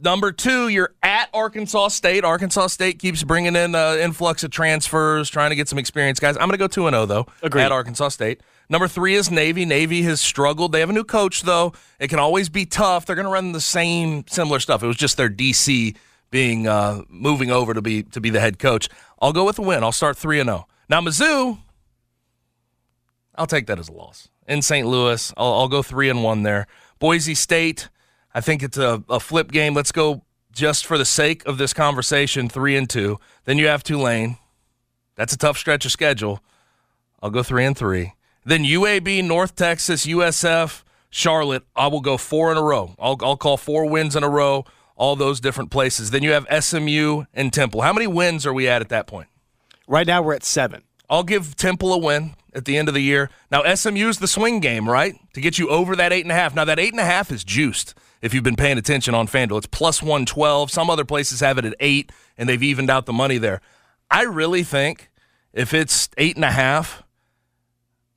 Number 0.00 0.32
two, 0.32 0.68
you're 0.68 0.94
at 1.02 1.30
Arkansas 1.32 1.88
State. 1.88 2.24
Arkansas 2.24 2.68
State 2.68 2.98
keeps 2.98 3.22
bringing 3.22 3.54
in 3.56 3.74
uh, 3.74 3.96
influx 4.00 4.42
of 4.44 4.50
transfers, 4.50 5.30
trying 5.30 5.50
to 5.50 5.56
get 5.56 5.68
some 5.68 5.78
experience 5.78 6.18
guys. 6.20 6.36
I'm 6.36 6.42
going 6.42 6.52
to 6.52 6.58
go 6.58 6.66
two 6.66 6.86
and 6.86 6.94
zero 6.94 7.06
though. 7.06 7.26
Agreed. 7.42 7.62
At 7.62 7.72
Arkansas 7.72 8.08
State. 8.08 8.40
Number 8.68 8.88
three 8.88 9.14
is 9.14 9.30
Navy. 9.30 9.64
Navy 9.64 10.02
has 10.02 10.20
struggled. 10.20 10.72
They 10.72 10.80
have 10.80 10.90
a 10.90 10.94
new 10.94 11.04
coach 11.04 11.42
though. 11.42 11.72
It 11.98 12.08
can 12.08 12.18
always 12.18 12.48
be 12.48 12.66
tough. 12.66 13.06
They're 13.06 13.16
going 13.16 13.26
to 13.26 13.32
run 13.32 13.52
the 13.52 13.60
same 13.60 14.24
similar 14.26 14.58
stuff. 14.58 14.82
It 14.82 14.86
was 14.86 14.96
just 14.96 15.16
their 15.16 15.30
DC 15.30 15.96
being 16.30 16.66
uh, 16.66 17.02
moving 17.08 17.50
over 17.50 17.74
to 17.74 17.82
be 17.82 18.02
to 18.04 18.20
be 18.20 18.30
the 18.30 18.40
head 18.40 18.58
coach. 18.58 18.88
I'll 19.20 19.32
go 19.32 19.44
with 19.44 19.58
a 19.58 19.62
win. 19.62 19.84
I'll 19.84 19.92
start 19.92 20.16
three 20.16 20.40
and 20.40 20.48
zero. 20.48 20.66
Now 20.88 21.00
Mizzou, 21.00 21.58
I'll 23.34 23.46
take 23.46 23.66
that 23.66 23.78
as 23.78 23.88
a 23.88 23.92
loss 23.92 24.28
in 24.48 24.62
St. 24.62 24.86
Louis. 24.86 25.32
I'll, 25.36 25.52
I'll 25.52 25.68
go 25.68 25.82
three 25.82 26.08
and 26.08 26.22
one 26.22 26.42
there. 26.42 26.66
Boise 26.98 27.34
State. 27.34 27.88
I 28.34 28.40
think 28.40 28.62
it's 28.62 28.76
a, 28.76 29.02
a 29.08 29.20
flip 29.20 29.52
game. 29.52 29.74
Let's 29.74 29.92
go 29.92 30.22
just 30.52 30.86
for 30.86 30.98
the 30.98 31.04
sake 31.04 31.46
of 31.46 31.58
this 31.58 31.72
conversation, 31.72 32.48
three 32.48 32.76
and 32.76 32.90
two. 32.90 33.18
Then 33.44 33.58
you 33.58 33.68
have 33.68 33.82
Tulane. 33.82 34.38
That's 35.14 35.32
a 35.32 35.38
tough 35.38 35.56
stretch 35.56 35.84
of 35.84 35.92
schedule. 35.92 36.42
I'll 37.22 37.30
go 37.30 37.42
three 37.42 37.64
and 37.64 37.76
three. 37.76 38.14
Then 38.44 38.64
UAB, 38.64 39.24
North 39.24 39.56
Texas, 39.56 40.06
USF, 40.06 40.82
Charlotte. 41.10 41.64
I 41.74 41.86
will 41.86 42.00
go 42.00 42.16
four 42.16 42.50
in 42.50 42.58
a 42.58 42.62
row. 42.62 42.94
I'll, 42.98 43.16
I'll 43.22 43.36
call 43.36 43.56
four 43.56 43.86
wins 43.86 44.16
in 44.16 44.24
a 44.24 44.28
row, 44.28 44.64
all 44.96 45.16
those 45.16 45.40
different 45.40 45.70
places. 45.70 46.10
Then 46.10 46.22
you 46.22 46.32
have 46.32 46.46
SMU 46.62 47.24
and 47.32 47.52
Temple. 47.52 47.82
How 47.82 47.92
many 47.92 48.06
wins 48.06 48.44
are 48.46 48.52
we 48.52 48.68
at 48.68 48.82
at 48.82 48.88
that 48.90 49.06
point? 49.06 49.28
Right 49.86 50.06
now 50.06 50.22
we're 50.22 50.34
at 50.34 50.44
seven. 50.44 50.82
I'll 51.08 51.22
give 51.22 51.56
Temple 51.56 51.92
a 51.92 51.98
win 51.98 52.34
at 52.52 52.64
the 52.64 52.76
end 52.76 52.88
of 52.88 52.94
the 52.94 53.02
year. 53.02 53.30
Now 53.50 53.62
SMU's 53.74 54.18
the 54.18 54.28
swing 54.28 54.60
game, 54.60 54.88
right? 54.88 55.14
To 55.34 55.40
get 55.40 55.58
you 55.58 55.68
over 55.68 55.94
that 55.96 56.12
eight 56.12 56.24
and 56.24 56.32
a 56.32 56.34
half. 56.34 56.54
Now 56.54 56.64
that 56.64 56.78
eight 56.78 56.92
and 56.92 57.00
a 57.00 57.04
half 57.04 57.30
is 57.30 57.44
juiced 57.44 57.94
if 58.24 58.32
you've 58.32 58.42
been 58.42 58.56
paying 58.56 58.78
attention 58.78 59.14
on 59.14 59.28
FanDuel. 59.28 59.58
It's 59.58 59.66
plus 59.66 60.02
112. 60.02 60.70
Some 60.70 60.88
other 60.88 61.04
places 61.04 61.40
have 61.40 61.58
it 61.58 61.66
at 61.66 61.74
eight, 61.78 62.10
and 62.38 62.48
they've 62.48 62.62
evened 62.62 62.88
out 62.88 63.04
the 63.04 63.12
money 63.12 63.36
there. 63.36 63.60
I 64.10 64.22
really 64.22 64.62
think 64.62 65.10
if 65.52 65.74
it's 65.74 66.08
eight 66.16 66.34
and 66.34 66.44
a 66.44 66.50
half, 66.50 67.02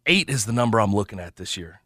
eight 0.05 0.29
is 0.29 0.45
the 0.45 0.53
number 0.53 0.79
I'm 0.79 0.95
looking 0.95 1.19
at 1.19 1.35
this 1.35 1.57
year. 1.57 1.81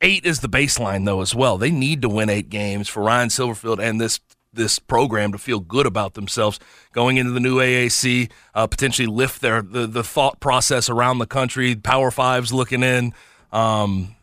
Eight 0.00 0.24
is 0.24 0.40
the 0.40 0.48
baseline, 0.48 1.04
though, 1.04 1.20
as 1.20 1.34
well. 1.34 1.58
They 1.58 1.70
need 1.70 2.00
to 2.00 2.08
win 2.08 2.30
eight 2.30 2.48
games 2.48 2.88
for 2.88 3.02
Ryan 3.02 3.28
Silverfield 3.28 3.78
and 3.78 4.00
this 4.00 4.20
this 4.50 4.78
program 4.78 5.30
to 5.32 5.38
feel 5.38 5.60
good 5.60 5.84
about 5.84 6.14
themselves 6.14 6.58
going 6.92 7.18
into 7.18 7.30
the 7.30 7.38
new 7.38 7.58
AAC, 7.58 8.30
uh, 8.54 8.66
potentially 8.66 9.06
lift 9.06 9.42
their 9.42 9.60
the, 9.60 9.86
the 9.86 10.02
thought 10.02 10.40
process 10.40 10.88
around 10.88 11.18
the 11.18 11.26
country. 11.26 11.76
Power 11.76 12.10
Fives 12.10 12.54
looking 12.54 12.82
in. 12.82 13.12
Um, 13.52 14.16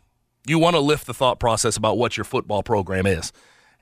you 0.46 0.58
want 0.58 0.74
to 0.74 0.80
lift 0.80 1.06
the 1.06 1.14
thought 1.14 1.38
process 1.38 1.76
about 1.76 1.98
what 1.98 2.16
your 2.16 2.24
football 2.24 2.62
program 2.62 3.06
is. 3.06 3.32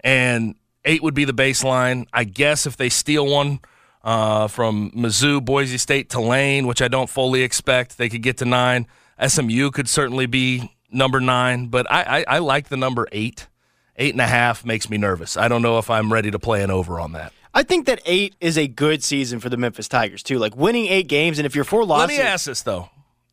And 0.00 0.54
eight 0.84 1.02
would 1.02 1.14
be 1.14 1.24
the 1.24 1.32
baseline. 1.32 2.06
I 2.12 2.24
guess 2.24 2.66
if 2.66 2.76
they 2.76 2.88
steal 2.88 3.26
one 3.26 3.60
uh, 4.02 4.48
from 4.48 4.90
Mizzou, 4.92 5.44
Boise 5.44 5.78
State, 5.78 6.10
Tulane, 6.10 6.66
which 6.66 6.82
I 6.82 6.88
don't 6.88 7.08
fully 7.08 7.42
expect, 7.42 7.98
they 7.98 8.08
could 8.08 8.22
get 8.22 8.38
to 8.38 8.44
nine. 8.44 8.86
SMU 9.24 9.70
could 9.70 9.88
certainly 9.88 10.26
be 10.26 10.72
number 10.90 11.20
nine, 11.20 11.66
but 11.66 11.90
I, 11.90 12.02
I, 12.02 12.36
I 12.36 12.38
like 12.38 12.68
the 12.68 12.76
number 12.76 13.06
eight. 13.12 13.48
Eight 13.96 14.12
and 14.12 14.20
a 14.20 14.26
half 14.26 14.64
makes 14.64 14.90
me 14.90 14.98
nervous. 14.98 15.36
I 15.36 15.46
don't 15.46 15.62
know 15.62 15.78
if 15.78 15.88
I'm 15.88 16.12
ready 16.12 16.32
to 16.32 16.38
play 16.38 16.64
an 16.64 16.70
over 16.70 16.98
on 16.98 17.12
that. 17.12 17.32
I 17.54 17.62
think 17.62 17.86
that 17.86 18.00
eight 18.04 18.34
is 18.40 18.58
a 18.58 18.66
good 18.66 19.04
season 19.04 19.38
for 19.38 19.48
the 19.48 19.56
Memphis 19.56 19.86
Tigers 19.86 20.24
too. 20.24 20.38
Like 20.38 20.56
winning 20.56 20.86
eight 20.86 21.06
games, 21.06 21.38
and 21.38 21.46
if 21.46 21.54
you're 21.54 21.62
four 21.62 21.84
losses, 21.84 22.18
let 22.18 22.24
me 22.24 22.28
ask 22.28 22.46
this 22.46 22.62
though: 22.62 22.90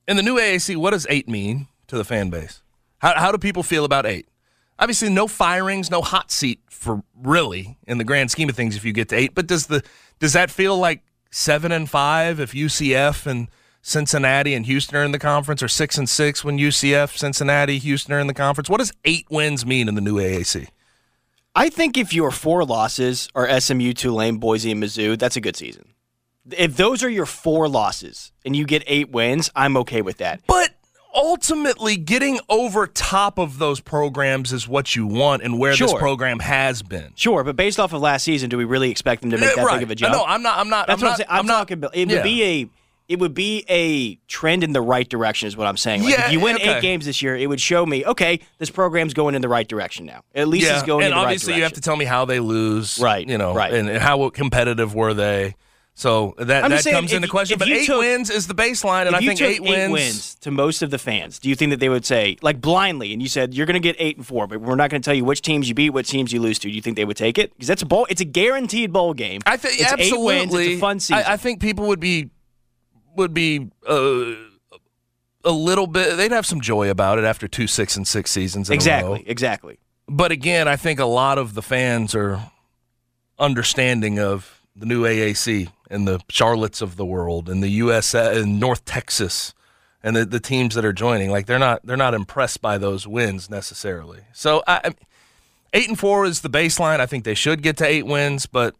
in 0.07 0.17
the 0.17 0.23
new 0.23 0.37
AAC, 0.37 0.77
what 0.77 0.91
does 0.91 1.07
eight 1.09 1.27
mean 1.27 1.67
to 1.87 1.97
the 1.97 2.03
fan 2.03 2.29
base? 2.29 2.61
How, 3.01 3.19
how 3.19 3.31
do 3.31 3.37
people 3.37 3.63
feel 3.63 3.83
about 3.83 4.05
eight? 4.05 4.27
Obviously, 4.79 5.09
no 5.09 5.27
firings, 5.27 5.91
no 5.91 6.01
hot 6.01 6.31
seat 6.31 6.59
for 6.69 7.03
really 7.15 7.77
in 7.87 7.97
the 7.97 8.03
grand 8.03 8.31
scheme 8.31 8.49
of 8.49 8.55
things 8.55 8.75
if 8.75 8.85
you 8.85 8.93
get 8.93 9.09
to 9.09 9.15
eight. 9.15 9.35
But 9.35 9.47
does 9.47 9.67
the 9.67 9.83
does 10.19 10.33
that 10.33 10.49
feel 10.49 10.77
like 10.77 11.03
seven 11.29 11.71
and 11.71 11.89
five 11.89 12.39
if 12.39 12.53
UCF 12.53 13.25
and 13.25 13.47
Cincinnati, 13.81 14.53
and 14.53 14.65
Houston 14.67 14.95
are 14.97 15.03
in 15.03 15.11
the 15.11 15.19
conference, 15.19 15.63
or 15.63 15.67
six 15.67 15.97
and 15.97 16.07
six 16.07 16.43
when 16.43 16.59
UCF, 16.59 17.17
Cincinnati, 17.17 17.79
Houston 17.79 18.13
are 18.13 18.19
in 18.19 18.27
the 18.27 18.33
conference? 18.33 18.69
What 18.69 18.77
does 18.77 18.93
eight 19.05 19.25
wins 19.31 19.65
mean 19.65 19.87
in 19.87 19.95
the 19.95 20.01
new 20.01 20.17
AAC? 20.17 20.67
I 21.55 21.69
think 21.69 21.97
if 21.97 22.13
your 22.13 22.31
four 22.31 22.63
losses 22.63 23.27
are 23.33 23.59
SMU, 23.59 23.93
Tulane, 23.93 24.37
Boise, 24.37 24.71
and 24.71 24.81
Mizzou, 24.81 25.17
that's 25.17 25.35
a 25.35 25.41
good 25.41 25.55
season. 25.55 25.93
If 26.55 26.77
those 26.77 27.03
are 27.03 27.09
your 27.09 27.25
four 27.25 27.67
losses 27.67 28.31
and 28.45 28.55
you 28.55 28.65
get 28.65 28.83
eight 28.85 29.09
wins, 29.09 29.49
I'm 29.55 29.75
okay 29.77 30.01
with 30.01 30.17
that. 30.17 30.41
But 30.47 30.75
ultimately, 31.13 31.97
getting 31.97 32.39
over 32.49 32.87
top 32.87 33.37
of 33.39 33.57
those 33.59 33.79
programs 33.79 34.51
is 34.53 34.67
what 34.67 34.95
you 34.95 35.05
want 35.07 35.43
and 35.43 35.57
where 35.59 35.73
Sure. 35.73 35.87
this 35.87 35.97
program 35.97 36.39
has 36.39 36.81
been. 36.81 37.11
Sure, 37.15 37.43
but 37.43 37.55
based 37.55 37.79
off 37.79 37.93
of 37.93 38.01
last 38.01 38.23
season, 38.23 38.49
do 38.49 38.57
we 38.57 38.65
really 38.65 38.91
expect 38.91 39.21
them 39.21 39.31
to 39.31 39.37
make 39.37 39.55
that 39.55 39.65
right. 39.65 39.75
big 39.75 39.83
of 39.83 39.91
a 39.91 39.95
jump? 39.95 40.13
No, 40.13 40.23
I'm 40.25 40.41
not. 40.41 40.57
I'm 40.57 40.69
not. 40.69 40.87
That's 40.87 41.01
I'm 41.01 41.05
what 41.05 41.09
not, 41.09 41.11
I'm 41.11 41.17
saying. 41.17 41.27
I'm, 41.29 41.39
I'm 41.39 41.45
not- 41.47 41.57
talking 41.59 41.77
about. 41.79 41.95
It 41.95 42.09
yeah. 42.09 42.15
would 42.17 42.23
be 42.23 42.43
a. 42.43 42.69
It 43.07 43.19
would 43.19 43.33
be 43.33 43.65
a 43.67 44.15
trend 44.29 44.63
in 44.63 44.71
the 44.71 44.79
right 44.81 45.09
direction, 45.09 45.45
is 45.49 45.57
what 45.57 45.67
I'm 45.67 45.75
saying. 45.75 46.01
Like 46.03 46.13
Yeah, 46.13 46.27
if 46.27 46.31
you 46.31 46.39
win 46.39 46.55
okay. 46.55 46.77
eight 46.77 46.81
games 46.81 47.05
this 47.05 47.21
year, 47.21 47.35
it 47.35 47.45
would 47.47 47.59
show 47.59 47.85
me, 47.85 48.05
okay, 48.05 48.39
this 48.57 48.69
program's 48.69 49.13
going 49.13 49.35
in 49.35 49.41
the 49.41 49.49
right 49.49 49.67
direction 49.67 50.05
now. 50.05 50.21
At 50.33 50.47
least 50.47 50.67
yeah, 50.67 50.75
it's 50.75 50.83
going 50.83 51.03
and 51.03 51.11
in 51.11 51.11
the 51.11 51.15
right 51.17 51.23
obviously 51.23 51.55
you 51.55 51.63
have 51.63 51.73
to 51.73 51.81
tell 51.81 51.97
me 51.97 52.05
how 52.05 52.23
they 52.23 52.39
lose, 52.39 52.99
Right, 52.99 53.27
You 53.27 53.37
know, 53.37 53.53
right. 53.53 53.73
and 53.73 53.89
how 53.97 54.29
competitive 54.29 54.95
were 54.95 55.13
they? 55.13 55.55
So 55.93 56.33
that 56.37 56.67
that 56.69 56.83
saying, 56.83 56.95
comes 56.95 57.13
into 57.13 57.27
question. 57.27 57.59
But 57.59 57.67
eight 57.67 57.85
took- 57.85 57.99
wins 57.99 58.29
is 58.29 58.47
the 58.47 58.55
baseline, 58.55 59.07
and 59.07 59.15
I 59.15 59.19
think 59.19 59.39
took 59.39 59.49
eight, 59.49 59.61
wins, 59.61 59.91
wins 59.91 60.35
to 60.35 60.49
most 60.49 60.81
of 60.81 60.89
the 60.89 60.97
fans, 60.97 61.37
do 61.37 61.49
you 61.49 61.55
think 61.55 61.71
that 61.71 61.79
they 61.79 61.89
would 61.89 62.05
say, 62.05 62.37
like 62.41 62.61
blindly, 62.61 63.13
and 63.13 63.21
you 63.21 63.27
said 63.27 63.53
you're 63.53 63.65
going 63.65 63.75
to 63.75 63.79
get 63.79 63.95
eight 63.99 64.17
and 64.17 64.25
four, 64.25 64.47
but 64.47 64.61
we're 64.61 64.75
not 64.75 64.89
going 64.89 65.01
to 65.01 65.05
tell 65.05 65.13
you 65.13 65.25
which 65.25 65.41
teams 65.41 65.67
you 65.67 65.75
beat, 65.75 65.89
what 65.89 66.05
teams 66.05 66.31
you 66.31 66.39
lose 66.41 66.57
to? 66.59 66.69
Do 66.69 66.73
you 66.73 66.81
think 66.81 66.95
they 66.95 67.05
would 67.05 67.17
take 67.17 67.37
it? 67.37 67.53
Because 67.53 67.67
that's 67.67 67.81
a 67.81 67.85
bowl. 67.85 68.07
It's 68.09 68.21
a 68.21 68.25
guaranteed 68.25 68.93
bowl 68.93 69.13
game. 69.13 69.41
I 69.45 69.57
think 69.57 69.81
absolutely. 69.81 70.35
eight 70.35 70.49
wins. 70.49 70.67
It's 70.67 70.77
a 70.77 70.79
fun 70.79 70.99
season. 70.99 71.23
I, 71.27 71.33
I 71.33 71.37
think 71.37 71.59
people 71.59 71.87
would 71.87 71.99
be 71.99 72.29
would 73.15 73.33
be 73.33 73.69
uh, 73.87 74.33
a 75.43 75.51
little 75.51 75.87
bit. 75.87 76.15
They'd 76.17 76.31
have 76.31 76.45
some 76.45 76.61
joy 76.61 76.89
about 76.89 77.19
it 77.19 77.25
after 77.25 77.47
two 77.47 77.67
six 77.67 77.97
and 77.97 78.07
six 78.07 78.31
seasons. 78.31 78.69
In 78.69 78.73
a 78.73 78.75
row. 78.75 78.77
exactly, 78.77 79.23
exactly. 79.27 79.79
But 80.07 80.31
again, 80.31 80.67
I 80.67 80.77
think 80.77 80.99
a 80.99 81.05
lot 81.05 81.37
of 81.37 81.53
the 81.53 81.61
fans 81.61 82.15
are 82.15 82.51
understanding 83.37 84.19
of 84.19 84.60
the 84.75 84.85
new 84.85 85.03
AAC 85.03 85.69
and 85.89 86.07
the 86.07 86.19
Charlottes 86.29 86.81
of 86.81 86.95
the 86.95 87.05
world 87.05 87.49
and 87.49 87.61
the 87.61 87.69
US 87.69 88.13
and 88.13 88.59
North 88.59 88.85
Texas 88.85 89.53
and 90.03 90.15
the, 90.15 90.25
the 90.25 90.39
teams 90.39 90.75
that 90.75 90.85
are 90.85 90.93
joining. 90.93 91.29
Like 91.29 91.45
they're 91.45 91.59
not 91.59 91.85
they're 91.85 91.97
not 91.97 92.13
impressed 92.13 92.61
by 92.61 92.77
those 92.77 93.07
wins 93.07 93.49
necessarily. 93.49 94.21
So 94.33 94.63
I, 94.67 94.93
eight 95.73 95.87
and 95.87 95.99
four 95.99 96.25
is 96.25 96.41
the 96.41 96.49
baseline. 96.49 96.99
I 96.99 97.05
think 97.05 97.23
they 97.23 97.35
should 97.35 97.61
get 97.61 97.77
to 97.77 97.85
eight 97.85 98.05
wins, 98.05 98.45
but 98.45 98.75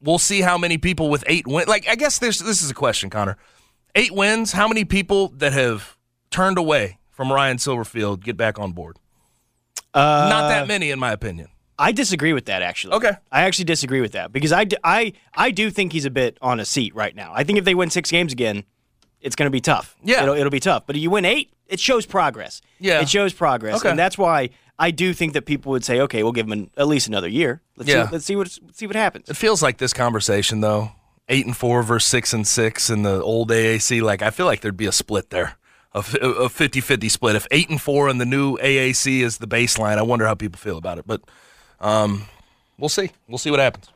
we'll 0.00 0.18
see 0.18 0.40
how 0.40 0.58
many 0.58 0.78
people 0.78 1.10
with 1.10 1.24
eight 1.26 1.46
wins. 1.46 1.68
Like 1.68 1.88
I 1.88 1.94
guess 1.94 2.18
this 2.18 2.38
this 2.38 2.62
is 2.62 2.70
a 2.70 2.74
question, 2.74 3.10
Connor. 3.10 3.36
Eight 3.94 4.12
wins. 4.12 4.52
How 4.52 4.68
many 4.68 4.84
people 4.84 5.28
that 5.28 5.52
have 5.52 5.96
turned 6.30 6.58
away 6.58 6.98
from 7.10 7.32
Ryan 7.32 7.56
Silverfield 7.56 8.22
get 8.22 8.36
back 8.36 8.58
on 8.58 8.72
board? 8.72 8.98
Uh, 9.94 10.28
Not 10.30 10.48
that 10.48 10.68
many, 10.68 10.90
in 10.90 10.98
my 10.98 11.12
opinion. 11.12 11.48
I 11.78 11.92
disagree 11.92 12.32
with 12.32 12.46
that 12.46 12.62
actually. 12.62 12.94
Okay. 12.94 13.12
I 13.30 13.42
actually 13.42 13.66
disagree 13.66 14.00
with 14.00 14.12
that 14.12 14.32
because 14.32 14.52
I, 14.52 14.66
I, 14.82 15.12
I 15.34 15.50
do 15.50 15.70
think 15.70 15.92
he's 15.92 16.04
a 16.04 16.10
bit 16.10 16.36
on 16.42 16.58
a 16.60 16.64
seat 16.64 16.94
right 16.94 17.14
now. 17.14 17.32
I 17.34 17.44
think 17.44 17.58
if 17.58 17.64
they 17.64 17.74
win 17.74 17.90
six 17.90 18.10
games 18.10 18.32
again, 18.32 18.64
it's 19.20 19.36
going 19.36 19.46
to 19.46 19.50
be 19.50 19.60
tough. 19.60 19.96
Yeah. 20.02 20.22
It'll, 20.22 20.34
it'll 20.34 20.50
be 20.50 20.60
tough. 20.60 20.86
But 20.86 20.96
if 20.96 21.02
you 21.02 21.10
win 21.10 21.24
eight, 21.24 21.52
it 21.66 21.78
shows 21.80 22.06
progress. 22.06 22.60
Yeah. 22.80 23.00
It 23.00 23.08
shows 23.08 23.32
progress. 23.32 23.76
Okay. 23.80 23.90
And 23.90 23.98
that's 23.98 24.16
why 24.18 24.50
I 24.78 24.90
do 24.90 25.12
think 25.12 25.32
that 25.34 25.42
people 25.46 25.70
would 25.72 25.84
say, 25.84 26.00
okay, 26.02 26.22
we'll 26.22 26.32
give 26.32 26.46
him 26.46 26.52
an, 26.52 26.70
at 26.76 26.86
least 26.88 27.08
another 27.08 27.28
year. 27.28 27.62
Let's, 27.76 27.88
Yeah. 27.90 28.06
see, 28.06 28.12
let's 28.12 28.24
see 28.24 28.36
what 28.36 28.58
let's 28.64 28.78
see 28.78 28.86
what 28.86 28.96
happens. 28.96 29.28
It 29.28 29.36
feels 29.36 29.62
like 29.62 29.78
this 29.78 29.92
conversation 29.92 30.60
though. 30.60 30.92
Eight 31.28 31.44
and 31.46 31.56
four 31.56 31.82
versus 31.82 32.08
six 32.08 32.32
and 32.32 32.46
six 32.46 32.88
in 32.90 33.02
the 33.02 33.22
old 33.22 33.50
AAC. 33.50 34.00
Like 34.02 34.22
I 34.22 34.30
feel 34.30 34.46
like 34.46 34.62
there'd 34.62 34.76
be 34.78 34.86
a 34.86 34.92
split 34.92 35.28
there, 35.30 35.56
a 35.92 36.00
50-50 36.00 37.10
split. 37.10 37.36
If 37.36 37.46
eight 37.50 37.68
and 37.68 37.80
four 37.80 38.08
in 38.08 38.18
the 38.18 38.24
new 38.24 38.56
AAC 38.58 39.20
is 39.20 39.38
the 39.38 39.46
baseline, 39.46 39.98
I 39.98 40.02
wonder 40.02 40.26
how 40.26 40.34
people 40.34 40.58
feel 40.58 40.78
about 40.78 40.98
it. 40.98 41.06
But 41.06 41.20
um, 41.80 42.26
we'll 42.78 42.88
see. 42.88 43.10
We'll 43.28 43.38
see 43.38 43.50
what 43.50 43.60
happens. 43.60 43.88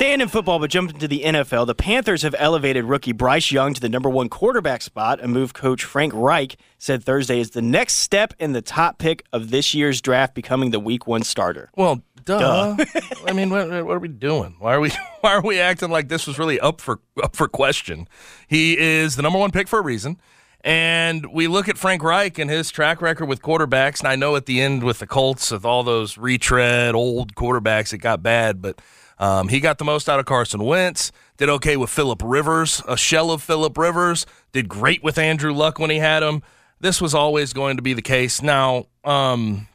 Staying 0.00 0.22
in 0.22 0.28
football, 0.28 0.58
but 0.58 0.70
jumping 0.70 0.98
to 0.98 1.06
the 1.06 1.20
NFL, 1.24 1.66
the 1.66 1.74
Panthers 1.74 2.22
have 2.22 2.34
elevated 2.38 2.86
rookie 2.86 3.12
Bryce 3.12 3.52
Young 3.52 3.74
to 3.74 3.80
the 3.82 3.88
number 3.90 4.08
one 4.08 4.30
quarterback 4.30 4.80
spot, 4.80 5.22
a 5.22 5.28
move 5.28 5.52
coach 5.52 5.84
Frank 5.84 6.14
Reich 6.16 6.56
said 6.78 7.04
Thursday 7.04 7.38
is 7.38 7.50
the 7.50 7.60
next 7.60 7.96
step 7.96 8.32
in 8.38 8.52
the 8.52 8.62
top 8.62 8.96
pick 8.96 9.26
of 9.30 9.50
this 9.50 9.74
year's 9.74 10.00
draft, 10.00 10.34
becoming 10.34 10.70
the 10.70 10.80
week 10.80 11.06
one 11.06 11.22
starter. 11.22 11.68
Well, 11.76 12.00
duh. 12.24 12.76
I 13.26 13.34
mean, 13.34 13.50
what, 13.50 13.68
what 13.68 13.94
are 13.94 13.98
we 13.98 14.08
doing? 14.08 14.56
Why 14.58 14.72
are 14.72 14.80
we 14.80 14.90
why 15.20 15.34
are 15.34 15.42
we 15.42 15.60
acting 15.60 15.90
like 15.90 16.08
this 16.08 16.26
was 16.26 16.38
really 16.38 16.58
up 16.58 16.80
for 16.80 17.00
up 17.22 17.36
for 17.36 17.46
question? 17.46 18.08
He 18.48 18.78
is 18.78 19.16
the 19.16 19.22
number 19.22 19.38
one 19.38 19.50
pick 19.50 19.68
for 19.68 19.80
a 19.80 19.82
reason. 19.82 20.18
And 20.62 21.26
we 21.32 21.46
look 21.48 21.68
at 21.68 21.78
Frank 21.78 22.02
Reich 22.02 22.38
and 22.38 22.50
his 22.50 22.70
track 22.70 23.00
record 23.00 23.26
with 23.26 23.40
quarterbacks, 23.40 24.00
and 24.00 24.08
I 24.08 24.16
know 24.16 24.36
at 24.36 24.46
the 24.46 24.60
end 24.60 24.82
with 24.82 24.98
the 24.98 25.06
Colts, 25.06 25.50
with 25.50 25.64
all 25.64 25.82
those 25.82 26.18
retread 26.18 26.94
old 26.94 27.34
quarterbacks, 27.34 27.94
it 27.94 27.98
got 27.98 28.22
bad, 28.22 28.60
but 28.60 28.80
um, 29.18 29.48
he 29.48 29.60
got 29.60 29.78
the 29.78 29.84
most 29.84 30.08
out 30.08 30.18
of 30.18 30.26
Carson 30.26 30.62
Wentz. 30.64 31.12
Did 31.38 31.48
okay 31.48 31.76
with 31.78 31.88
Philip 31.88 32.20
Rivers, 32.22 32.82
a 32.86 32.96
shell 32.96 33.30
of 33.30 33.42
Philip 33.42 33.76
Rivers. 33.78 34.26
Did 34.52 34.68
great 34.68 35.02
with 35.02 35.16
Andrew 35.16 35.54
Luck 35.54 35.78
when 35.78 35.88
he 35.88 35.98
had 35.98 36.22
him. 36.22 36.42
This 36.80 37.00
was 37.00 37.14
always 37.14 37.52
going 37.52 37.76
to 37.76 37.82
be 37.82 37.94
the 37.94 38.02
case. 38.02 38.42
Now, 38.42 38.86
um, 39.04 39.66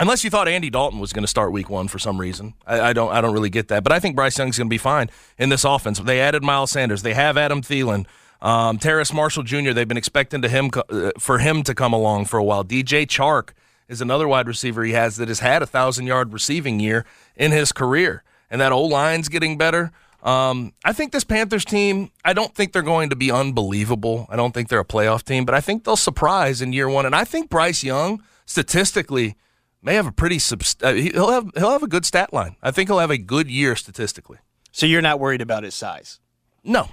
unless 0.00 0.24
you 0.24 0.30
thought 0.30 0.48
Andy 0.48 0.68
Dalton 0.68 0.98
was 0.98 1.12
going 1.12 1.22
to 1.22 1.28
start 1.28 1.52
Week 1.52 1.70
One 1.70 1.88
for 1.88 1.98
some 1.98 2.18
reason, 2.18 2.54
I, 2.66 2.80
I 2.80 2.92
don't. 2.92 3.10
I 3.10 3.20
don't 3.20 3.32
really 3.32 3.50
get 3.50 3.68
that. 3.68 3.84
But 3.84 3.92
I 3.92 4.00
think 4.00 4.16
Bryce 4.16 4.38
Young's 4.38 4.58
going 4.58 4.68
to 4.68 4.70
be 4.70 4.78
fine 4.78 5.08
in 5.38 5.48
this 5.48 5.64
offense. 5.64 5.98
They 5.98 6.20
added 6.20 6.42
Miles 6.42 6.70
Sanders. 6.70 7.02
They 7.02 7.14
have 7.14 7.38
Adam 7.38 7.62
Thielen. 7.62 8.06
Um, 8.44 8.76
Terrace 8.78 9.12
Marshall 9.12 9.42
Jr. 9.42 9.72
They've 9.72 9.88
been 9.88 9.96
expecting 9.96 10.42
to 10.42 10.48
him 10.50 10.70
uh, 10.90 11.12
for 11.18 11.38
him 11.38 11.62
to 11.62 11.74
come 11.74 11.94
along 11.94 12.26
for 12.26 12.38
a 12.38 12.44
while. 12.44 12.62
DJ 12.62 13.06
Chark 13.06 13.50
is 13.88 14.00
another 14.02 14.28
wide 14.28 14.46
receiver 14.46 14.84
he 14.84 14.92
has 14.92 15.16
that 15.16 15.28
has 15.28 15.40
had 15.40 15.62
a 15.62 15.66
thousand 15.66 16.06
yard 16.06 16.32
receiving 16.32 16.78
year 16.78 17.06
in 17.36 17.52
his 17.52 17.72
career, 17.72 18.22
and 18.50 18.60
that 18.60 18.70
O 18.70 18.82
line's 18.82 19.28
getting 19.30 19.56
better. 19.56 19.92
Um, 20.22 20.72
I 20.84 20.92
think 20.92 21.12
this 21.12 21.24
Panthers 21.24 21.64
team. 21.64 22.10
I 22.22 22.34
don't 22.34 22.54
think 22.54 22.72
they're 22.72 22.82
going 22.82 23.08
to 23.10 23.16
be 23.16 23.30
unbelievable. 23.30 24.26
I 24.28 24.36
don't 24.36 24.52
think 24.52 24.68
they're 24.68 24.78
a 24.80 24.84
playoff 24.84 25.22
team, 25.22 25.44
but 25.46 25.54
I 25.54 25.60
think 25.62 25.84
they'll 25.84 25.96
surprise 25.96 26.60
in 26.60 26.72
year 26.74 26.88
one. 26.88 27.06
And 27.06 27.14
I 27.14 27.24
think 27.24 27.48
Bryce 27.50 27.82
Young, 27.82 28.22
statistically, 28.46 29.36
may 29.82 29.94
have 29.94 30.06
a 30.06 30.12
pretty 30.12 30.36
subst- 30.38 30.82
uh, 30.82 30.92
he- 30.94 31.10
he'll 31.10 31.30
have 31.30 31.50
he'll 31.56 31.70
have 31.70 31.82
a 31.82 31.86
good 31.88 32.04
stat 32.04 32.32
line. 32.32 32.56
I 32.62 32.70
think 32.70 32.88
he'll 32.90 32.98
have 32.98 33.10
a 33.10 33.18
good 33.18 33.50
year 33.50 33.74
statistically. 33.76 34.38
So 34.72 34.86
you're 34.86 35.02
not 35.02 35.20
worried 35.20 35.40
about 35.40 35.62
his 35.62 35.74
size? 35.74 36.20
No, 36.62 36.88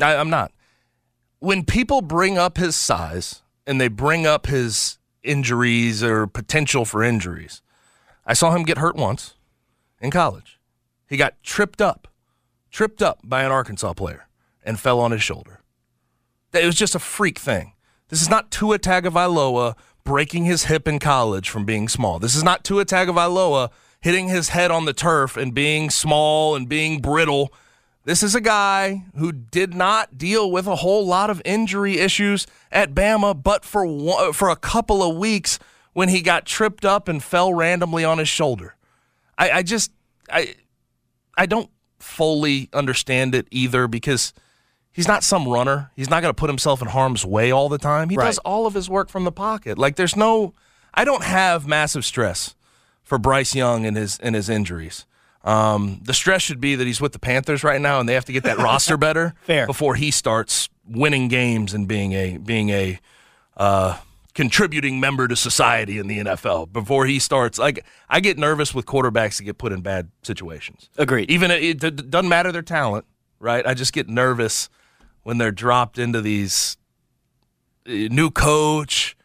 I, 0.00 0.16
I'm 0.16 0.30
not. 0.30 0.52
When 1.44 1.66
people 1.66 2.00
bring 2.00 2.38
up 2.38 2.56
his 2.56 2.74
size 2.74 3.42
and 3.66 3.78
they 3.78 3.88
bring 3.88 4.26
up 4.26 4.46
his 4.46 4.96
injuries 5.22 6.02
or 6.02 6.26
potential 6.26 6.86
for 6.86 7.02
injuries, 7.02 7.60
I 8.24 8.32
saw 8.32 8.52
him 8.52 8.62
get 8.62 8.78
hurt 8.78 8.96
once 8.96 9.34
in 10.00 10.10
college. 10.10 10.58
He 11.06 11.18
got 11.18 11.34
tripped 11.42 11.82
up, 11.82 12.08
tripped 12.70 13.02
up 13.02 13.20
by 13.22 13.42
an 13.42 13.52
Arkansas 13.52 13.92
player 13.92 14.26
and 14.62 14.80
fell 14.80 14.98
on 14.98 15.10
his 15.10 15.22
shoulder. 15.22 15.60
That 16.52 16.62
it 16.62 16.66
was 16.66 16.76
just 16.76 16.94
a 16.94 16.98
freak 16.98 17.38
thing. 17.38 17.74
This 18.08 18.22
is 18.22 18.30
not 18.30 18.50
Tua 18.50 18.78
Tagovailoa 18.78 19.74
breaking 20.02 20.46
his 20.46 20.64
hip 20.64 20.88
in 20.88 20.98
college 20.98 21.50
from 21.50 21.66
being 21.66 21.88
small. 21.88 22.18
This 22.18 22.34
is 22.34 22.42
not 22.42 22.64
Tua 22.64 22.86
Tagovailoa 22.86 23.70
hitting 24.00 24.28
his 24.28 24.48
head 24.48 24.70
on 24.70 24.86
the 24.86 24.94
turf 24.94 25.36
and 25.36 25.52
being 25.52 25.90
small 25.90 26.56
and 26.56 26.70
being 26.70 27.02
brittle. 27.02 27.52
This 28.04 28.22
is 28.22 28.34
a 28.34 28.40
guy 28.40 29.04
who 29.16 29.32
did 29.32 29.72
not 29.74 30.18
deal 30.18 30.50
with 30.50 30.66
a 30.66 30.76
whole 30.76 31.06
lot 31.06 31.30
of 31.30 31.40
injury 31.44 31.98
issues 31.98 32.46
at 32.70 32.94
Bama, 32.94 33.40
but 33.40 33.64
for 33.64 33.86
one, 33.86 34.32
for 34.34 34.50
a 34.50 34.56
couple 34.56 35.02
of 35.02 35.16
weeks 35.16 35.58
when 35.94 36.10
he 36.10 36.20
got 36.20 36.44
tripped 36.44 36.84
up 36.84 37.08
and 37.08 37.22
fell 37.22 37.54
randomly 37.54 38.04
on 38.04 38.18
his 38.18 38.28
shoulder. 38.28 38.76
I, 39.38 39.50
I 39.50 39.62
just 39.62 39.90
I 40.30 40.54
I 41.36 41.46
don't 41.46 41.70
fully 41.98 42.68
understand 42.74 43.34
it 43.34 43.46
either 43.50 43.88
because 43.88 44.34
he's 44.92 45.08
not 45.08 45.24
some 45.24 45.48
runner. 45.48 45.90
He's 45.96 46.10
not 46.10 46.20
going 46.20 46.30
to 46.34 46.38
put 46.38 46.50
himself 46.50 46.82
in 46.82 46.88
harm's 46.88 47.24
way 47.24 47.50
all 47.50 47.70
the 47.70 47.78
time. 47.78 48.10
He 48.10 48.16
Right. 48.16 48.26
does 48.26 48.38
all 48.38 48.66
of 48.66 48.74
his 48.74 48.90
work 48.90 49.08
from 49.08 49.24
the 49.24 49.32
pocket. 49.32 49.78
Like 49.78 49.96
there's 49.96 50.14
no 50.16 50.52
I 50.92 51.04
don't 51.04 51.24
have 51.24 51.66
massive 51.66 52.04
stress 52.04 52.54
for 53.02 53.16
Bryce 53.18 53.54
Young 53.54 53.86
and 53.86 53.96
his 53.96 54.18
and 54.18 54.34
his 54.34 54.50
injuries. 54.50 55.06
Um, 55.44 56.00
the 56.02 56.14
stress 56.14 56.40
should 56.40 56.60
be 56.60 56.74
that 56.74 56.86
he's 56.86 57.00
with 57.02 57.12
the 57.12 57.18
Panthers 57.18 57.62
right 57.62 57.80
now 57.80 58.00
and 58.00 58.08
they 58.08 58.14
have 58.14 58.24
to 58.24 58.32
get 58.32 58.44
that 58.44 58.58
roster 58.58 58.96
better 58.96 59.34
Fair. 59.42 59.66
before 59.66 59.94
he 59.94 60.10
starts 60.10 60.70
winning 60.88 61.28
games 61.28 61.74
and 61.74 61.86
being 61.86 62.12
a 62.12 62.38
being 62.38 62.70
a 62.70 62.98
uh, 63.56 63.98
contributing 64.34 65.00
member 65.00 65.28
to 65.28 65.36
society 65.36 65.98
in 65.98 66.06
the 66.06 66.18
NFL. 66.18 66.72
Before 66.72 67.06
he 67.06 67.18
starts, 67.18 67.58
like 67.58 67.84
I 68.08 68.20
get 68.20 68.38
nervous 68.38 68.74
with 68.74 68.86
quarterbacks 68.86 69.36
that 69.36 69.44
get 69.44 69.58
put 69.58 69.72
in 69.72 69.80
bad 69.82 70.10
situations. 70.22 70.88
Agreed. 70.96 71.30
Even 71.30 71.50
it, 71.50 71.84
it 71.84 72.10
doesn't 72.10 72.28
matter 72.28 72.50
their 72.50 72.62
talent, 72.62 73.04
right? 73.38 73.66
I 73.66 73.74
just 73.74 73.92
get 73.92 74.08
nervous 74.08 74.68
when 75.22 75.38
they're 75.38 75.52
dropped 75.52 75.98
into 75.98 76.20
these 76.20 76.76
uh, 77.86 77.92
new 77.92 78.30
coach, 78.30 79.16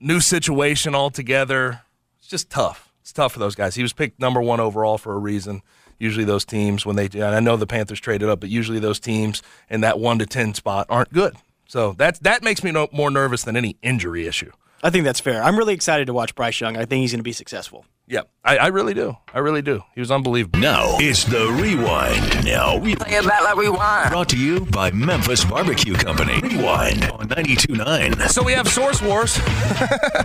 new 0.00 0.20
situation 0.20 0.94
altogether. 0.94 1.82
It's 2.18 2.28
just 2.28 2.50
tough. 2.50 2.92
It's 3.04 3.12
tough 3.12 3.34
for 3.34 3.38
those 3.38 3.54
guys. 3.54 3.74
He 3.74 3.82
was 3.82 3.92
picked 3.92 4.18
number 4.18 4.40
one 4.40 4.60
overall 4.60 4.96
for 4.96 5.12
a 5.12 5.18
reason. 5.18 5.60
Usually 5.98 6.24
those 6.24 6.46
teams 6.46 6.86
when 6.86 6.96
they 6.96 7.04
and 7.04 7.22
I 7.22 7.40
know 7.40 7.54
the 7.58 7.66
Panthers 7.66 8.00
traded 8.00 8.30
up, 8.30 8.40
but 8.40 8.48
usually 8.48 8.78
those 8.78 8.98
teams 8.98 9.42
in 9.68 9.82
that 9.82 9.98
one 9.98 10.18
to 10.20 10.26
ten 10.26 10.54
spot 10.54 10.86
aren't 10.88 11.12
good. 11.12 11.36
So 11.68 11.92
that 11.98 12.18
that 12.20 12.42
makes 12.42 12.64
me 12.64 12.70
no, 12.70 12.88
more 12.92 13.10
nervous 13.10 13.44
than 13.44 13.58
any 13.58 13.76
injury 13.82 14.26
issue. 14.26 14.52
I 14.82 14.88
think 14.88 15.04
that's 15.04 15.20
fair. 15.20 15.42
I'm 15.42 15.58
really 15.58 15.74
excited 15.74 16.06
to 16.06 16.14
watch 16.14 16.34
Bryce 16.34 16.58
Young. 16.62 16.78
I 16.78 16.86
think 16.86 17.02
he's 17.02 17.12
going 17.12 17.18
to 17.18 17.24
be 17.24 17.32
successful. 17.32 17.84
Yeah, 18.06 18.20
I, 18.44 18.58
I, 18.58 18.66
really 18.66 18.92
do. 18.92 19.16
I 19.32 19.38
really 19.38 19.62
do. 19.62 19.80
He 19.94 20.00
was 20.00 20.10
unbelievable. 20.10 20.58
Now 20.58 20.98
it's 20.98 21.24
the 21.24 21.50
rewind. 21.58 22.44
Now 22.44 22.76
we 22.76 22.96
play 22.96 23.14
it 23.14 23.24
back 23.26 23.42
like 23.42 23.56
rewind. 23.56 24.10
Brought 24.10 24.28
to 24.28 24.36
you 24.36 24.66
by 24.66 24.90
Memphis 24.90 25.42
Barbecue 25.42 25.94
Company. 25.94 26.38
Rewind 26.42 27.06
on 27.06 27.28
92.9. 27.30 28.28
So 28.28 28.42
we 28.42 28.52
have 28.52 28.68
Source 28.68 29.00
Wars. 29.00 29.36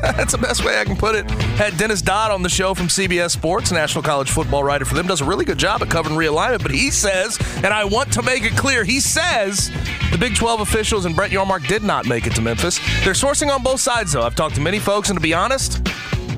That's 0.02 0.34
the 0.34 0.38
best 0.38 0.66
way 0.66 0.78
I 0.78 0.84
can 0.84 0.98
put 0.98 1.16
it. 1.16 1.32
Had 1.32 1.78
Dennis 1.78 2.02
Dodd 2.02 2.32
on 2.32 2.44
the 2.44 2.50
show 2.50 2.74
from 2.74 2.88
CBS 2.88 3.32
Sports, 3.32 3.72
national 3.72 4.04
college 4.04 4.30
football 4.30 4.62
writer 4.62 4.84
for 4.84 4.96
them. 4.96 5.08
Does 5.08 5.22
a 5.22 5.26
really 5.26 5.46
good 5.46 5.58
job 5.58 5.82
at 5.82 5.90
covering 5.90 6.18
realignment. 6.18 6.62
But 6.62 6.72
he 6.72 6.92
says, 6.92 7.40
and 7.64 7.68
I 7.68 7.86
want 7.86 8.12
to 8.14 8.22
make 8.22 8.44
it 8.44 8.58
clear, 8.58 8.84
he 8.84 9.00
says 9.00 9.72
the 10.12 10.18
Big 10.18 10.36
12 10.36 10.60
officials 10.60 11.06
and 11.06 11.16
Brett 11.16 11.32
Yormark 11.32 11.66
did 11.70 11.84
not 11.84 12.08
make 12.08 12.28
it 12.28 12.36
to 12.36 12.42
Memphis. 12.42 12.78
They're 13.06 13.14
sourcing 13.14 13.48
on 13.48 13.64
both 13.64 13.80
sides, 13.80 14.12
though. 14.12 14.24
I've 14.24 14.36
talked 14.36 14.56
to 14.56 14.62
many 14.62 14.80
folks, 14.80 15.10
and 15.10 15.16
to 15.16 15.24
be 15.24 15.34
honest, 15.34 15.82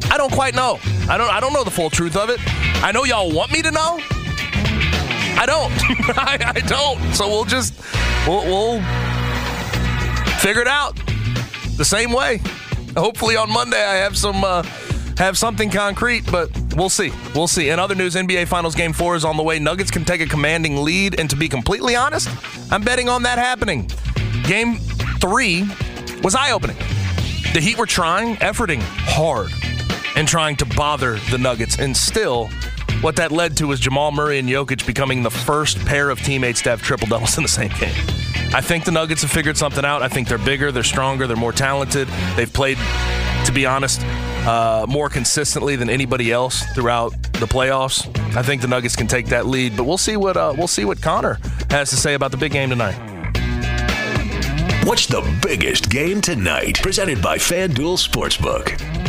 I 0.09 0.17
don't 0.17 0.31
quite 0.31 0.55
know. 0.55 0.79
I 1.09 1.17
don't. 1.17 1.29
I 1.29 1.39
don't 1.39 1.53
know 1.53 1.63
the 1.63 1.71
full 1.71 1.89
truth 1.89 2.15
of 2.15 2.29
it. 2.29 2.39
I 2.83 2.91
know 2.91 3.03
y'all 3.03 3.31
want 3.31 3.51
me 3.51 3.61
to 3.61 3.71
know. 3.71 3.99
I 5.37 5.45
don't. 5.45 5.71
I, 6.17 6.53
I, 6.55 6.59
don't. 6.59 7.13
So 7.13 7.27
we'll 7.27 7.45
just 7.45 7.73
we'll, 8.27 8.43
we'll 8.45 8.81
figure 10.39 10.61
it 10.61 10.67
out 10.67 10.95
the 11.77 11.85
same 11.85 12.11
way. 12.11 12.41
Hopefully 12.97 13.37
on 13.37 13.51
Monday 13.51 13.83
I 13.83 13.95
have 13.95 14.17
some 14.17 14.43
uh, 14.43 14.63
have 15.17 15.37
something 15.37 15.69
concrete, 15.69 16.29
but 16.31 16.49
we'll 16.75 16.89
see. 16.89 17.11
We'll 17.33 17.47
see. 17.47 17.69
In 17.69 17.79
other 17.79 17.95
news, 17.95 18.15
NBA 18.15 18.47
Finals 18.47 18.75
Game 18.75 18.93
Four 18.93 19.15
is 19.15 19.25
on 19.25 19.37
the 19.37 19.43
way. 19.43 19.59
Nuggets 19.59 19.91
can 19.91 20.05
take 20.05 20.21
a 20.21 20.27
commanding 20.27 20.83
lead, 20.83 21.19
and 21.19 21.29
to 21.29 21.35
be 21.35 21.47
completely 21.47 21.95
honest, 21.95 22.29
I'm 22.71 22.83
betting 22.83 23.09
on 23.09 23.23
that 23.23 23.37
happening. 23.37 23.89
Game 24.43 24.77
Three 25.19 25.67
was 26.23 26.35
eye 26.35 26.51
opening. 26.51 26.77
The 27.53 27.59
Heat 27.61 27.77
were 27.77 27.85
trying, 27.85 28.35
efforting 28.37 28.81
hard 28.81 29.51
and 30.15 30.27
trying 30.27 30.55
to 30.57 30.65
bother 30.65 31.17
the 31.31 31.37
Nuggets. 31.37 31.79
And 31.79 31.95
still, 31.95 32.47
what 33.01 33.15
that 33.15 33.31
led 33.31 33.57
to 33.57 33.67
was 33.67 33.79
Jamal 33.79 34.11
Murray 34.11 34.39
and 34.39 34.47
Jokic 34.47 34.85
becoming 34.85 35.23
the 35.23 35.31
first 35.31 35.79
pair 35.85 36.09
of 36.09 36.19
teammates 36.19 36.61
to 36.63 36.69
have 36.69 36.81
triple 36.81 37.07
doubles 37.07 37.37
in 37.37 37.43
the 37.43 37.49
same 37.49 37.71
game. 37.79 37.93
I 38.53 38.61
think 38.61 38.83
the 38.83 38.91
Nuggets 38.91 39.21
have 39.21 39.31
figured 39.31 39.57
something 39.57 39.85
out. 39.85 40.01
I 40.01 40.07
think 40.07 40.27
they're 40.27 40.37
bigger, 40.37 40.71
they're 40.71 40.83
stronger, 40.83 41.25
they're 41.25 41.37
more 41.37 41.53
talented. 41.53 42.07
They've 42.35 42.51
played, 42.51 42.77
to 43.45 43.51
be 43.53 43.65
honest, 43.65 44.01
uh, 44.45 44.85
more 44.89 45.09
consistently 45.09 45.75
than 45.75 45.89
anybody 45.89 46.31
else 46.31 46.63
throughout 46.73 47.13
the 47.33 47.47
playoffs. 47.47 48.05
I 48.35 48.43
think 48.43 48.61
the 48.61 48.67
Nuggets 48.67 48.95
can 48.95 49.07
take 49.07 49.27
that 49.27 49.47
lead, 49.47 49.77
but 49.77 49.85
we'll 49.85 49.97
see 49.97 50.17
what 50.17 50.35
uh, 50.35 50.53
we'll 50.57 50.67
see 50.67 50.85
what 50.85 51.01
Connor 51.01 51.39
has 51.69 51.89
to 51.91 51.95
say 51.95 52.13
about 52.13 52.31
the 52.31 52.37
big 52.37 52.51
game 52.51 52.69
tonight. 52.69 52.95
What's 54.83 55.05
the 55.05 55.21
biggest 55.41 55.89
game 55.89 56.21
tonight? 56.21 56.79
Presented 56.81 57.21
by 57.21 57.37
FanDuel 57.37 57.97
Sportsbook. 57.97 59.00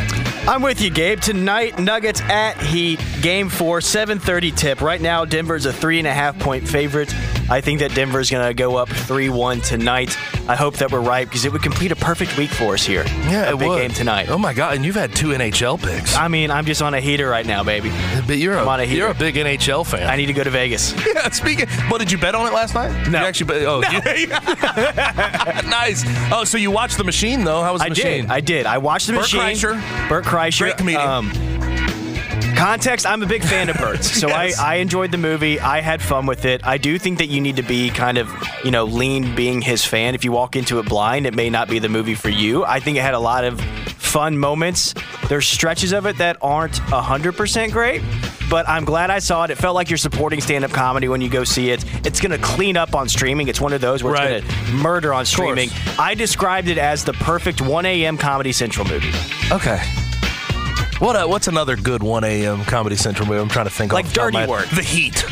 I'm 0.45 0.61
with 0.61 0.81
you, 0.81 0.89
Gabe. 0.89 1.21
Tonight, 1.21 1.79
Nuggets 1.79 2.19
at 2.19 2.61
Heat, 2.61 2.99
Game 3.21 3.47
Four, 3.47 3.79
7:30 3.79 4.51
tip. 4.51 4.81
Right 4.81 4.99
now, 4.99 5.23
Denver's 5.23 5.65
a 5.65 5.71
three 5.71 5.99
and 5.99 6.07
a 6.07 6.13
half 6.13 6.37
point 6.37 6.67
favorite. 6.67 7.13
I 7.49 7.61
think 7.61 7.79
that 7.81 7.93
Denver's 7.93 8.29
going 8.31 8.47
to 8.47 8.53
go 8.53 8.77
up 8.77 8.89
3-1 8.89 9.63
tonight. 9.65 10.17
I 10.49 10.55
hope 10.55 10.77
that 10.77 10.91
we're 10.91 11.01
right 11.01 11.25
because 11.27 11.45
it 11.45 11.51
would 11.51 11.61
complete 11.63 11.91
a 11.91 11.95
perfect 11.95 12.37
week 12.37 12.49
for 12.49 12.73
us 12.73 12.83
here. 12.85 13.03
Yeah, 13.05 13.51
a 13.51 13.57
big 13.57 13.67
would. 13.67 13.79
game 13.81 13.91
tonight. 13.91 14.29
Oh 14.29 14.37
my 14.37 14.53
god! 14.53 14.75
And 14.75 14.83
you've 14.85 14.95
had 14.95 15.15
two 15.15 15.27
NHL 15.29 15.81
picks. 15.81 16.15
I 16.17 16.27
mean, 16.27 16.51
I'm 16.51 16.65
just 16.65 16.81
on 16.81 16.93
a 16.93 16.99
heater 16.99 17.29
right 17.29 17.45
now, 17.45 17.63
baby. 17.63 17.91
But 18.27 18.37
you're 18.37 18.57
I'm 18.57 18.67
a, 18.67 18.69
on 18.71 18.79
a 18.79 18.85
heater. 18.85 18.97
you're 19.01 19.07
a 19.11 19.13
big 19.13 19.35
NHL 19.35 19.85
fan. 19.85 20.09
I 20.09 20.15
need 20.17 20.25
to 20.27 20.33
go 20.33 20.43
to 20.43 20.49
Vegas. 20.49 20.93
Yeah, 21.13 21.29
speaking. 21.29 21.67
Well, 21.89 21.99
did 21.99 22.11
you 22.11 22.17
bet 22.17 22.33
on 22.33 22.47
it 22.47 22.53
last 22.53 22.73
night? 22.73 22.91
No. 23.09 23.19
You 23.19 23.25
actually, 23.25 23.45
bet, 23.45 23.63
oh, 23.67 23.81
you- 23.81 24.27
nice. 25.69 26.03
Oh, 26.31 26.43
so 26.43 26.57
you 26.57 26.71
watched 26.71 26.97
the 26.97 27.03
machine 27.03 27.43
though? 27.43 27.61
How 27.61 27.73
was 27.73 27.81
the 27.81 27.85
I 27.85 27.89
machine? 27.89 28.21
did. 28.23 28.31
I 28.31 28.39
did. 28.39 28.65
I 28.65 28.77
watched 28.79 29.07
the 29.07 29.13
Bert 29.13 29.21
machine. 29.23 29.41
Kreischer. 29.41 30.09
Bert 30.09 30.25
Kreischer. 30.25 30.59
Great 30.61 30.77
comedian. 30.77 31.07
Um, 31.07 31.31
context, 32.63 33.05
I'm 33.05 33.21
a 33.21 33.25
big 33.25 33.43
fan 33.43 33.67
of 33.69 33.75
Bert's. 33.77 34.09
So 34.21 34.27
Yes. 34.29 34.57
I, 34.57 34.73
I 34.73 34.75
enjoyed 34.75 35.11
the 35.11 35.17
movie. 35.17 35.59
I 35.59 35.81
had 35.81 36.01
fun 36.01 36.25
with 36.25 36.45
it. 36.45 36.65
I 36.65 36.77
do 36.77 36.97
think 36.97 37.17
that 37.17 37.27
you 37.27 37.41
need 37.41 37.57
to 37.57 37.61
be 37.63 37.89
kind 37.89 38.17
of, 38.17 38.31
you 38.63 38.71
know, 38.71 38.85
lean 38.85 39.35
being 39.35 39.61
his 39.61 39.83
fan. 39.83 40.15
If 40.15 40.23
you 40.23 40.31
walk 40.31 40.55
into 40.55 40.79
it 40.79 40.87
blind, 40.87 41.25
it 41.25 41.35
may 41.35 41.49
not 41.49 41.67
be 41.67 41.79
the 41.79 41.89
movie 41.89 42.15
for 42.15 42.29
you. 42.29 42.63
I 42.63 42.79
think 42.79 42.97
it 42.97 43.01
had 43.01 43.15
a 43.15 43.19
lot 43.19 43.43
of 43.43 43.59
fun 43.59 44.37
moments. 44.37 44.93
There's 45.27 45.45
stretches 45.47 45.91
of 45.91 46.05
it 46.05 46.17
that 46.19 46.37
aren't 46.41 46.75
100% 46.75 47.71
great, 47.73 48.01
but 48.49 48.67
I'm 48.69 48.85
glad 48.85 49.09
I 49.09 49.19
saw 49.19 49.43
it. 49.43 49.49
It 49.51 49.57
felt 49.57 49.75
like 49.75 49.89
you're 49.89 49.97
supporting 49.97 50.39
stand 50.39 50.63
up 50.63 50.71
comedy 50.71 51.09
when 51.09 51.19
you 51.19 51.29
go 51.29 51.43
see 51.43 51.69
it. 51.71 51.83
It's 52.05 52.21
going 52.21 52.31
to 52.31 52.37
clean 52.37 52.77
up 52.77 52.95
on 52.95 53.09
streaming. 53.09 53.49
It's 53.49 53.59
one 53.59 53.73
of 53.73 53.81
those 53.81 54.03
where 54.03 54.13
Right. 54.13 54.31
it's 54.31 54.47
going 54.47 54.65
to 54.67 54.73
murder 54.75 55.13
on 55.13 55.25
streaming. 55.25 55.69
I 55.99 56.13
described 56.15 56.69
it 56.69 56.77
as 56.77 57.03
the 57.03 57.13
perfect 57.13 57.59
1 57.61 57.85
a.m. 57.85 58.17
Comedy 58.17 58.53
Central 58.53 58.87
movie. 58.87 59.11
Okay. 59.51 59.81
What 61.03 61.17
uh, 61.17 61.27
what's 61.27 61.49
another 61.49 61.75
good 61.75 62.01
1 62.01 62.23
a.m. 62.23 62.63
Comedy 62.63 62.95
Central 62.95 63.27
movie? 63.27 63.41
I'm 63.41 63.49
trying 63.49 63.65
to 63.65 63.71
think. 63.71 63.91
Like 63.91 64.05
off 64.05 64.13
the 64.13 64.19
top 64.19 64.27
of 64.27 64.31
Dirty 64.33 64.45
my- 64.45 64.49
Work. 64.49 64.69
The 64.69 64.81
Heat. 64.81 65.25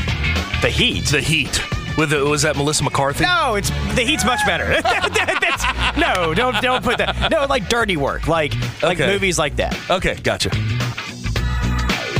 The 0.62 0.70
Heat. 0.70 1.06
The 1.06 1.22
Heat. 1.22 1.62
With 1.98 2.10
the, 2.10 2.26
was 2.26 2.42
that 2.42 2.58
Melissa 2.58 2.84
McCarthy? 2.84 3.24
No, 3.24 3.56
it's 3.56 3.70
the 3.96 4.02
Heat's 4.02 4.26
much 4.26 4.42
better. 4.46 4.66
That's, 4.82 5.98
no, 5.98 6.34
don't 6.34 6.62
don't 6.62 6.84
put 6.84 6.98
that. 6.98 7.32
No, 7.32 7.46
like 7.46 7.70
dirty 7.70 7.96
work, 7.96 8.28
like 8.28 8.54
like 8.84 9.00
Okay. 9.00 9.08
movies 9.14 9.40
like 9.40 9.56
that. 9.56 9.74
Okay, 9.90 10.16
gotcha. 10.16 10.50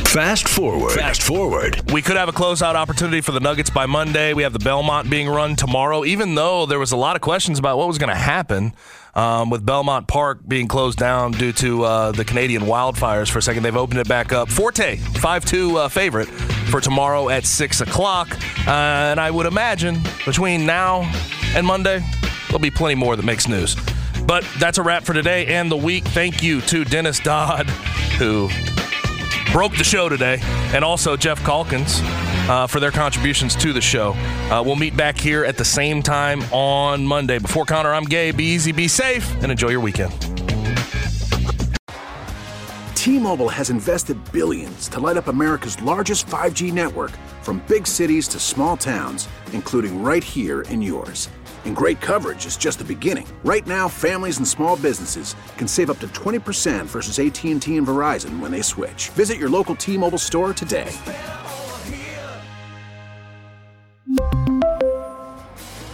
Fast 0.08 0.48
forward. 0.48 0.92
Fast 0.92 1.22
forward. 1.22 1.90
We 1.92 2.00
could 2.00 2.16
have 2.16 2.30
a 2.30 2.32
closeout 2.32 2.74
opportunity 2.74 3.20
for 3.20 3.32
the 3.32 3.40
Nuggets 3.40 3.68
by 3.68 3.84
Monday. 3.84 4.32
We 4.32 4.44
have 4.44 4.54
the 4.54 4.58
Belmont 4.60 5.10
being 5.10 5.28
run 5.28 5.56
tomorrow, 5.56 6.06
even 6.06 6.36
though 6.36 6.64
there 6.64 6.78
was 6.78 6.92
a 6.92 6.96
lot 6.96 7.16
of 7.16 7.22
questions 7.22 7.58
about 7.58 7.76
what 7.76 7.86
was 7.86 7.98
going 7.98 8.08
to 8.10 8.14
happen 8.18 8.72
um, 9.14 9.50
with 9.50 9.64
Belmont 9.64 10.08
Park 10.08 10.40
being 10.46 10.68
closed 10.68 10.98
down 10.98 11.32
due 11.32 11.52
to 11.52 11.84
uh, 11.84 12.12
the 12.12 12.24
Canadian 12.24 12.62
wildfires 12.62 13.30
for 13.30 13.38
a 13.38 13.42
second. 13.42 13.62
They've 13.62 13.76
opened 13.76 14.00
it 14.00 14.08
back 14.08 14.32
up. 14.32 14.48
Forte, 14.48 14.96
5 14.96 15.44
2 15.44 15.76
uh, 15.76 15.88
favorite 15.88 16.28
for 16.28 16.80
tomorrow 16.80 17.28
at 17.28 17.44
6 17.44 17.80
o'clock. 17.82 18.30
Uh, 18.66 18.70
and 18.70 19.20
I 19.20 19.30
would 19.30 19.46
imagine 19.46 20.00
between 20.24 20.64
now 20.64 21.02
and 21.54 21.66
Monday, 21.66 22.02
there'll 22.46 22.58
be 22.58 22.70
plenty 22.70 22.94
more 22.94 23.16
that 23.16 23.24
makes 23.24 23.48
news. 23.48 23.76
But 24.26 24.46
that's 24.58 24.78
a 24.78 24.82
wrap 24.82 25.04
for 25.04 25.12
today 25.14 25.46
and 25.46 25.70
the 25.70 25.76
week. 25.76 26.04
Thank 26.04 26.42
you 26.42 26.60
to 26.62 26.84
Dennis 26.84 27.18
Dodd, 27.18 27.68
who 28.18 28.48
broke 29.52 29.76
the 29.76 29.84
show 29.84 30.08
today, 30.08 30.38
and 30.72 30.84
also 30.84 31.16
Geoff 31.16 31.44
Calkins 31.44 32.00
uh, 32.48 32.66
for 32.66 32.80
their 32.80 32.90
contributions 32.90 33.54
to 33.56 33.72
the 33.72 33.80
show. 33.80 34.12
Uh, 34.50 34.62
we'll 34.64 34.76
meet 34.76 34.96
back 34.96 35.18
here 35.18 35.44
at 35.44 35.56
the 35.56 35.64
same 35.64 36.02
time 36.02 36.42
on 36.52 37.06
Monday. 37.06 37.38
Before 37.38 37.64
Connor, 37.64 37.92
I'm 37.92 38.04
Gabe. 38.04 38.36
Be 38.36 38.44
easy, 38.44 38.72
be 38.72 38.88
safe, 38.88 39.30
and 39.42 39.50
enjoy 39.50 39.70
your 39.70 39.80
weekend. 39.80 40.12
T-Mobile 42.94 43.48
has 43.48 43.68
invested 43.68 44.16
billions 44.30 44.88
to 44.90 45.00
light 45.00 45.16
up 45.16 45.26
America's 45.26 45.80
largest 45.82 46.26
5G 46.28 46.72
network 46.72 47.10
from 47.42 47.60
big 47.66 47.84
cities 47.84 48.28
to 48.28 48.38
small 48.38 48.76
towns, 48.76 49.28
including 49.52 50.04
right 50.04 50.22
here 50.22 50.62
in 50.62 50.80
yours. 50.80 51.28
And 51.64 51.74
great 51.74 52.00
coverage 52.00 52.46
is 52.46 52.56
just 52.56 52.78
the 52.78 52.84
beginning. 52.84 53.26
Right 53.42 53.66
now, 53.66 53.88
families 53.88 54.38
and 54.38 54.46
small 54.46 54.76
businesses 54.76 55.34
can 55.56 55.66
save 55.66 55.90
up 55.90 55.98
to 55.98 56.06
20% 56.08 56.86
versus 56.86 57.18
AT&T 57.18 57.76
and 57.76 57.86
Verizon 57.86 58.38
when 58.38 58.52
they 58.52 58.62
switch. 58.62 59.08
Visit 59.10 59.36
your 59.36 59.50
local 59.50 59.74
T-Mobile 59.74 60.18
store 60.18 60.52
today. 60.52 60.92